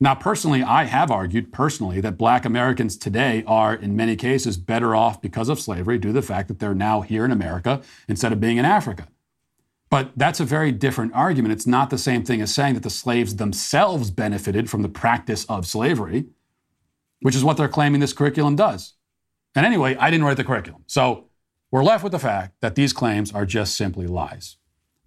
Now, 0.00 0.14
personally, 0.14 0.62
I 0.62 0.84
have 0.84 1.10
argued 1.10 1.52
personally 1.52 2.00
that 2.00 2.16
black 2.16 2.44
Americans 2.44 2.96
today 2.96 3.42
are, 3.46 3.74
in 3.74 3.96
many 3.96 4.14
cases, 4.14 4.56
better 4.56 4.94
off 4.94 5.20
because 5.20 5.48
of 5.48 5.58
slavery 5.58 5.98
due 5.98 6.10
to 6.10 6.12
the 6.12 6.22
fact 6.22 6.46
that 6.48 6.60
they're 6.60 6.74
now 6.74 7.00
here 7.00 7.24
in 7.24 7.32
America 7.32 7.82
instead 8.06 8.32
of 8.32 8.40
being 8.40 8.58
in 8.58 8.64
Africa. 8.64 9.08
But 9.90 10.12
that's 10.16 10.38
a 10.38 10.44
very 10.44 10.70
different 10.70 11.14
argument. 11.14 11.52
It's 11.52 11.66
not 11.66 11.90
the 11.90 11.98
same 11.98 12.22
thing 12.22 12.40
as 12.40 12.54
saying 12.54 12.74
that 12.74 12.82
the 12.82 12.90
slaves 12.90 13.36
themselves 13.36 14.10
benefited 14.10 14.70
from 14.70 14.82
the 14.82 14.88
practice 14.88 15.44
of 15.46 15.66
slavery, 15.66 16.26
which 17.20 17.34
is 17.34 17.42
what 17.42 17.56
they're 17.56 17.68
claiming 17.68 18.00
this 18.00 18.12
curriculum 18.12 18.54
does. 18.54 18.94
And 19.56 19.66
anyway, 19.66 19.96
I 19.96 20.10
didn't 20.10 20.26
write 20.26 20.36
the 20.36 20.44
curriculum. 20.44 20.84
So 20.86 21.24
we're 21.72 21.82
left 21.82 22.04
with 22.04 22.12
the 22.12 22.18
fact 22.20 22.54
that 22.60 22.76
these 22.76 22.92
claims 22.92 23.32
are 23.32 23.46
just 23.46 23.76
simply 23.76 24.06
lies. 24.06 24.57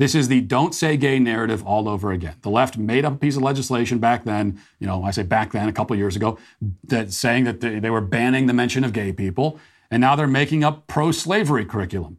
This 0.02 0.16
is 0.16 0.30
the 0.30 0.42
don't 0.42 0.74
say 0.74 0.98
gay 0.98 1.20
narrative 1.20 1.64
all 1.64 1.88
over 1.88 2.12
again. 2.12 2.34
The 2.42 2.50
left 2.50 2.76
made 2.76 3.06
up 3.06 3.14
a 3.14 3.18
piece 3.18 3.36
of 3.36 3.44
legislation 3.44 4.00
back 4.00 4.24
then, 4.24 4.60
you 4.80 4.88
know, 4.88 5.04
I 5.04 5.12
say 5.12 5.22
back 5.22 5.52
then, 5.52 5.70
a 5.70 5.72
couple 5.72 5.96
years 5.96 6.16
ago, 6.16 6.40
that 6.86 7.14
saying 7.14 7.44
that 7.44 7.62
they, 7.62 7.78
they 7.78 7.92
were 7.92 8.02
banning 8.02 8.48
the 8.48 8.54
mention 8.54 8.84
of 8.84 8.94
gay 8.94 9.14
people, 9.14 9.60
and 9.92 10.02
now 10.02 10.16
they're 10.16 10.26
making 10.26 10.64
up 10.64 10.88
pro 10.88 11.12
slavery 11.12 11.66
curriculum. 11.66 12.18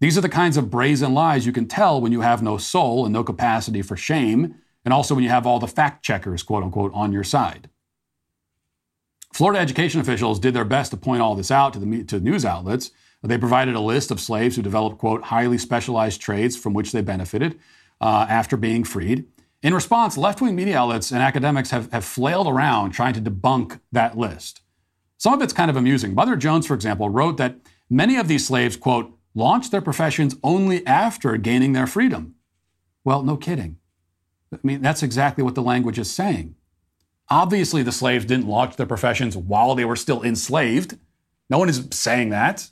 These 0.00 0.18
are 0.18 0.20
the 0.20 0.28
kinds 0.28 0.56
of 0.56 0.68
brazen 0.68 1.14
lies 1.14 1.46
you 1.46 1.52
can 1.52 1.68
tell 1.68 2.00
when 2.00 2.10
you 2.10 2.22
have 2.22 2.42
no 2.42 2.58
soul 2.58 3.04
and 3.04 3.12
no 3.12 3.22
capacity 3.22 3.80
for 3.80 3.96
shame, 3.96 4.56
and 4.84 4.92
also 4.92 5.14
when 5.14 5.22
you 5.22 5.30
have 5.30 5.46
all 5.46 5.60
the 5.60 5.68
fact 5.68 6.04
checkers, 6.04 6.42
quote 6.42 6.64
unquote, 6.64 6.90
on 6.92 7.12
your 7.12 7.22
side. 7.22 7.70
Florida 9.32 9.60
education 9.60 10.00
officials 10.00 10.40
did 10.40 10.54
their 10.54 10.64
best 10.64 10.90
to 10.90 10.96
point 10.96 11.22
all 11.22 11.36
this 11.36 11.52
out 11.52 11.72
to 11.74 11.78
the 11.78 12.02
to 12.02 12.18
news 12.18 12.44
outlets, 12.44 12.90
they 13.28 13.38
provided 13.38 13.74
a 13.74 13.80
list 13.80 14.10
of 14.10 14.20
slaves 14.20 14.56
who 14.56 14.62
developed, 14.62 14.98
quote, 14.98 15.24
highly 15.24 15.58
specialized 15.58 16.20
trades 16.20 16.56
from 16.56 16.74
which 16.74 16.92
they 16.92 17.00
benefited 17.00 17.58
uh, 18.00 18.26
after 18.28 18.56
being 18.56 18.84
freed. 18.84 19.24
In 19.62 19.72
response, 19.72 20.18
left 20.18 20.42
wing 20.42 20.54
media 20.54 20.78
outlets 20.78 21.10
and 21.10 21.22
academics 21.22 21.70
have, 21.70 21.90
have 21.90 22.04
flailed 22.04 22.46
around 22.46 22.90
trying 22.90 23.14
to 23.14 23.20
debunk 23.22 23.80
that 23.92 24.18
list. 24.18 24.60
Some 25.16 25.32
of 25.32 25.40
it's 25.40 25.54
kind 25.54 25.70
of 25.70 25.76
amusing. 25.76 26.14
Mother 26.14 26.36
Jones, 26.36 26.66
for 26.66 26.74
example, 26.74 27.08
wrote 27.08 27.38
that 27.38 27.56
many 27.88 28.16
of 28.16 28.28
these 28.28 28.46
slaves, 28.46 28.76
quote, 28.76 29.16
launched 29.34 29.70
their 29.70 29.80
professions 29.80 30.36
only 30.42 30.86
after 30.86 31.38
gaining 31.38 31.72
their 31.72 31.86
freedom. 31.86 32.34
Well, 33.04 33.22
no 33.22 33.38
kidding. 33.38 33.78
I 34.52 34.58
mean, 34.62 34.82
that's 34.82 35.02
exactly 35.02 35.42
what 35.42 35.54
the 35.54 35.62
language 35.62 35.98
is 35.98 36.10
saying. 36.10 36.56
Obviously, 37.30 37.82
the 37.82 37.90
slaves 37.90 38.26
didn't 38.26 38.46
launch 38.46 38.76
their 38.76 38.86
professions 38.86 39.34
while 39.34 39.74
they 39.74 39.86
were 39.86 39.96
still 39.96 40.22
enslaved. 40.22 40.98
No 41.48 41.58
one 41.58 41.70
is 41.70 41.88
saying 41.90 42.28
that. 42.30 42.70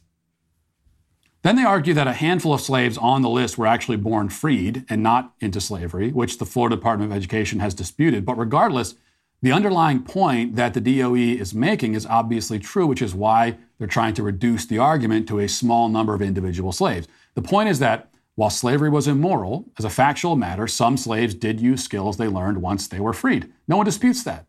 Then 1.42 1.56
they 1.56 1.64
argue 1.64 1.92
that 1.94 2.06
a 2.06 2.12
handful 2.12 2.54
of 2.54 2.60
slaves 2.60 2.96
on 2.96 3.22
the 3.22 3.28
list 3.28 3.58
were 3.58 3.66
actually 3.66 3.96
born 3.96 4.28
freed 4.28 4.84
and 4.88 5.02
not 5.02 5.34
into 5.40 5.60
slavery, 5.60 6.12
which 6.12 6.38
the 6.38 6.46
Florida 6.46 6.76
Department 6.76 7.10
of 7.10 7.16
Education 7.16 7.58
has 7.58 7.74
disputed. 7.74 8.24
But 8.24 8.38
regardless, 8.38 8.94
the 9.42 9.50
underlying 9.50 10.04
point 10.04 10.54
that 10.54 10.72
the 10.72 10.80
DOE 10.80 11.16
is 11.16 11.52
making 11.52 11.94
is 11.94 12.06
obviously 12.06 12.60
true, 12.60 12.86
which 12.86 13.02
is 13.02 13.12
why 13.12 13.56
they're 13.78 13.88
trying 13.88 14.14
to 14.14 14.22
reduce 14.22 14.66
the 14.66 14.78
argument 14.78 15.26
to 15.28 15.40
a 15.40 15.48
small 15.48 15.88
number 15.88 16.14
of 16.14 16.22
individual 16.22 16.70
slaves. 16.70 17.08
The 17.34 17.42
point 17.42 17.68
is 17.68 17.80
that 17.80 18.12
while 18.36 18.50
slavery 18.50 18.88
was 18.88 19.08
immoral, 19.08 19.66
as 19.76 19.84
a 19.84 19.90
factual 19.90 20.36
matter, 20.36 20.68
some 20.68 20.96
slaves 20.96 21.34
did 21.34 21.60
use 21.60 21.82
skills 21.82 22.16
they 22.16 22.28
learned 22.28 22.62
once 22.62 22.86
they 22.86 23.00
were 23.00 23.12
freed. 23.12 23.52
No 23.66 23.76
one 23.76 23.84
disputes 23.84 24.22
that. 24.22 24.46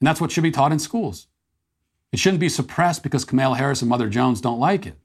And 0.00 0.06
that's 0.06 0.20
what 0.20 0.30
should 0.30 0.42
be 0.42 0.50
taught 0.50 0.70
in 0.70 0.78
schools. 0.78 1.28
It 2.12 2.18
shouldn't 2.18 2.40
be 2.40 2.48
suppressed 2.50 3.02
because 3.02 3.24
Kamala 3.24 3.56
Harris 3.56 3.80
and 3.80 3.88
Mother 3.88 4.08
Jones 4.08 4.42
don't 4.42 4.60
like 4.60 4.86
it. 4.86 4.96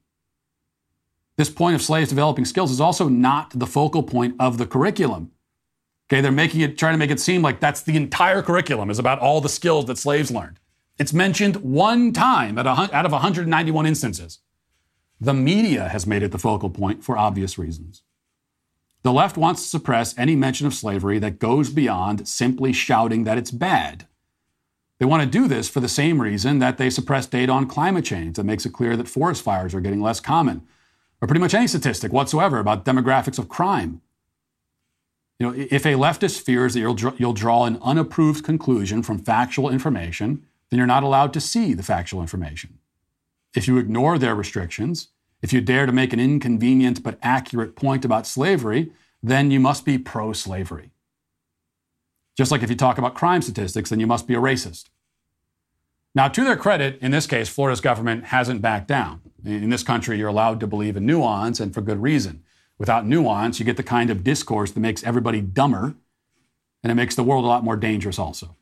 This 1.36 1.49
point 1.49 1.75
of 1.75 1.81
slaves 1.81 2.09
developing 2.09 2.45
skills 2.45 2.71
is 2.71 2.81
also 2.81 3.09
not 3.09 3.51
the 3.57 3.65
focal 3.65 4.03
point 4.03 4.36
of 4.39 4.57
the 4.57 4.67
curriculum. 4.67 5.31
Okay, 6.07 6.21
they're 6.21 6.31
making 6.31 6.61
it, 6.61 6.77
trying 6.77 6.93
to 6.93 6.99
make 6.99 7.09
it 7.09 7.19
seem 7.19 7.41
like 7.41 7.59
that's 7.59 7.81
the 7.81 7.95
entire 7.95 8.41
curriculum 8.41 8.89
is 8.89 8.99
about 8.99 9.19
all 9.19 9.41
the 9.41 9.49
skills 9.49 9.86
that 9.86 9.97
slaves 9.97 10.29
learned. 10.29 10.59
It's 10.99 11.13
mentioned 11.13 11.55
one 11.57 12.13
time 12.13 12.57
out 12.59 12.67
of 13.05 13.11
191 13.11 13.86
instances. 13.86 14.39
The 15.19 15.34
media 15.34 15.88
has 15.88 16.05
made 16.05 16.21
it 16.21 16.31
the 16.31 16.38
focal 16.38 16.69
point 16.69 17.03
for 17.03 17.17
obvious 17.17 17.57
reasons. 17.57 18.03
The 19.01 19.11
left 19.13 19.36
wants 19.36 19.63
to 19.63 19.67
suppress 19.67 20.17
any 20.17 20.36
mention 20.36 20.67
of 20.67 20.73
slavery 20.73 21.17
that 21.19 21.39
goes 21.39 21.69
beyond 21.69 22.27
simply 22.27 22.73
shouting 22.73 23.23
that 23.23 23.38
it's 23.38 23.51
bad. 23.51 24.07
They 24.99 25.05
want 25.05 25.23
to 25.23 25.29
do 25.29 25.47
this 25.47 25.67
for 25.67 25.79
the 25.79 25.89
same 25.89 26.21
reason 26.21 26.59
that 26.59 26.77
they 26.77 26.89
suppress 26.89 27.25
data 27.25 27.51
on 27.51 27.67
climate 27.67 28.05
change 28.05 28.36
that 28.36 28.45
makes 28.45 28.65
it 28.65 28.73
clear 28.73 28.95
that 28.95 29.07
forest 29.07 29.41
fires 29.41 29.73
are 29.73 29.81
getting 29.81 30.01
less 30.01 30.19
common, 30.19 30.65
or 31.24 31.26
pretty 31.26 31.39
much 31.39 31.53
any 31.53 31.67
statistic 31.67 32.11
whatsoever 32.11 32.59
about 32.59 32.84
demographics 32.84 33.39
of 33.39 33.47
crime. 33.47 34.01
You 35.39 35.47
know, 35.47 35.53
if 35.57 35.86
a 35.86 35.93
leftist 35.93 36.41
fears 36.41 36.74
that 36.74 36.82
you'll, 36.82 36.97
you'll 37.15 37.32
draw 37.32 37.63
an 37.63 37.80
unapproved 37.82 38.43
conclusion 38.43 39.01
from 39.01 39.19
factual 39.19 39.69
information, 39.69 40.45
then 40.69 40.80
you're 40.80 40.86
not 40.86 41.01
allowed 41.01 41.32
to 41.34 41.39
see 41.39 41.74
the 41.74 41.82
factual 41.82 42.19
information. 42.19 42.78
If 43.55 43.69
you 43.69 43.78
ignore 43.78 44.17
their 44.17 44.36
restrictions, 44.36 45.07
if 45.41 45.53
you 45.53 45.61
dare 45.61 45.86
to 45.86 45.93
make 45.93 46.11
an 46.11 46.19
inconvenient 46.19 47.01
but 47.03 47.19
accurate 47.21 47.78
point 47.78 48.03
about 48.03 48.28
slavery, 48.28 48.91
then 49.21 49.49
you 49.49 49.61
must 49.61 49.86
be 49.86 49.97
pro 49.97 50.34
slavery. 50.34 50.91
Just 52.38 52.51
like 52.51 52.63
if 52.63 52.69
you 52.69 52.76
talk 52.76 52.97
about 52.97 53.15
crime 53.15 53.41
statistics, 53.41 53.89
then 53.89 54.01
you 54.01 54.07
must 54.07 54.28
be 54.28 54.36
a 54.36 54.39
racist. 54.39 54.89
Now, 56.13 56.28
to 56.28 56.43
their 56.43 56.57
credit, 56.57 56.99
in 57.01 57.11
this 57.11 57.28
case, 57.28 57.47
Florida's 57.47 57.80
government 57.80 58.26
hasn't 58.26 58.61
backed 58.61 58.89
down. 58.89 59.21
In 59.46 59.70
this 59.70 59.84
country, 59.84 60.18
you're 60.18 60.30
allowed 60.30 60.60
to 60.62 60.68
believe 60.68 60.96
in 60.96 61.06
nuance 61.06 61.60
and 61.60 61.74
for 61.74 61.82
good 61.82 62.02
reason. 62.02 62.44
Without 62.78 63.06
nuance, 63.06 63.60
you 63.60 63.66
get 63.66 63.78
the 63.78 63.84
kind 63.84 64.10
of 64.10 64.24
discourse 64.24 64.72
that 64.72 64.80
makes 64.80 65.04
everybody 65.04 65.41
dumber 65.41 65.96
and 66.82 66.91
it 66.91 66.96
makes 66.96 67.16
the 67.16 67.24
world 67.24 67.46
a 67.46 67.48
lot 67.48 67.64
more 67.64 67.78
dangerous 67.78 68.20
also. 68.20 68.56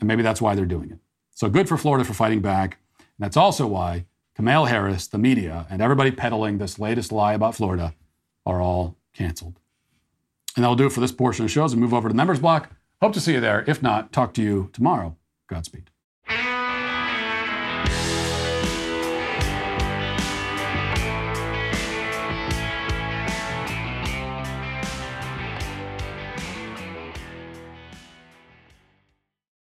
And 0.00 0.08
maybe 0.08 0.22
that's 0.22 0.40
why 0.40 0.54
they're 0.54 0.66
doing 0.66 0.90
it. 0.90 0.98
So 1.34 1.48
good 1.48 1.68
for 1.68 1.76
Florida 1.76 2.04
for 2.04 2.14
fighting 2.14 2.40
back. 2.40 2.78
And 2.98 3.24
that's 3.24 3.36
also 3.36 3.66
why 3.66 4.06
Kamala 4.34 4.68
Harris, 4.68 5.06
the 5.06 5.18
media, 5.18 5.66
and 5.70 5.82
everybody 5.82 6.10
peddling 6.10 6.58
this 6.58 6.78
latest 6.78 7.10
lie 7.10 7.34
about 7.34 7.54
Florida 7.54 7.94
are 8.46 8.60
all 8.60 8.96
canceled. 9.14 9.58
And 10.56 10.64
that'll 10.64 10.76
do 10.76 10.86
it 10.86 10.92
for 10.92 11.00
this 11.00 11.12
portion 11.12 11.44
of 11.44 11.48
the 11.48 11.52
show 11.52 11.64
as 11.64 11.74
we 11.74 11.80
move 11.80 11.94
over 11.94 12.08
to 12.08 12.12
the 12.12 12.16
members 12.16 12.40
block. 12.40 12.70
Hope 13.00 13.12
to 13.12 13.20
see 13.20 13.32
you 13.32 13.40
there. 13.40 13.64
If 13.66 13.82
not, 13.82 14.12
talk 14.12 14.34
to 14.34 14.42
you 14.42 14.70
tomorrow. 14.72 15.16
Godspeed. 15.48 15.90